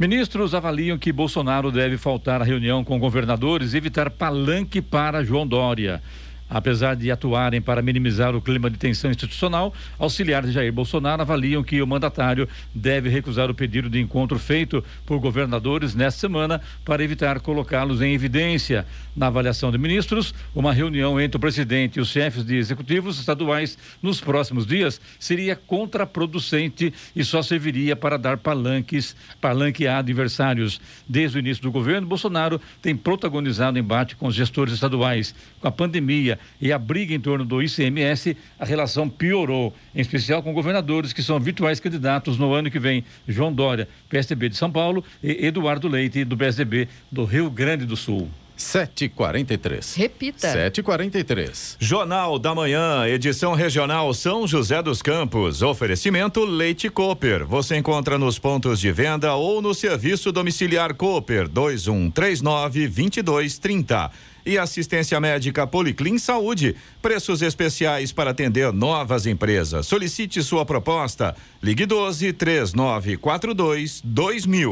Ministros 0.03 0.53
avaliam 0.53 0.97
que 0.97 1.13
Bolsonaro 1.13 1.71
deve 1.71 1.97
faltar 1.97 2.41
à 2.41 2.43
reunião 2.43 2.83
com 2.83 2.99
governadores 2.99 3.73
e 3.73 3.77
evitar 3.77 4.09
palanque 4.09 4.81
para 4.81 5.23
João 5.23 5.47
Dória. 5.47 6.03
Apesar 6.49 6.95
de 6.95 7.09
atuarem 7.09 7.61
para 7.61 7.81
minimizar 7.81 8.35
o 8.35 8.41
clima 8.41 8.69
de 8.69 8.77
tensão 8.77 9.09
institucional, 9.09 9.73
auxiliares 9.97 10.49
de 10.49 10.55
Jair 10.55 10.71
Bolsonaro 10.71 11.21
avaliam 11.21 11.63
que 11.63 11.81
o 11.81 11.87
mandatário 11.87 12.47
deve 12.73 13.09
recusar 13.09 13.49
o 13.49 13.55
pedido 13.55 13.89
de 13.89 13.99
encontro 13.99 14.37
feito 14.37 14.83
por 15.05 15.19
governadores 15.19 15.95
nesta 15.95 16.19
semana 16.19 16.61
para 16.85 17.03
evitar 17.03 17.39
colocá-los 17.39 18.01
em 18.01 18.13
evidência. 18.13 18.85
Na 19.15 19.27
avaliação 19.27 19.71
de 19.71 19.77
ministros, 19.77 20.33
uma 20.53 20.73
reunião 20.73 21.19
entre 21.19 21.37
o 21.37 21.39
presidente 21.39 21.97
e 21.97 22.01
os 22.01 22.09
chefes 22.09 22.43
de 22.43 22.55
executivos 22.55 23.19
estaduais 23.19 23.77
nos 24.01 24.19
próximos 24.19 24.65
dias 24.65 24.99
seria 25.19 25.55
contraproducente 25.55 26.93
e 27.15 27.23
só 27.23 27.41
serviria 27.41 27.95
para 27.95 28.17
dar 28.17 28.37
palanques, 28.37 29.15
palanque 29.39 29.87
a 29.87 29.99
adversários. 29.99 30.79
Desde 31.07 31.37
o 31.37 31.39
início 31.39 31.63
do 31.63 31.71
governo, 31.71 32.07
Bolsonaro 32.07 32.59
tem 32.81 32.95
protagonizado 32.95 33.79
embate 33.79 34.15
com 34.15 34.27
os 34.27 34.35
gestores 34.35 34.73
estaduais. 34.73 35.33
Com 35.59 35.67
a 35.67 35.71
pandemia 35.71 36.39
e 36.61 36.71
a 36.71 36.77
briga 36.77 37.13
em 37.13 37.19
torno 37.19 37.45
do 37.45 37.61
ICMS, 37.61 38.35
a 38.59 38.65
relação 38.65 39.09
piorou, 39.09 39.73
em 39.95 40.01
especial 40.01 40.41
com 40.41 40.53
governadores 40.53 41.13
que 41.13 41.23
são 41.23 41.39
virtuais 41.39 41.79
candidatos 41.79 42.37
no 42.37 42.53
ano 42.53 42.71
que 42.71 42.79
vem. 42.79 43.03
João 43.27 43.53
Dória, 43.53 43.87
PSDB 44.09 44.49
de 44.49 44.57
São 44.57 44.71
Paulo, 44.71 45.03
e 45.21 45.45
Eduardo 45.45 45.87
Leite, 45.87 46.23
do 46.23 46.37
PSDB 46.37 46.87
do 47.11 47.25
Rio 47.25 47.49
Grande 47.49 47.85
do 47.85 47.95
Sul. 47.95 48.29
7h43. 48.57 49.97
Repita. 49.97 50.47
7h43. 50.47 51.75
Jornal 51.79 52.37
da 52.37 52.53
Manhã, 52.53 53.05
edição 53.07 53.53
regional 53.53 54.13
São 54.13 54.47
José 54.47 54.81
dos 54.81 55.01
Campos. 55.01 55.61
Oferecimento 55.61 56.45
Leite 56.45 56.89
Cooper. 56.89 57.45
Você 57.45 57.75
encontra 57.77 58.17
nos 58.17 58.37
pontos 58.39 58.79
de 58.79 58.91
venda 58.91 59.33
ou 59.33 59.61
no 59.61 59.73
serviço 59.73 60.31
domiciliar 60.31 60.93
Cooper 60.93 61.47
2139 61.47 62.87
2230. 62.87 64.11
E 64.45 64.57
assistência 64.57 65.19
médica 65.19 65.65
Policlin 65.65 66.17
Saúde. 66.17 66.75
Preços 67.01 67.41
especiais 67.41 68.11
para 68.11 68.31
atender 68.31 68.71
novas 68.71 69.25
empresas. 69.25 69.87
Solicite 69.87 70.41
sua 70.43 70.65
proposta. 70.65 71.35
Ligue 71.61 71.85
12 71.85 72.33
3942 72.33 74.01
2000. 74.03 74.71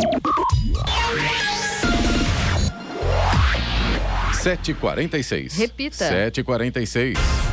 7h46. 4.41 5.55
Repita. 5.55 6.09
7h46. 6.31 7.50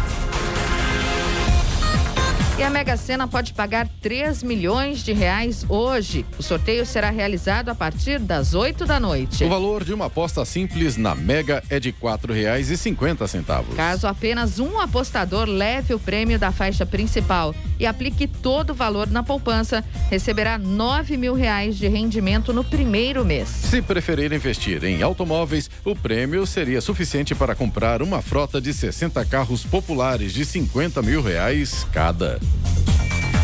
E 2.59 2.63
a 2.65 2.69
Mega 2.69 2.97
Sena 2.97 3.29
pode 3.29 3.53
pagar 3.53 3.87
3 4.03 4.43
milhões 4.43 5.05
de 5.05 5.13
reais 5.13 5.65
hoje. 5.69 6.27
O 6.37 6.43
sorteio 6.43 6.85
será 6.85 7.09
realizado 7.09 7.69
a 7.69 7.75
partir 7.75 8.19
das 8.19 8.53
8 8.53 8.85
da 8.85 8.99
noite. 8.99 9.45
O 9.45 9.49
valor 9.49 9.85
de 9.85 9.95
uma 9.95 10.07
aposta 10.07 10.45
simples 10.45 10.97
na 10.97 11.15
Mega 11.15 11.63
é 11.71 11.79
de 11.79 11.91
R$ 11.91 11.97
4,50. 12.03 13.77
Caso 13.77 14.09
apenas 14.09 14.59
um 14.59 14.81
apostador 14.81 15.47
leve 15.47 15.95
o 15.95 16.01
prêmio 16.01 16.37
da 16.37 16.51
faixa 16.51 16.85
principal 16.85 17.55
e 17.79 17.87
aplique 17.87 18.27
todo 18.27 18.71
o 18.71 18.75
valor 18.75 19.09
na 19.09 19.23
poupança, 19.23 19.85
receberá 20.11 20.59
9 20.59 21.17
mil 21.17 21.35
reais 21.35 21.79
de 21.79 21.87
rendimento 21.87 22.53
no 22.53 22.65
primeiro 22.65 23.25
mês. 23.25 23.49
Se 23.49 23.81
preferir 23.81 24.33
investir 24.33 24.83
em 24.83 25.01
automóveis, 25.01 25.71
o 25.85 25.95
prêmio 25.95 26.45
seria 26.45 26.81
suficiente 26.81 27.37
para 27.37 27.55
comprar 27.55 28.03
uma 28.03 28.21
frota 28.21 28.61
de 28.61 28.75
60 28.75 29.25
carros 29.27 29.65
populares 29.65 30.33
de 30.33 30.45
50 30.45 31.01
mil 31.03 31.23
reais 31.23 31.87
cada. 31.93 32.41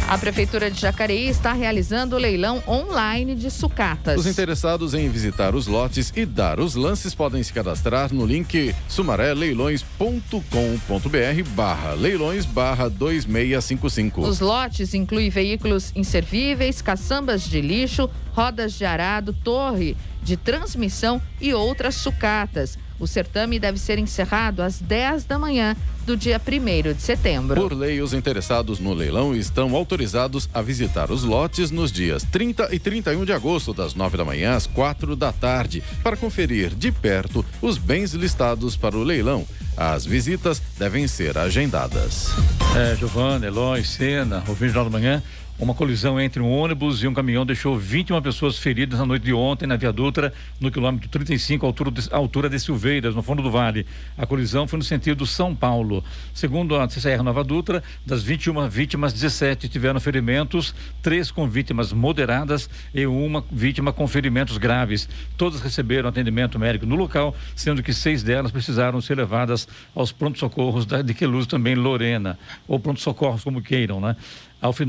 A 0.07 0.19
Prefeitura 0.19 0.71
de 0.71 0.79
Jacareí 0.79 1.29
está 1.29 1.55
realizando 1.55 2.15
o 2.15 2.19
leilão 2.19 2.63
online 2.69 3.35
de 3.35 3.51
sucatas. 3.51 4.21
Os 4.21 4.27
interessados 4.27 4.93
em 4.93 5.09
visitar 5.09 5.55
os 5.55 5.67
lotes 5.67 6.13
e 6.15 6.27
dar 6.27 6.61
os 6.61 6.75
lances 6.75 7.15
podem 7.15 7.43
se 7.43 7.53
cadastrar 7.53 8.13
no 8.13 8.27
link 8.27 8.75
sumaréleilões.com.br 8.87 11.49
barra 11.57 11.95
leilões 11.95 12.45
barra 12.45 12.91
2655. 12.91 14.21
Os 14.21 14.41
lotes 14.41 14.93
incluem 14.93 15.31
veículos 15.31 15.91
inservíveis, 15.97 16.83
caçambas 16.83 17.43
de 17.43 17.63
lixo, 17.63 18.09
rodas 18.35 18.75
de 18.75 18.85
arado, 18.85 19.33
torre 19.33 19.97
de 20.23 20.37
transmissão 20.37 21.21
e 21.41 21.55
outras 21.55 21.95
sucatas. 21.95 22.79
O 22.99 23.07
certame 23.07 23.59
deve 23.59 23.79
ser 23.79 23.99
encerrado 23.99 24.63
às 24.63 24.79
10 24.79 25.25
da 25.25 25.39
manhã 25.39 25.77
do 26.07 26.17
dia 26.17 26.41
1 26.41 26.93
de 26.93 27.03
setembro. 27.03 27.61
Por 27.61 27.73
lei, 27.73 28.01
os 28.01 28.13
interessados 28.13 28.79
no 28.79 28.93
leilão 28.93 29.35
estão 29.35 29.75
autorizados 29.75 30.49
a 30.53 30.61
visitar 30.61 31.11
os 31.11 31.25
lotes 31.25 31.71
nos 31.71 31.91
dias 31.91 32.23
30 32.31 32.75
e 32.75 32.79
31 32.79 33.25
de 33.25 33.33
agosto, 33.33 33.73
das 33.73 33.95
9 33.95 34.17
da 34.19 34.25
manhã 34.25 34.55
às 34.55 34.67
4 34.67 35.17
da 35.17 35.33
tarde, 35.33 35.83
para 36.03 36.17
conferir 36.17 36.75
de 36.75 36.93
perto 36.93 37.45
os 37.61 37.79
bens 37.79 38.13
listados 38.13 38.77
para 38.77 38.97
o 38.97 39.03
leilão. 39.03 39.47
As 39.77 40.07
visitas 40.07 40.63
devem 40.79 41.09
ser 41.09 41.37
agendadas. 41.37 42.29
É, 42.77 42.95
Giovana, 42.95 43.47
Eloy, 43.47 43.85
Sena, 43.85 44.45
ouvindo 44.47 44.73
Jornal 44.73 44.91
da 44.91 44.99
Manhã. 44.99 45.23
Uma 45.57 45.73
colisão 45.73 46.21
entre 46.21 46.43
um 46.43 46.51
ônibus 46.51 47.01
e 47.01 47.07
um 47.07 47.15
caminhão 47.15 47.47
deixou 47.47 47.79
21 47.79 48.21
pessoas 48.21 48.59
feridas 48.59 48.99
na 48.99 49.07
noite 49.07 49.23
de 49.23 49.33
ontem 49.33 49.69
na 49.69 49.77
Via 49.77 49.93
Dutra, 49.93 50.33
no 50.59 50.69
quilômetro 50.69 51.09
35, 51.09 51.65
altura 51.65 51.93
de, 51.93 52.13
altura 52.13 52.51
de 52.51 52.59
Silveiras, 52.59 53.15
no 53.15 53.23
fundo 53.23 53.41
do 53.41 53.53
vale. 53.53 53.87
A 54.19 54.27
colisão 54.27 54.67
foi 54.67 54.79
no 54.81 54.85
sentido 54.85 55.25
São 55.25 55.55
Paulo. 55.55 56.03
Segundo 56.35 56.75
a 56.75 56.91
CCR 56.91 57.23
Nova 57.23 57.45
Dutra, 57.45 57.85
das 58.05 58.21
21 58.25 58.69
vítimas, 58.69 59.13
17 59.13 59.69
tiveram 59.69 60.01
ferimentos, 60.01 60.75
três 61.01 61.31
com 61.31 61.49
vítimas 61.49 61.93
moderadas 61.93 62.69
e 62.93 63.07
uma 63.07 63.45
vítima 63.49 63.93
com 63.93 64.09
ferimentos 64.09 64.59
graves. 64.59 65.09
Todas 65.37 65.61
receberam 65.61 66.09
atendimento 66.09 66.59
médico 66.59 66.85
no 66.85 66.97
local, 66.97 67.33
sendo 67.55 67.81
que 67.81 67.93
seis 67.93 68.25
delas 68.25 68.51
precisaram 68.51 69.01
ser 69.01 69.17
levadas 69.17 69.69
aos 69.95 70.11
pronto-socorros 70.11 70.85
de 70.85 71.15
Queluz, 71.15 71.47
também 71.47 71.77
Lorena, 71.77 72.37
ou 72.67 72.81
pronto-socorros, 72.81 73.45
como 73.45 73.63
queiram, 73.63 74.01
né? 74.01 74.17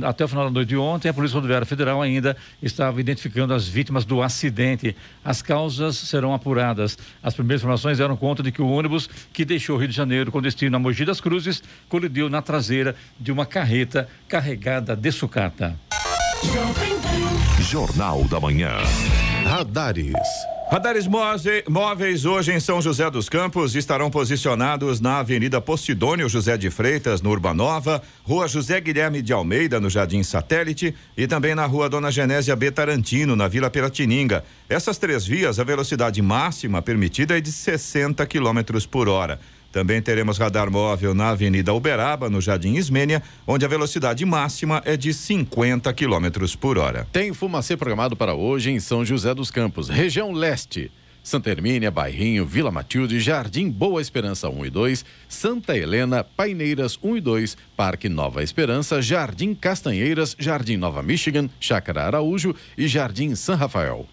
Até 0.05 0.23
o 0.23 0.27
final 0.27 0.45
da 0.45 0.51
noite 0.51 0.69
de 0.69 0.77
ontem, 0.77 1.09
a 1.09 1.13
Polícia 1.13 1.35
Rodoviária 1.35 1.65
Federal 1.65 2.01
ainda 2.01 2.37
estava 2.61 2.99
identificando 3.01 3.53
as 3.53 3.67
vítimas 3.67 4.05
do 4.05 4.21
acidente. 4.21 4.95
As 5.23 5.41
causas 5.41 5.97
serão 5.97 6.33
apuradas. 6.33 6.97
As 7.21 7.33
primeiras 7.33 7.61
informações 7.61 7.97
deram 7.97 8.15
conta 8.15 8.41
de 8.41 8.51
que 8.51 8.61
o 8.61 8.69
ônibus 8.69 9.09
que 9.33 9.43
deixou 9.43 9.75
o 9.75 9.79
Rio 9.79 9.89
de 9.89 9.95
Janeiro 9.95 10.31
com 10.31 10.41
destino 10.41 10.77
a 10.77 10.79
Mogi 10.79 11.03
das 11.03 11.19
Cruzes 11.19 11.61
colidiu 11.89 12.29
na 12.29 12.41
traseira 12.41 12.95
de 13.19 13.31
uma 13.31 13.45
carreta 13.45 14.07
carregada 14.29 14.95
de 14.95 15.11
sucata. 15.11 15.75
Jornal 17.59 18.23
da 18.25 18.39
Manhã. 18.39 18.71
Radares. 19.43 20.54
Radares 20.67 21.07
móveis 21.69 22.25
hoje 22.25 22.51
em 22.51 22.59
São 22.59 22.81
José 22.81 23.09
dos 23.11 23.29
Campos 23.29 23.75
estarão 23.75 24.09
posicionados 24.09 24.99
na 24.99 25.19
Avenida 25.19 25.61
Postidônio 25.61 26.27
José 26.27 26.57
de 26.57 26.71
Freitas, 26.71 27.21
no 27.21 27.29
Urbanova, 27.29 28.01
Rua 28.23 28.47
José 28.47 28.81
Guilherme 28.81 29.21
de 29.21 29.31
Almeida, 29.31 29.79
no 29.79 29.91
Jardim 29.91 30.23
Satélite 30.23 30.95
e 31.15 31.27
também 31.27 31.53
na 31.53 31.67
Rua 31.67 31.87
Dona 31.87 32.09
Genésia 32.09 32.55
B. 32.55 32.71
Tarantino, 32.71 33.35
na 33.35 33.47
Vila 33.47 33.69
Piratininga. 33.69 34.43
Essas 34.67 34.97
três 34.97 35.23
vias, 35.23 35.59
a 35.59 35.63
velocidade 35.63 36.19
máxima 36.19 36.81
permitida 36.81 37.37
é 37.37 37.41
de 37.41 37.51
60 37.51 38.25
km 38.25 38.87
por 38.89 39.07
hora. 39.07 39.39
Também 39.75 40.01
teremos 40.01 40.37
radar 40.37 40.71
móvel 40.71 41.13
na 41.13 41.31
Avenida 41.31 41.73
Uberaba, 41.73 42.29
no 42.29 42.39
Jardim 42.39 42.75
Ismênia, 42.75 43.21
onde 43.45 43.65
a 43.65 43.67
velocidade 43.67 44.23
máxima 44.25 44.81
é 44.85 44.95
de 44.95 45.13
50 45.13 45.93
km 45.93 46.47
por 46.57 46.77
hora. 46.77 47.05
Tem 47.11 47.33
fumacê 47.33 47.75
programado 47.75 48.15
para 48.15 48.33
hoje 48.33 48.71
em 48.71 48.79
São 48.79 49.03
José 49.03 49.33
dos 49.33 49.51
Campos, 49.51 49.89
região 49.89 50.31
leste. 50.31 50.89
Santa 51.21 51.49
Hermínia, 51.49 51.91
Bairrinho, 51.91 52.45
Vila 52.45 52.71
Matilde, 52.71 53.19
Jardim 53.19 53.69
Boa 53.69 54.01
Esperança 54.01 54.47
1 54.47 54.65
e 54.65 54.69
2, 54.69 55.05
Santa 55.27 55.77
Helena, 55.77 56.23
Paineiras 56.23 56.97
1 57.03 57.17
e 57.17 57.19
2, 57.19 57.57
Parque 57.75 58.07
Nova 58.07 58.41
Esperança, 58.41 59.01
Jardim 59.01 59.53
Castanheiras, 59.53 60.37
Jardim 60.39 60.77
Nova 60.77 61.03
Michigan, 61.03 61.49
Chácara 61.59 62.05
Araújo 62.05 62.55
e 62.77 62.87
Jardim 62.87 63.35
São 63.35 63.57
Rafael. 63.57 64.07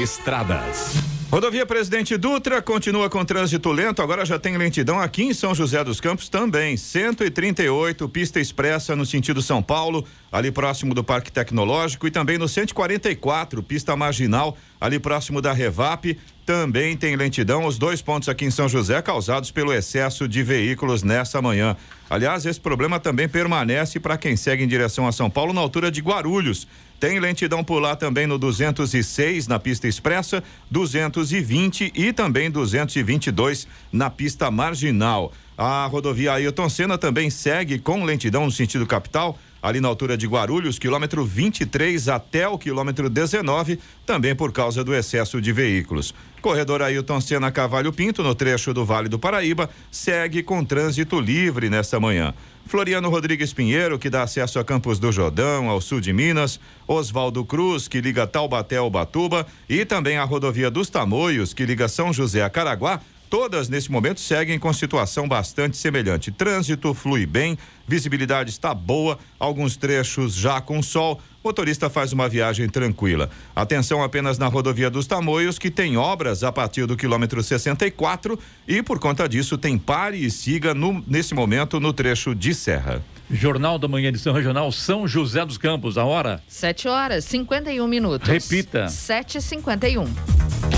Estradas. 0.00 1.13
Rodovia 1.30 1.66
Presidente 1.66 2.16
Dutra 2.16 2.62
continua 2.62 3.10
com 3.10 3.24
trânsito 3.24 3.72
lento, 3.72 4.00
agora 4.00 4.24
já 4.24 4.38
tem 4.38 4.56
lentidão 4.56 5.00
aqui 5.00 5.24
em 5.24 5.34
São 5.34 5.54
José 5.54 5.82
dos 5.82 6.00
Campos 6.00 6.28
também. 6.28 6.76
138, 6.76 8.08
pista 8.08 8.38
expressa 8.38 8.94
no 8.94 9.04
sentido 9.04 9.42
São 9.42 9.60
Paulo, 9.62 10.06
ali 10.30 10.52
próximo 10.52 10.94
do 10.94 11.02
Parque 11.02 11.32
Tecnológico, 11.32 12.06
e 12.06 12.10
também 12.10 12.38
no 12.38 12.48
144, 12.48 13.62
pista 13.62 13.96
marginal, 13.96 14.56
ali 14.80 14.98
próximo 14.98 15.40
da 15.40 15.52
Revap. 15.52 16.16
Também 16.46 16.96
tem 16.96 17.16
lentidão, 17.16 17.64
os 17.64 17.78
dois 17.78 18.02
pontos 18.02 18.28
aqui 18.28 18.44
em 18.44 18.50
São 18.50 18.68
José 18.68 19.00
causados 19.00 19.50
pelo 19.50 19.72
excesso 19.72 20.28
de 20.28 20.42
veículos 20.42 21.02
nessa 21.02 21.40
manhã. 21.40 21.74
Aliás, 22.08 22.44
esse 22.44 22.60
problema 22.60 23.00
também 23.00 23.28
permanece 23.28 23.98
para 23.98 24.18
quem 24.18 24.36
segue 24.36 24.62
em 24.62 24.68
direção 24.68 25.08
a 25.08 25.12
São 25.12 25.30
Paulo 25.30 25.52
na 25.52 25.60
altura 25.60 25.90
de 25.90 26.00
Guarulhos. 26.00 26.68
Tem 26.98 27.20
lentidão 27.20 27.62
por 27.62 27.80
lá 27.80 27.94
também 27.94 28.26
no 28.26 28.38
206 28.38 29.46
na 29.46 29.58
pista 29.58 29.86
expressa, 29.86 30.42
220 30.70 31.92
e 31.94 32.12
também 32.12 32.50
222 32.50 33.66
na 33.92 34.08
pista 34.08 34.50
marginal. 34.50 35.32
A 35.56 35.86
rodovia 35.86 36.32
Ailton 36.32 36.68
Senna 36.68 36.98
também 36.98 37.30
segue 37.30 37.78
com 37.78 38.04
lentidão 38.04 38.44
no 38.44 38.50
sentido 38.50 38.86
capital 38.86 39.38
ali 39.64 39.80
na 39.80 39.88
altura 39.88 40.14
de 40.14 40.26
Guarulhos, 40.26 40.78
quilômetro 40.78 41.24
23 41.24 42.10
até 42.10 42.46
o 42.46 42.58
quilômetro 42.58 43.08
19, 43.08 43.80
também 44.04 44.34
por 44.34 44.52
causa 44.52 44.84
do 44.84 44.94
excesso 44.94 45.40
de 45.40 45.52
veículos. 45.52 46.14
Corredor 46.42 46.82
Ailton 46.82 47.18
Senna 47.18 47.50
Cavalho 47.50 47.90
Pinto, 47.90 48.22
no 48.22 48.34
trecho 48.34 48.74
do 48.74 48.84
Vale 48.84 49.08
do 49.08 49.18
Paraíba, 49.18 49.70
segue 49.90 50.42
com 50.42 50.62
trânsito 50.62 51.18
livre 51.18 51.70
nesta 51.70 51.98
manhã. 51.98 52.34
Floriano 52.66 53.10
Rodrigues 53.10 53.52
Pinheiro, 53.52 53.98
que 53.98 54.10
dá 54.10 54.22
acesso 54.22 54.58
a 54.58 54.64
Campos 54.64 54.98
do 54.98 55.12
Jordão, 55.12 55.68
ao 55.68 55.80
sul 55.80 56.00
de 56.00 56.12
Minas, 56.12 56.58
Oswaldo 56.88 57.44
Cruz, 57.44 57.86
que 57.86 58.00
liga 58.00 58.26
Taubaté 58.26 58.76
ao 58.76 58.90
Batuba, 58.90 59.46
e 59.68 59.84
também 59.84 60.16
a 60.16 60.24
rodovia 60.24 60.70
dos 60.70 60.88
Tamoios, 60.88 61.52
que 61.52 61.66
liga 61.66 61.88
São 61.88 62.12
José 62.12 62.42
a 62.42 62.50
Caraguá, 62.50 63.00
todas 63.28 63.68
nesse 63.68 63.90
momento 63.92 64.20
seguem 64.20 64.58
com 64.58 64.72
situação 64.72 65.28
bastante 65.28 65.76
semelhante. 65.76 66.32
Trânsito 66.32 66.94
flui 66.94 67.26
bem, 67.26 67.58
visibilidade 67.86 68.50
está 68.50 68.72
boa, 68.74 69.18
alguns 69.38 69.76
trechos 69.76 70.34
já 70.34 70.60
com 70.60 70.82
sol. 70.82 71.20
Motorista 71.44 71.90
faz 71.90 72.10
uma 72.10 72.26
viagem 72.26 72.66
tranquila. 72.70 73.28
Atenção 73.54 74.02
apenas 74.02 74.38
na 74.38 74.46
rodovia 74.46 74.88
dos 74.88 75.06
Tamoios, 75.06 75.58
que 75.58 75.70
tem 75.70 75.94
obras 75.94 76.42
a 76.42 76.50
partir 76.50 76.86
do 76.86 76.96
quilômetro 76.96 77.42
64 77.42 78.38
e, 78.66 78.82
por 78.82 78.98
conta 78.98 79.28
disso, 79.28 79.58
tem 79.58 79.76
pare 79.76 80.16
e 80.16 80.30
siga 80.30 80.72
no, 80.72 81.04
nesse 81.06 81.34
momento 81.34 81.78
no 81.78 81.92
trecho 81.92 82.34
de 82.34 82.54
serra. 82.54 83.04
Jornal 83.30 83.78
da 83.78 83.86
Manhã, 83.86 84.08
edição 84.08 84.32
regional 84.32 84.72
São 84.72 85.06
José 85.06 85.44
dos 85.44 85.58
Campos. 85.58 85.98
A 85.98 86.04
hora? 86.04 86.42
7 86.48 86.88
horas 86.88 87.26
51 87.26 87.86
minutos. 87.86 88.26
Repita. 88.26 88.86
7h51. 88.86 90.73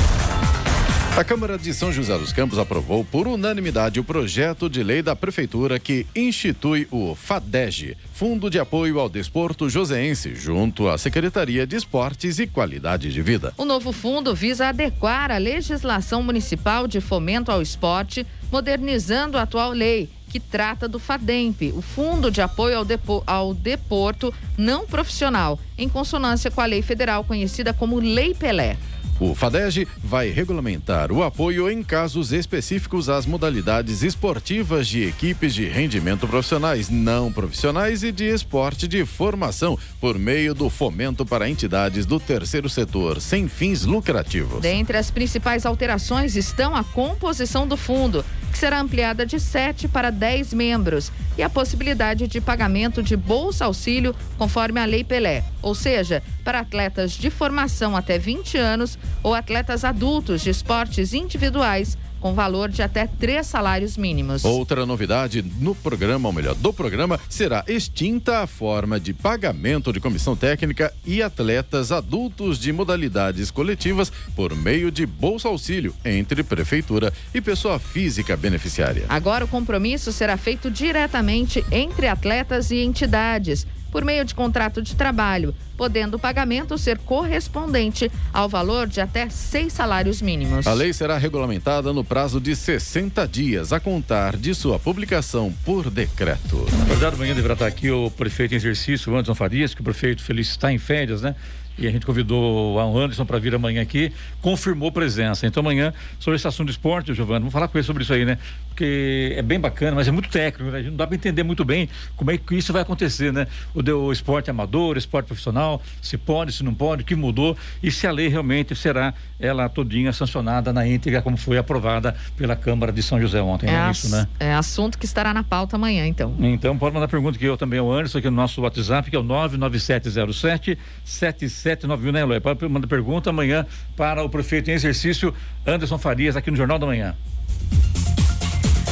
A 1.16 1.24
Câmara 1.24 1.56
de 1.56 1.72
São 1.72 1.90
José 1.90 2.18
dos 2.18 2.30
Campos 2.30 2.58
aprovou 2.58 3.02
por 3.02 3.26
unanimidade 3.26 3.98
o 3.98 4.04
projeto 4.04 4.68
de 4.68 4.82
lei 4.82 5.00
da 5.00 5.16
Prefeitura 5.16 5.78
que 5.78 6.06
institui 6.14 6.86
o 6.90 7.14
FADEG, 7.14 7.96
Fundo 8.12 8.50
de 8.50 8.58
Apoio 8.58 9.00
ao 9.00 9.08
Desporto 9.08 9.66
Joseense, 9.66 10.34
junto 10.34 10.86
à 10.86 10.98
Secretaria 10.98 11.66
de 11.66 11.74
Esportes 11.74 12.38
e 12.38 12.46
Qualidade 12.46 13.10
de 13.10 13.22
Vida. 13.22 13.54
O 13.56 13.64
novo 13.64 13.92
fundo 13.92 14.34
visa 14.34 14.68
adequar 14.68 15.30
a 15.30 15.38
legislação 15.38 16.22
municipal 16.22 16.86
de 16.86 17.00
fomento 17.00 17.50
ao 17.50 17.62
esporte, 17.62 18.26
modernizando 18.52 19.38
a 19.38 19.42
atual 19.42 19.70
lei 19.70 20.10
que 20.28 20.38
trata 20.38 20.86
do 20.86 20.98
FADEMP, 20.98 21.72
o 21.74 21.80
Fundo 21.80 22.30
de 22.30 22.42
Apoio 22.42 22.76
ao, 22.76 22.84
Depo 22.84 23.22
ao 23.26 23.54
Deporto 23.54 24.34
Não 24.58 24.86
Profissional, 24.86 25.58
em 25.78 25.88
consonância 25.88 26.50
com 26.50 26.60
a 26.60 26.66
lei 26.66 26.82
federal 26.82 27.24
conhecida 27.24 27.72
como 27.72 28.00
Lei 28.00 28.34
Pelé. 28.34 28.76
O 29.18 29.34
FADEG 29.34 29.88
vai 30.04 30.28
regulamentar 30.28 31.10
o 31.10 31.22
apoio 31.22 31.70
em 31.70 31.82
casos 31.82 32.32
específicos 32.32 33.08
às 33.08 33.24
modalidades 33.24 34.02
esportivas 34.02 34.86
de 34.86 35.04
equipes 35.04 35.54
de 35.54 35.64
rendimento 35.64 36.28
profissionais, 36.28 36.90
não 36.90 37.32
profissionais 37.32 38.02
e 38.02 38.12
de 38.12 38.24
esporte 38.24 38.86
de 38.86 39.06
formação, 39.06 39.78
por 40.02 40.18
meio 40.18 40.52
do 40.52 40.68
fomento 40.68 41.24
para 41.24 41.48
entidades 41.48 42.04
do 42.04 42.20
terceiro 42.20 42.68
setor, 42.68 43.18
sem 43.22 43.48
fins 43.48 43.84
lucrativos. 43.84 44.60
Dentre 44.60 44.98
as 44.98 45.10
principais 45.10 45.64
alterações 45.64 46.36
estão 46.36 46.76
a 46.76 46.84
composição 46.84 47.66
do 47.66 47.76
fundo, 47.76 48.22
que 48.52 48.58
será 48.58 48.80
ampliada 48.80 49.24
de 49.24 49.40
7 49.40 49.88
para 49.88 50.10
10 50.10 50.52
membros, 50.52 51.10
e 51.38 51.42
a 51.42 51.50
possibilidade 51.50 52.26
de 52.26 52.40
pagamento 52.40 53.02
de 53.02 53.16
bolsa 53.16 53.66
auxílio 53.66 54.14
conforme 54.38 54.80
a 54.80 54.84
Lei 54.84 55.04
Pelé, 55.04 55.44
ou 55.60 55.74
seja, 55.74 56.22
para 56.42 56.60
atletas 56.60 57.12
de 57.12 57.28
formação 57.28 57.94
até 57.94 58.18
20 58.18 58.56
anos 58.56 58.98
ou 59.22 59.34
atletas 59.34 59.84
adultos 59.84 60.42
de 60.42 60.50
esportes 60.50 61.12
individuais 61.12 61.96
com 62.20 62.34
valor 62.34 62.68
de 62.68 62.82
até 62.82 63.06
três 63.06 63.46
salários 63.46 63.96
mínimos. 63.96 64.44
Outra 64.44 64.86
novidade 64.86 65.42
no 65.60 65.74
programa, 65.74 66.28
ou 66.28 66.32
melhor, 66.32 66.54
do 66.54 66.72
programa, 66.72 67.20
será 67.28 67.64
extinta 67.68 68.40
a 68.40 68.46
forma 68.46 68.98
de 68.98 69.12
pagamento 69.12 69.92
de 69.92 70.00
comissão 70.00 70.34
técnica 70.34 70.92
e 71.04 71.22
atletas 71.22 71.92
adultos 71.92 72.58
de 72.58 72.72
modalidades 72.72 73.50
coletivas 73.50 74.10
por 74.34 74.56
meio 74.56 74.90
de 74.90 75.06
bolsa 75.06 75.48
auxílio 75.48 75.94
entre 76.04 76.42
prefeitura 76.42 77.12
e 77.34 77.40
pessoa 77.40 77.78
física 77.78 78.36
beneficiária. 78.36 79.04
Agora 79.08 79.44
o 79.44 79.48
compromisso 79.48 80.12
será 80.12 80.36
feito 80.36 80.70
diretamente 80.70 81.64
entre 81.70 82.08
atletas 82.08 82.70
e 82.70 82.78
entidades 82.78 83.66
por 83.96 84.04
meio 84.04 84.26
de 84.26 84.34
contrato 84.34 84.82
de 84.82 84.94
trabalho, 84.94 85.54
podendo 85.74 86.18
o 86.18 86.18
pagamento 86.18 86.76
ser 86.76 86.98
correspondente 86.98 88.12
ao 88.30 88.46
valor 88.46 88.86
de 88.86 89.00
até 89.00 89.30
seis 89.30 89.72
salários 89.72 90.20
mínimos. 90.20 90.66
A 90.66 90.74
lei 90.74 90.92
será 90.92 91.16
regulamentada 91.16 91.94
no 91.94 92.04
prazo 92.04 92.38
de 92.38 92.54
60 92.54 93.26
dias, 93.26 93.72
a 93.72 93.80
contar 93.80 94.36
de 94.36 94.54
sua 94.54 94.78
publicação 94.78 95.50
por 95.64 95.88
decreto. 95.88 96.66
Na 96.78 96.84
verdade, 96.84 97.14
amanhã 97.14 97.34
deverá 97.34 97.54
estar 97.54 97.66
aqui 97.66 97.90
o 97.90 98.10
prefeito 98.10 98.52
em 98.52 98.58
exercício, 98.58 99.10
Anderson 99.14 99.34
Farias, 99.34 99.72
que 99.72 99.80
o 99.80 99.84
prefeito 99.84 100.22
Feliz 100.22 100.50
está 100.50 100.70
em 100.70 100.76
férias, 100.76 101.22
né? 101.22 101.34
e 101.78 101.86
a 101.86 101.90
gente 101.90 102.06
convidou 102.06 102.74
o 102.74 102.98
Anderson 102.98 103.26
para 103.26 103.38
vir 103.38 103.54
amanhã 103.54 103.82
aqui, 103.82 104.12
confirmou 104.40 104.90
presença. 104.90 105.46
Então 105.46 105.60
amanhã, 105.60 105.92
sobre 106.18 106.36
esse 106.36 106.48
assunto 106.48 106.68
do 106.68 106.70
esporte, 106.70 107.12
Giovanni, 107.12 107.40
vamos 107.40 107.52
falar 107.52 107.68
com 107.68 107.76
ele 107.76 107.86
sobre 107.86 108.02
isso 108.02 108.12
aí, 108.12 108.24
né? 108.24 108.38
Porque 108.76 109.32
é 109.34 109.40
bem 109.40 109.58
bacana, 109.58 109.94
mas 109.94 110.06
é 110.06 110.10
muito 110.10 110.28
técnico, 110.28 110.70
né? 110.70 110.76
A 110.80 110.82
gente 110.82 110.90
não 110.90 110.98
dá 110.98 111.06
para 111.06 111.16
entender 111.16 111.42
muito 111.42 111.64
bem 111.64 111.88
como 112.14 112.30
é 112.30 112.36
que 112.36 112.54
isso 112.56 112.74
vai 112.74 112.82
acontecer, 112.82 113.32
né? 113.32 113.46
O, 113.74 113.80
o 113.80 114.12
esporte 114.12 114.50
amador, 114.50 114.96
o 114.96 114.98
esporte 114.98 115.28
profissional, 115.28 115.80
se 116.02 116.18
pode, 116.18 116.52
se 116.52 116.62
não 116.62 116.74
pode, 116.74 117.00
o 117.02 117.06
que 117.06 117.14
mudou 117.14 117.56
e 117.82 117.90
se 117.90 118.06
a 118.06 118.10
lei 118.10 118.28
realmente 118.28 118.76
será 118.76 119.14
ela 119.40 119.66
todinha 119.70 120.12
sancionada 120.12 120.74
na 120.74 120.86
íntegra, 120.86 121.22
como 121.22 121.38
foi 121.38 121.56
aprovada 121.56 122.14
pela 122.36 122.54
Câmara 122.54 122.92
de 122.92 123.02
São 123.02 123.18
José 123.18 123.40
ontem, 123.40 123.66
é 123.66 123.72
né? 123.72 123.90
Isso, 123.90 124.10
né? 124.10 124.28
É 124.38 124.52
assunto 124.52 124.98
que 124.98 125.06
estará 125.06 125.32
na 125.32 125.42
pauta 125.42 125.76
amanhã, 125.76 126.06
então. 126.06 126.34
Então 126.38 126.76
pode 126.76 126.94
mandar 126.94 127.08
pergunta 127.08 127.38
que 127.38 127.46
eu 127.46 127.56
também 127.56 127.78
ao 127.78 127.90
Anderson, 127.90 128.18
aqui 128.18 128.28
no 128.28 128.36
nosso 128.36 128.60
WhatsApp, 128.60 129.08
que 129.08 129.16
é 129.16 129.18
o 129.18 129.22
99707 129.22 130.78
7791, 131.02 132.12
né, 132.12 132.20
Eloy? 132.20 132.40
Pode 132.40 132.68
mandar 132.68 132.86
pergunta 132.86 133.30
amanhã 133.30 133.64
para 133.96 134.22
o 134.22 134.28
prefeito 134.28 134.70
em 134.70 134.74
exercício, 134.74 135.32
Anderson 135.66 135.96
Farias, 135.96 136.36
aqui 136.36 136.50
no 136.50 136.58
Jornal 136.58 136.78
da 136.78 136.84
Manhã. 136.84 137.16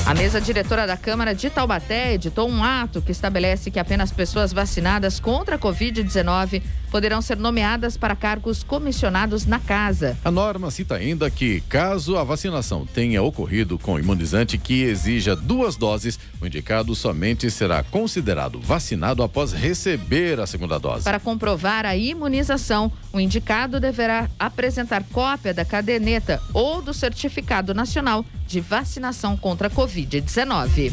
A 0.06 0.12
mesa 0.12 0.38
diretora 0.38 0.86
da 0.86 0.98
Câmara 0.98 1.34
de 1.34 1.48
Taubaté 1.48 2.12
editou 2.12 2.46
um 2.46 2.62
ato 2.62 3.00
que 3.00 3.10
estabelece 3.10 3.70
que 3.70 3.78
apenas 3.78 4.12
pessoas 4.12 4.52
vacinadas 4.52 5.18
contra 5.18 5.56
a 5.56 5.58
Covid-19 5.58 6.62
poderão 6.94 7.20
ser 7.20 7.36
nomeadas 7.36 7.96
para 7.96 8.14
cargos 8.14 8.62
comissionados 8.62 9.44
na 9.46 9.58
casa. 9.58 10.16
A 10.24 10.30
norma 10.30 10.70
cita 10.70 10.94
ainda 10.94 11.28
que, 11.28 11.60
caso 11.62 12.16
a 12.16 12.22
vacinação 12.22 12.86
tenha 12.86 13.20
ocorrido 13.20 13.76
com 13.76 13.98
imunizante 13.98 14.56
que 14.56 14.84
exija 14.84 15.34
duas 15.34 15.74
doses, 15.74 16.20
o 16.40 16.46
indicado 16.46 16.94
somente 16.94 17.50
será 17.50 17.82
considerado 17.82 18.60
vacinado 18.60 19.24
após 19.24 19.52
receber 19.52 20.38
a 20.38 20.46
segunda 20.46 20.78
dose. 20.78 21.02
Para 21.02 21.18
comprovar 21.18 21.84
a 21.84 21.96
imunização, 21.96 22.92
o 23.12 23.18
indicado 23.18 23.80
deverá 23.80 24.30
apresentar 24.38 25.02
cópia 25.02 25.52
da 25.52 25.64
caderneta 25.64 26.40
ou 26.52 26.80
do 26.80 26.94
certificado 26.94 27.74
nacional 27.74 28.24
de 28.46 28.60
vacinação 28.60 29.36
contra 29.36 29.66
a 29.66 29.70
Covid-19. 29.70 30.92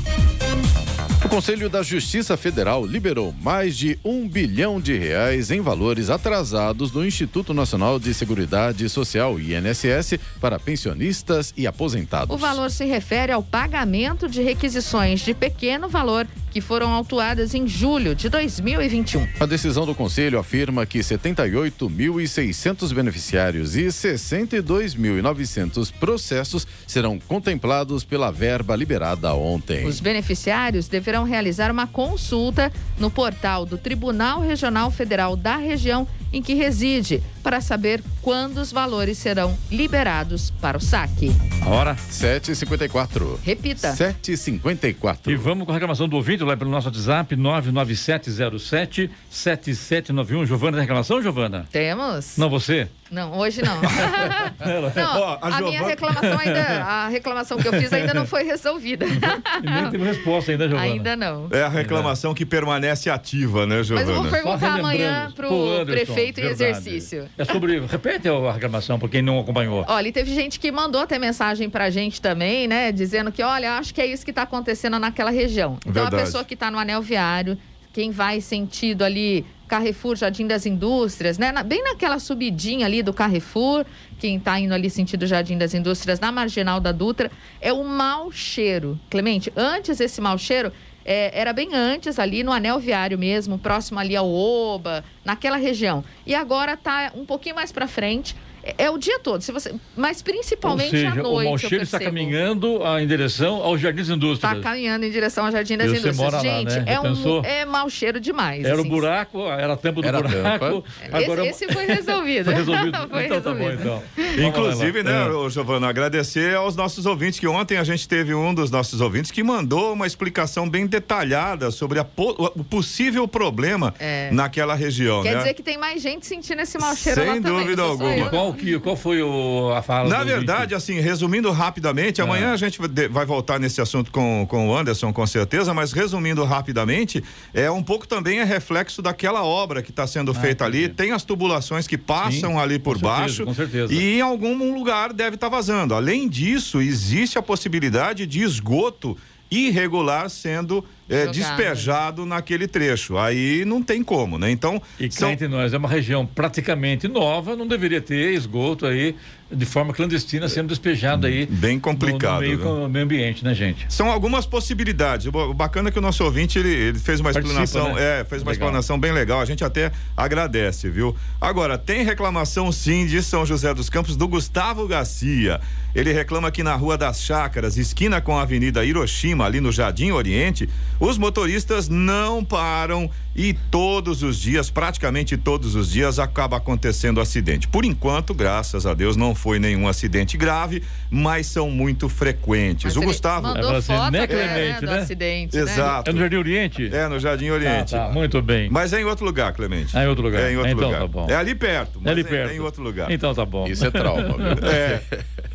O 1.23 1.29
Conselho 1.29 1.69
da 1.69 1.83
Justiça 1.83 2.35
Federal 2.35 2.83
liberou 2.83 3.31
mais 3.41 3.77
de 3.77 3.97
um 4.03 4.27
bilhão 4.27 4.81
de 4.81 4.97
reais 4.97 5.51
em 5.51 5.61
valores 5.61 6.09
atrasados 6.09 6.89
do 6.89 7.05
Instituto 7.05 7.53
Nacional 7.53 7.99
de 7.99 8.11
Seguridade 8.11 8.89
Social, 8.89 9.39
INSS, 9.39 10.17
para 10.41 10.59
pensionistas 10.59 11.53
e 11.55 11.67
aposentados. 11.67 12.35
O 12.35 12.39
valor 12.39 12.71
se 12.71 12.85
refere 12.85 13.31
ao 13.31 13.43
pagamento 13.43 14.27
de 14.27 14.41
requisições 14.41 15.21
de 15.21 15.35
pequeno 15.35 15.87
valor 15.87 16.27
que 16.51 16.61
foram 16.61 16.91
autuadas 16.91 17.55
em 17.55 17.65
julho 17.65 18.13
de 18.13 18.29
2021. 18.29 19.27
A 19.39 19.45
decisão 19.45 19.85
do 19.85 19.95
Conselho 19.95 20.37
afirma 20.37 20.85
que 20.85 20.99
78.600 20.99 22.93
beneficiários 22.93 23.73
e 23.75 23.85
62.900 23.85 25.91
processos 25.93 26.67
serão 26.85 27.17
contemplados 27.17 28.03
pela 28.03 28.29
verba 28.31 28.75
liberada 28.75 29.33
ontem. 29.33 29.87
Os 29.87 30.01
beneficiários 30.01 30.87
deverão 30.87 31.23
realizar 31.23 31.71
uma 31.71 31.87
consulta 31.87 32.71
no 32.99 33.09
portal 33.09 33.65
do 33.65 33.77
Tribunal 33.77 34.41
Regional 34.41 34.91
Federal 34.91 35.37
da 35.37 35.55
região 35.55 36.05
em 36.33 36.41
que 36.41 36.53
reside 36.53 37.21
para 37.43 37.59
saber 37.59 38.01
quando 38.21 38.59
os 38.59 38.71
valores 38.71 39.17
serão 39.17 39.57
liberados 39.71 40.51
para 40.61 40.77
o 40.77 40.81
saque. 40.81 41.31
A 41.61 41.69
hora? 41.69 41.95
7h54. 41.95 43.37
Repita. 43.43 43.93
7h54. 43.93 45.27
E 45.27 45.35
vamos 45.35 45.65
com 45.65 45.71
a 45.71 45.73
reclamação 45.73 46.07
do 46.07 46.15
ouvinte 46.15 46.40
lá 46.45 46.57
pelo 46.57 46.69
nosso 46.69 46.87
WhatsApp, 46.87 47.35
99707 47.35 49.09
7791. 49.29 50.45
Giovana, 50.45 50.73
tem 50.73 50.81
reclamação, 50.81 51.21
Giovana? 51.21 51.65
Temos. 51.71 52.37
Não, 52.37 52.49
você? 52.49 52.87
Não, 53.11 53.37
hoje 53.37 53.61
não. 53.61 53.75
não 54.95 55.23
a, 55.23 55.57
a 55.57 55.61
minha 55.61 55.83
reclamação 55.83 56.39
ainda, 56.39 56.83
a 56.83 57.07
reclamação 57.09 57.57
que 57.57 57.67
eu 57.67 57.73
fiz 57.73 57.91
ainda 57.91 58.13
não 58.13 58.25
foi 58.25 58.43
resolvida. 58.43 59.05
E 59.61 59.69
nem 59.69 59.89
teve 59.89 60.03
resposta 60.03 60.51
ainda, 60.51 60.67
Giovana. 60.67 60.91
Ainda 60.91 61.15
não. 61.15 61.47
É 61.51 61.63
a 61.63 61.67
reclamação 61.67 62.33
que 62.33 62.45
permanece 62.45 63.09
ativa, 63.09 63.65
né, 63.67 63.83
Giovana? 63.83 64.07
Mas 64.07 64.15
eu 64.15 64.21
vou 64.23 64.31
perguntar 64.31 64.79
amanhã 64.79 65.31
pro 65.35 65.49
Pô, 65.49 65.85
prefeito 65.85 66.39
em 66.39 66.45
exercício. 66.45 67.29
É 67.37 67.43
sobre, 67.43 67.79
repete 67.79 68.29
a 68.29 68.51
reclamação 68.51 68.97
para 68.97 69.09
quem 69.09 69.21
não 69.21 69.39
acompanhou. 69.39 69.85
Olha, 69.87 70.07
e 70.07 70.11
teve 70.11 70.33
gente 70.33 70.59
que 70.59 70.71
mandou 70.71 71.01
até 71.01 71.19
mensagem 71.19 71.69
pra 71.69 71.89
gente 71.89 72.21
também, 72.21 72.67
né, 72.67 72.91
dizendo 72.91 73.31
que, 73.31 73.43
olha, 73.43 73.77
acho 73.77 73.93
que 73.93 74.01
é 74.01 74.05
isso 74.05 74.23
que 74.23 74.31
está 74.31 74.43
acontecendo 74.43 74.97
naquela 74.97 75.31
região. 75.31 75.77
Então 75.81 76.03
Verdade. 76.03 76.15
a 76.15 76.25
pessoa 76.25 76.43
que 76.43 76.53
está 76.53 76.71
no 76.71 76.79
anel 76.79 77.01
viário 77.01 77.57
quem 77.93 78.11
vai 78.11 78.39
sentido 78.41 79.03
ali 79.03 79.45
Carrefour, 79.71 80.17
Jardim 80.17 80.45
das 80.45 80.65
Indústrias, 80.65 81.37
né? 81.37 81.49
Na, 81.49 81.63
bem 81.63 81.81
naquela 81.81 82.19
subidinha 82.19 82.85
ali 82.85 83.01
do 83.01 83.13
Carrefour, 83.13 83.85
quem 84.19 84.35
está 84.35 84.59
indo 84.59 84.73
ali 84.73 84.89
sentido 84.89 85.25
Jardim 85.25 85.57
das 85.57 85.73
Indústrias, 85.73 86.19
na 86.19 86.29
marginal 86.29 86.81
da 86.81 86.91
Dutra, 86.91 87.31
é 87.61 87.71
o 87.71 87.81
mau 87.81 88.33
cheiro. 88.33 88.99
Clemente, 89.09 89.49
antes 89.55 90.01
esse 90.01 90.19
mau 90.19 90.37
cheiro 90.37 90.73
é, 91.05 91.31
era 91.39 91.53
bem 91.53 91.73
antes 91.73 92.19
ali 92.19 92.43
no 92.43 92.51
anel 92.51 92.81
viário 92.81 93.17
mesmo, 93.17 93.57
próximo 93.57 93.97
ali 93.97 94.13
ao 94.13 94.29
Oba, 94.29 95.05
naquela 95.23 95.55
região. 95.55 96.03
E 96.27 96.35
agora 96.35 96.73
está 96.73 97.13
um 97.15 97.25
pouquinho 97.25 97.55
mais 97.55 97.71
para 97.71 97.87
frente. 97.87 98.35
É, 98.63 98.85
é, 98.85 98.89
o 98.89 98.97
dia 98.97 99.19
todo, 99.19 99.41
se 99.41 99.51
você, 99.51 99.73
mas 99.95 100.21
principalmente 100.21 100.91
seja, 100.91 101.09
à 101.11 101.15
noite. 101.15 101.47
O 101.47 101.49
Malcheiro 101.49 101.83
está 101.83 101.99
caminhando 101.99 102.79
em 102.99 103.07
direção 103.07 103.55
ao 103.63 103.77
Jardim 103.77 103.99
das 104.01 104.09
Indústrias. 104.09 104.57
Está 104.57 104.69
caminhando 104.69 105.05
em 105.05 105.09
direção 105.11 105.45
ao 105.45 105.51
Jardim 105.51 105.77
das 105.77 105.87
você 105.89 105.97
Indústrias. 105.99 106.17
Mora 106.17 106.39
Gente, 106.39 106.69
lá, 106.75 106.79
né? 106.81 106.93
é, 106.93 106.99
um, 106.99 107.41
é 107.43 107.65
mau 107.65 107.89
cheiro 107.89 108.19
demais. 108.19 108.63
Era 108.63 108.77
o 108.77 108.81
assim. 108.81 108.89
buraco, 108.89 109.39
era 109.49 109.73
a 109.73 109.77
tampa 109.77 110.01
do 110.01 110.07
Era 110.07 110.21
buraco. 110.21 110.83
Agora... 111.11 111.45
Esse, 111.47 111.65
esse 111.65 111.73
foi 111.73 111.85
resolvido. 111.85 112.45
foi 112.45 112.53
resolvido. 112.53 112.97
foi 113.09 113.25
então 113.25 113.37
resolvido. 113.37 113.43
tá 113.43 113.53
bom, 113.53 113.71
então. 113.71 114.47
Inclusive, 114.47 115.03
né, 115.03 115.11
É. 115.27 115.49
Giovana, 115.49 115.89
agradecer 115.89 116.55
aos 116.55 116.75
nossos 116.75 117.05
ouvintes, 117.05 117.39
que 117.39 117.47
ontem 117.47 117.77
a 117.77 117.83
gente 117.83 118.07
teve 118.07 118.33
um 118.33 118.53
dos 118.53 118.69
nossos 118.71 119.01
ouvintes 119.01 119.31
que 119.31 119.43
mandou 119.43 119.93
uma 119.93 120.05
explicação 120.07 120.69
bem 120.69 120.85
detalhada 120.85 121.71
sobre 121.71 121.99
a 121.99 122.03
po- 122.03 122.35
o 122.55 122.63
possível 122.63 123.27
problema 123.27 123.93
É. 123.99 124.29
naquela 124.31 124.75
região, 124.75 125.23
Quer 125.23 125.31
né? 125.33 125.37
dizer 125.39 125.53
que 125.53 125.63
tem 125.63 125.77
mais 125.77 126.01
gente 126.01 126.25
sentindo 126.25 126.61
esse 126.61 126.77
mau 126.77 126.95
cheiro 126.95 127.19
Sem 127.21 127.29
lá 127.29 127.35
também. 127.35 127.51
dúvida 127.51 127.81
só 127.83 127.89
alguma. 127.89 128.50
Qual, 128.51 128.53
que, 128.53 128.79
qual 128.79 128.95
foi 128.95 129.21
o, 129.21 129.71
a 129.75 129.81
fala 129.81 130.09
Na 130.09 130.23
verdade, 130.23 130.75
assim, 130.75 130.99
resumindo 130.99 131.51
rapidamente, 131.51 132.21
amanhã 132.21 132.51
a 132.53 132.57
gente 132.57 132.79
vai 133.09 133.25
voltar 133.25 133.59
nesse 133.59 133.81
assunto 133.81 134.11
com, 134.11 134.45
com 134.49 134.69
o 134.69 134.75
Anderson, 134.75 135.11
com 135.13 135.25
certeza, 135.25 135.73
mas 135.73 135.91
resumindo 135.91 136.43
rapidamente, 136.43 137.23
é 137.53 137.69
um 137.69 137.83
pouco 137.83 138.07
também 138.07 138.39
é 138.39 138.43
reflexo 138.43 139.01
daquela 139.01 139.43
obra 139.43 139.81
que 139.81 139.91
está 139.91 140.05
sendo 140.05 140.33
feita 140.33 140.65
ali. 140.65 140.89
Tem 140.89 141.11
as 141.11 141.23
tubulações 141.23 141.87
que 141.87 141.97
passam 141.97 142.51
Sim, 142.53 142.59
ali 142.59 142.77
por 142.77 142.97
certeza, 142.97 143.15
baixo 143.19 143.45
com 143.45 143.53
certeza. 143.53 143.93
e 143.93 144.17
em 144.17 144.21
algum 144.21 144.73
lugar 144.73 145.13
deve 145.13 145.35
estar 145.35 145.49
vazando. 145.49 145.93
Além 145.93 146.27
disso, 146.27 146.81
existe 146.81 147.37
a 147.37 147.41
possibilidade 147.41 148.25
de 148.25 148.41
esgoto 148.41 149.17
irregular 149.49 150.29
sendo 150.29 150.83
eh, 151.11 151.19
Jogado. 151.27 151.33
despejado 151.35 152.25
naquele 152.25 152.67
trecho. 152.67 153.17
Aí 153.17 153.63
não 153.65 153.83
tem 153.83 154.03
como, 154.03 154.39
né? 154.39 154.49
Então, 154.49 154.81
E 154.99 155.11
são- 155.11 155.29
entre 155.31 155.47
nós, 155.47 155.73
é 155.73 155.77
uma 155.77 155.89
região 155.89 156.25
praticamente 156.25 157.07
nova, 157.07 157.55
não 157.55 157.67
deveria 157.67 158.01
ter 158.01 158.33
esgoto 158.33 158.85
aí 158.85 159.15
de 159.53 159.65
forma 159.65 159.93
clandestina 159.93 160.47
sendo 160.49 160.67
despejado 160.69 161.27
aí. 161.27 161.45
Bem 161.45 161.75
no- 161.75 161.81
complicado, 161.81 162.35
No, 162.35 162.39
meio, 162.41 162.57
viu? 162.57 162.65
com 162.65 162.85
o 162.85 162.89
meio 162.89 163.05
ambiente, 163.05 163.43
né, 163.43 163.53
gente? 163.53 163.85
São 163.89 164.09
algumas 164.09 164.45
possibilidades. 164.45 165.25
O 165.27 165.31
o 165.41 165.53
bacana 165.53 165.89
é 165.89 165.91
que 165.91 165.99
o 165.99 166.01
nosso 166.01 166.23
ouvinte 166.23 166.59
ele, 166.59 166.69
ele 166.69 166.99
fez 166.99 167.19
uma 167.19 167.31
Participa, 167.31 167.63
explanação, 167.63 167.95
né? 167.95 168.21
é, 168.21 168.25
fez 168.25 168.41
uma 168.41 168.51
Legal. 168.51 168.67
explanação 168.67 168.99
bem 168.99 169.11
legal. 169.11 169.41
A 169.41 169.45
gente 169.45 169.63
até 169.63 169.91
agradece, 170.15 170.89
viu? 170.89 171.15
Agora 171.39 171.77
tem 171.77 172.03
reclamação 172.03 172.71
sim 172.71 173.05
de 173.05 173.21
São 173.23 173.45
José 173.45 173.73
dos 173.73 173.89
Campos 173.89 174.15
do 174.15 174.27
Gustavo 174.27 174.87
Garcia. 174.87 175.59
Ele 175.93 176.13
reclama 176.13 176.49
que 176.51 176.63
na 176.63 176.73
Rua 176.75 176.97
das 176.97 177.21
Chácaras, 177.21 177.75
esquina 177.77 178.21
com 178.21 178.37
a 178.37 178.43
Avenida 178.43 178.85
Hiroshima, 178.85 179.45
ali 179.45 179.59
no 179.59 179.71
Jardim 179.73 180.11
Oriente, 180.11 180.69
os 180.99 181.17
motoristas 181.17 181.89
não 181.89 182.45
param 182.45 183.09
e 183.35 183.53
todos 183.53 184.23
os 184.23 184.39
dias, 184.39 184.69
praticamente 184.69 185.35
todos 185.35 185.75
os 185.75 185.91
dias, 185.91 186.17
acaba 186.19 186.57
acontecendo 186.57 187.19
acidente. 187.19 187.67
Por 187.67 187.83
enquanto, 187.83 188.33
graças 188.33 188.85
a 188.85 188.93
Deus, 188.93 189.17
não 189.17 189.35
foi 189.41 189.57
nenhum 189.57 189.87
acidente 189.87 190.37
grave, 190.37 190.83
mas 191.09 191.47
são 191.47 191.69
muito 191.71 192.07
frequentes. 192.07 192.83
Mas 192.85 192.95
o 192.95 192.99
ele 192.99 193.07
Gustavo 193.07 193.47
Mandou 193.47 193.71
É 193.71 193.81
você, 193.81 193.87
foto 193.95 194.11
né, 194.11 194.19
até, 194.19 194.27
Clemente, 194.27 194.79
do 194.81 194.85
né? 194.85 194.99
acidente. 194.99 195.55
né? 195.55 195.61
Exato. 195.63 196.09
É 196.09 196.13
no 196.13 196.19
Jardim 196.19 196.35
Oriente? 196.37 196.89
É, 196.95 197.07
no 197.07 197.19
Jardim 197.19 197.49
Oriente. 197.49 197.95
Ah, 197.95 198.05
tá, 198.07 198.09
muito 198.09 198.39
bem. 198.41 198.69
Mas 198.69 198.93
é 198.93 199.01
em 199.01 199.03
outro 199.03 199.25
lugar, 199.25 199.51
Clemente. 199.53 199.97
É 199.97 200.03
em 200.03 200.07
outro 200.07 200.23
lugar. 200.23 200.43
É 200.43 200.51
em 200.53 200.57
outro 200.57 200.71
Então 200.71 200.85
lugar. 200.85 201.01
tá 201.01 201.07
bom. 201.07 201.27
É 201.27 201.35
ali 201.35 201.55
perto. 201.55 201.97
É 201.97 202.01
mas 202.03 202.11
ali 202.11 202.21
é- 202.21 202.23
perto. 202.23 202.51
É 202.51 202.55
em 202.55 202.59
outro 202.59 202.83
lugar. 202.83 203.11
Então 203.11 203.33
tá 203.33 203.43
bom. 203.45 203.67
Isso 203.67 203.83
é 203.85 203.89
trauma? 203.91 204.21
É. 204.71 205.01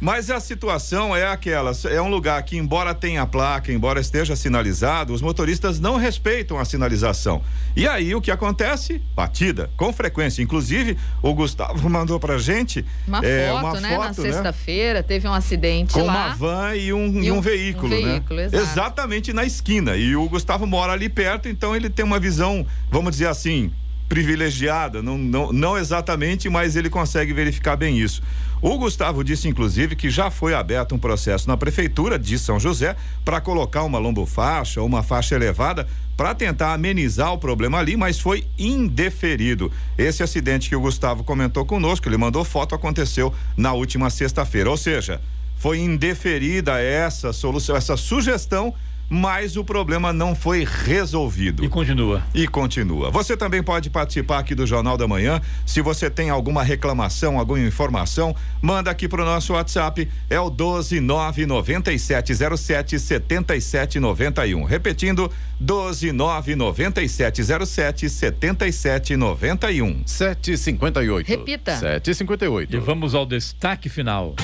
Mas 0.01 0.31
a 0.31 0.41
situação 0.41 1.15
é 1.17 1.27
aquela: 1.27 1.73
é 1.91 2.01
um 2.03 2.09
lugar 2.09 2.43
que, 2.43 2.57
embora 2.57 2.93
tenha 2.95 3.25
placa, 3.25 3.73
embora 3.73 4.01
esteja 4.01 4.35
sinalizado, 4.37 5.13
os 5.15 5.23
motoristas 5.23 5.79
não 5.81 5.97
respeitam 5.97 6.59
a 6.59 6.65
sinalização. 6.65 7.41
E 7.75 7.87
aí 7.87 8.15
o 8.15 8.21
que 8.21 8.31
acontece? 8.31 9.01
Batida, 9.15 9.71
com 9.77 9.93
frequência. 9.93 10.43
Inclusive, 10.43 10.97
o 11.23 11.33
Gustavo 11.35 11.89
mandou 11.89 12.19
pra 12.19 12.37
gente 12.39 12.85
Uma 13.07 13.25
é, 13.25 13.49
foto, 13.49 13.61
uma 13.67 13.76
né? 13.81 13.91
Na 13.97 14.05
foto, 14.09 14.23
né? 14.23 14.33
sexta-feira 14.33 15.03
teve 15.03 15.27
um 15.29 15.33
acidente 15.33 15.93
Com 15.95 16.03
lá. 16.05 16.13
uma 16.29 16.35
van 16.35 16.75
e 16.75 16.93
um, 16.93 17.23
E 17.23 17.31
um 17.31 17.39
um- 17.39 17.41
veículo, 17.41 17.87
um 17.95 18.03
né? 18.03 18.23
exato. 18.45 18.57
Exatamente 18.57 19.33
na 19.33 19.45
esquina. 19.45 19.97
E 19.97 20.15
o 20.17 20.29
Gustavo 20.29 20.67
mora 20.67 20.93
ali 20.93 21.09
perto, 21.09 21.49
então 21.49 21.75
ele 21.75 21.89
tem 21.91 22.05
uma 22.05 22.19
visão, 22.19 22.67
vamos 22.91 23.13
dizer 23.13 23.29
assim, 23.29 23.73
privilegiada. 24.09 25.03
Não, 25.03 25.19
não, 25.19 25.53
não 25.53 25.79
exatamente, 25.79 26.49
mas 26.49 26.77
ele 26.77 26.91
consegue 26.91 27.33
verificar 27.33 27.77
bem 27.77 27.99
isso. 27.99 28.23
O 28.63 28.79
Gustavo 28.79 29.23
disse, 29.23 29.49
inclusive, 29.49 29.95
que 29.95 30.09
já 30.09 30.31
foi 30.31 30.55
aberto 30.55 30.95
um 30.95 30.99
processo 30.99 31.47
na 31.47 31.57
prefeitura 31.57 32.19
de 32.19 32.39
São 32.39 32.59
José 32.59 32.97
para 33.25 33.41
colocar 33.41 33.83
uma 33.83 33.99
lombofaixa 33.99 34.81
ou 34.81 34.87
uma 34.87 35.03
faixa 35.03 35.35
elevada 35.35 35.87
para 36.17 36.35
tentar 36.35 36.73
amenizar 36.73 37.33
o 37.33 37.39
problema 37.39 37.79
ali, 37.79 37.97
mas 37.97 38.19
foi 38.19 38.47
indeferido. 38.59 39.71
Esse 39.99 40.23
acidente 40.23 40.71
que 40.71 40.77
o 40.77 40.81
Gustavo 40.81 41.23
comentou 41.23 41.67
conosco, 41.67 42.09
ele 42.09 42.17
mandou 42.17 42.43
foto, 42.45 42.75
aconteceu 42.75 43.33
na 43.57 43.75
última 43.75 44.09
sexta-feira. 44.09 44.71
Ou 44.71 44.77
seja, 44.79 45.21
foi 45.59 45.79
indeferida 45.79 46.81
essa 46.81 47.35
solução, 47.35 47.77
essa 47.77 47.97
sugestão, 47.97 48.73
mas 49.09 49.57
o 49.57 49.65
problema 49.65 50.13
não 50.13 50.35
foi 50.35 50.65
resolvido. 50.65 51.65
E 51.65 51.69
continua. 51.69 52.25
E 52.35 52.49
continua. 52.49 53.11
Você 53.11 53.37
também 53.37 53.63
pode 53.63 53.91
participar 53.91 54.39
aqui 54.39 54.55
do 54.55 54.67
Jornal 54.67 54.97
da 54.97 55.07
Manhã. 55.07 55.43
Se 55.65 55.81
você 55.81 56.11
tem 56.11 56.31
alguma 56.31 56.63
reclamação, 56.63 57.39
alguma 57.39 57.61
informação, 57.61 58.35
manda 58.61 58.91
aqui 58.91 59.09
pro 59.09 59.25
nosso 59.25 59.53
WhatsApp. 59.53 60.09
É 60.29 60.41
o 60.41 60.51
1299707 60.51 62.99
7791. 62.99 64.65
Repetindo, 64.65 65.31
1299707 65.63 68.09
7791. 68.09 70.03
7h58. 70.05 71.27
Repita. 71.27 71.77
7h58. 71.77 72.75
E 72.75 72.79
vamos 72.79 73.15
ao 73.15 73.25
destaque 73.25 73.89
final. 73.89 74.35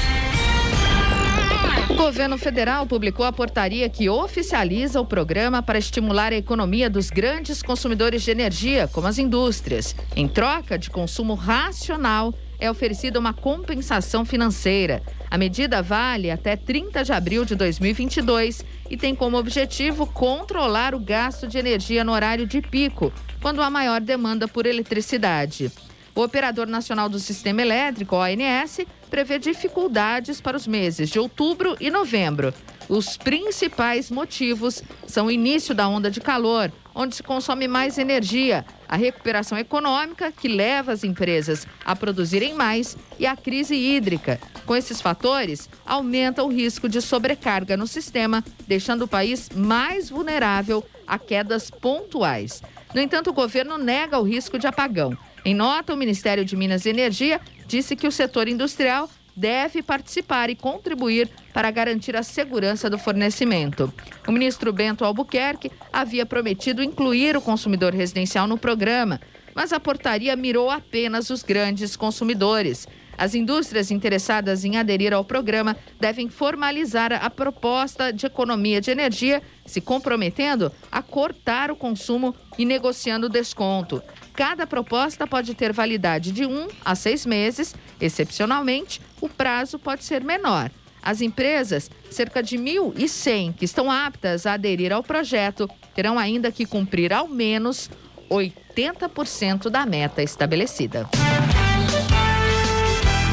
Governo 2.02 2.36
federal 2.36 2.84
publicou 2.84 3.24
a 3.24 3.32
portaria 3.32 3.88
que 3.88 4.08
oficializa 4.08 5.00
o 5.00 5.06
programa 5.06 5.62
para 5.62 5.78
estimular 5.78 6.32
a 6.32 6.36
economia 6.36 6.90
dos 6.90 7.10
grandes 7.10 7.62
consumidores 7.62 8.22
de 8.24 8.32
energia, 8.32 8.88
como 8.88 9.06
as 9.06 9.18
indústrias. 9.18 9.94
Em 10.16 10.26
troca 10.26 10.76
de 10.76 10.90
consumo 10.90 11.34
racional, 11.34 12.34
é 12.58 12.68
oferecida 12.68 13.20
uma 13.20 13.32
compensação 13.32 14.24
financeira. 14.24 15.00
A 15.30 15.38
medida 15.38 15.80
vale 15.80 16.28
até 16.28 16.56
30 16.56 17.04
de 17.04 17.12
abril 17.12 17.44
de 17.44 17.54
2022 17.54 18.64
e 18.90 18.96
tem 18.96 19.14
como 19.14 19.38
objetivo 19.38 20.04
controlar 20.04 20.96
o 20.96 20.98
gasto 20.98 21.46
de 21.46 21.56
energia 21.56 22.02
no 22.02 22.10
horário 22.10 22.48
de 22.48 22.60
pico, 22.60 23.12
quando 23.40 23.62
há 23.62 23.70
maior 23.70 24.00
demanda 24.00 24.48
por 24.48 24.66
eletricidade. 24.66 25.70
O 26.16 26.20
Operador 26.20 26.66
Nacional 26.66 27.08
do 27.08 27.20
Sistema 27.20 27.62
Elétrico, 27.62 28.16
ONS, 28.16 28.80
prevê 29.12 29.38
dificuldades 29.38 30.40
para 30.40 30.56
os 30.56 30.66
meses 30.66 31.10
de 31.10 31.18
outubro 31.18 31.76
e 31.78 31.90
novembro. 31.90 32.54
Os 32.88 33.18
principais 33.18 34.10
motivos 34.10 34.82
são 35.06 35.26
o 35.26 35.30
início 35.30 35.74
da 35.74 35.86
onda 35.86 36.10
de 36.10 36.18
calor, 36.18 36.72
onde 36.94 37.16
se 37.16 37.22
consome 37.22 37.68
mais 37.68 37.98
energia, 37.98 38.64
a 38.88 38.96
recuperação 38.96 39.58
econômica, 39.58 40.32
que 40.32 40.48
leva 40.48 40.92
as 40.92 41.04
empresas 41.04 41.66
a 41.84 41.94
produzirem 41.94 42.54
mais, 42.54 42.96
e 43.18 43.26
a 43.26 43.36
crise 43.36 43.74
hídrica. 43.74 44.40
Com 44.64 44.74
esses 44.74 45.02
fatores, 45.02 45.68
aumenta 45.84 46.42
o 46.42 46.48
risco 46.48 46.88
de 46.88 47.02
sobrecarga 47.02 47.76
no 47.76 47.86
sistema, 47.86 48.42
deixando 48.66 49.02
o 49.02 49.08
país 49.08 49.50
mais 49.54 50.08
vulnerável 50.08 50.82
a 51.06 51.18
quedas 51.18 51.70
pontuais. 51.70 52.62
No 52.94 53.00
entanto, 53.00 53.28
o 53.28 53.34
governo 53.34 53.76
nega 53.76 54.18
o 54.18 54.22
risco 54.22 54.58
de 54.58 54.66
apagão. 54.66 55.14
Em 55.44 55.54
nota, 55.54 55.92
o 55.92 55.96
Ministério 55.96 56.44
de 56.44 56.54
Minas 56.56 56.86
e 56.86 56.90
Energia 56.90 57.40
disse 57.72 57.96
que 57.96 58.06
o 58.06 58.12
setor 58.12 58.48
industrial 58.48 59.08
deve 59.34 59.82
participar 59.82 60.50
e 60.50 60.54
contribuir 60.54 61.30
para 61.54 61.70
garantir 61.70 62.14
a 62.14 62.22
segurança 62.22 62.90
do 62.90 62.98
fornecimento. 62.98 63.90
O 64.28 64.32
ministro 64.32 64.74
Bento 64.74 65.06
Albuquerque 65.06 65.72
havia 65.90 66.26
prometido 66.26 66.82
incluir 66.82 67.34
o 67.34 67.40
consumidor 67.40 67.94
residencial 67.94 68.46
no 68.46 68.58
programa, 68.58 69.18
mas 69.54 69.72
a 69.72 69.80
portaria 69.80 70.36
mirou 70.36 70.70
apenas 70.70 71.30
os 71.30 71.42
grandes 71.42 71.96
consumidores. 71.96 72.86
As 73.16 73.34
indústrias 73.34 73.90
interessadas 73.90 74.66
em 74.66 74.76
aderir 74.76 75.14
ao 75.14 75.24
programa 75.24 75.74
devem 75.98 76.28
formalizar 76.28 77.12
a 77.12 77.30
proposta 77.30 78.12
de 78.12 78.26
economia 78.26 78.82
de 78.82 78.90
energia, 78.90 79.42
se 79.64 79.80
comprometendo 79.80 80.70
a 80.90 81.00
cortar 81.00 81.70
o 81.70 81.76
consumo 81.76 82.34
e 82.58 82.66
negociando 82.66 83.30
desconto. 83.30 84.02
Cada 84.34 84.66
proposta 84.66 85.26
pode 85.26 85.54
ter 85.54 85.72
validade 85.72 86.32
de 86.32 86.46
um 86.46 86.68
a 86.84 86.94
seis 86.94 87.26
meses. 87.26 87.74
Excepcionalmente, 88.00 89.00
o 89.20 89.28
prazo 89.28 89.78
pode 89.78 90.04
ser 90.04 90.24
menor. 90.24 90.70
As 91.02 91.20
empresas, 91.20 91.90
cerca 92.10 92.42
de 92.42 92.56
1.100 92.56 93.54
que 93.54 93.64
estão 93.64 93.90
aptas 93.90 94.46
a 94.46 94.52
aderir 94.54 94.92
ao 94.92 95.02
projeto, 95.02 95.68
terão 95.94 96.18
ainda 96.18 96.52
que 96.52 96.64
cumprir 96.64 97.12
ao 97.12 97.26
menos 97.28 97.90
80% 98.30 99.68
da 99.68 99.84
meta 99.84 100.22
estabelecida. 100.22 101.08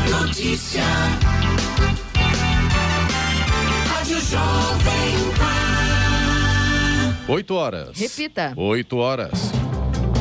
Notícia. 0.09 0.83
Rádio 3.87 4.19
Jovem 4.21 5.15
Pan. 5.37 5.69
8 7.31 7.53
horas. 7.53 7.97
Repita. 7.97 8.53
8 8.57 8.97
horas. 8.97 9.48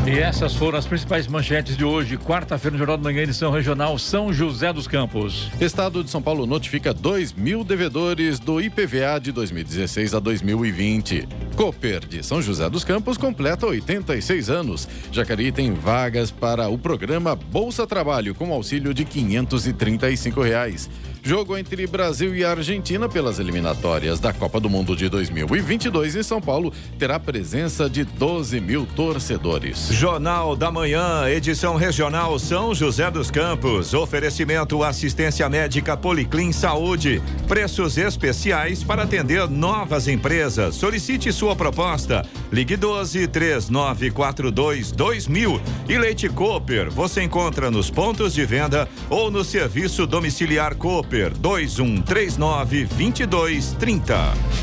E 0.08 0.18
essas 0.20 0.54
foram 0.54 0.78
as 0.78 0.86
principais 0.86 1.26
manchetes 1.26 1.76
de 1.76 1.84
hoje, 1.84 2.16
quarta-feira, 2.16 2.72
no 2.72 2.78
Jornal 2.78 2.96
da 2.96 3.02
Manhã, 3.02 3.24
edição 3.24 3.52
regional 3.52 3.98
São 3.98 4.32
José 4.32 4.72
dos 4.72 4.88
Campos. 4.88 5.50
Estado 5.60 6.02
de 6.02 6.08
São 6.08 6.22
Paulo 6.22 6.46
notifica 6.46 6.94
2 6.94 7.34
mil 7.34 7.62
devedores 7.62 8.38
do 8.38 8.58
IPVA 8.58 9.20
de 9.20 9.32
2016 9.32 10.14
a 10.14 10.18
2020. 10.18 11.28
Cooper 11.54 12.06
de 12.06 12.22
São 12.24 12.40
José 12.40 12.70
dos 12.70 12.84
Campos 12.84 13.18
completa 13.18 13.66
86 13.66 14.48
anos. 14.48 14.88
Jacareí 15.12 15.52
tem 15.52 15.74
vagas 15.74 16.30
para 16.30 16.70
o 16.70 16.78
programa 16.78 17.36
Bolsa 17.36 17.86
Trabalho 17.86 18.34
com 18.34 18.50
auxílio 18.50 18.94
de 18.94 19.04
535 19.04 20.40
reais. 20.40 20.88
Jogo 21.28 21.58
entre 21.58 21.86
Brasil 21.86 22.34
e 22.34 22.42
Argentina 22.42 23.06
pelas 23.06 23.38
eliminatórias 23.38 24.18
da 24.18 24.32
Copa 24.32 24.58
do 24.58 24.70
Mundo 24.70 24.96
de 24.96 25.10
2022 25.10 26.16
em 26.16 26.22
São 26.22 26.40
Paulo 26.40 26.72
terá 26.98 27.20
presença 27.20 27.86
de 27.86 28.02
12 28.02 28.58
mil 28.62 28.86
torcedores. 28.96 29.88
Jornal 29.90 30.56
da 30.56 30.70
Manhã, 30.70 31.28
edição 31.28 31.76
regional 31.76 32.38
São 32.38 32.74
José 32.74 33.10
dos 33.10 33.30
Campos. 33.30 33.92
Oferecimento 33.92 34.82
assistência 34.82 35.46
médica 35.50 35.98
Policlin 35.98 36.50
Saúde. 36.50 37.20
Preços 37.46 37.98
especiais 37.98 38.82
para 38.82 39.02
atender 39.02 39.46
novas 39.50 40.08
empresas. 40.08 40.76
Solicite 40.76 41.30
sua 41.30 41.54
proposta. 41.54 42.24
Ligue 42.50 42.74
12 42.74 43.28
3942 43.28 44.92
2000. 44.92 45.60
E 45.90 45.98
Leite 45.98 46.26
Cooper. 46.30 46.90
Você 46.90 47.22
encontra 47.22 47.70
nos 47.70 47.90
pontos 47.90 48.32
de 48.32 48.46
venda 48.46 48.88
ou 49.10 49.30
no 49.30 49.44
serviço 49.44 50.06
domiciliar 50.06 50.74
Cooper 50.74 51.17
2139 51.26 52.86
2230. 52.86 54.58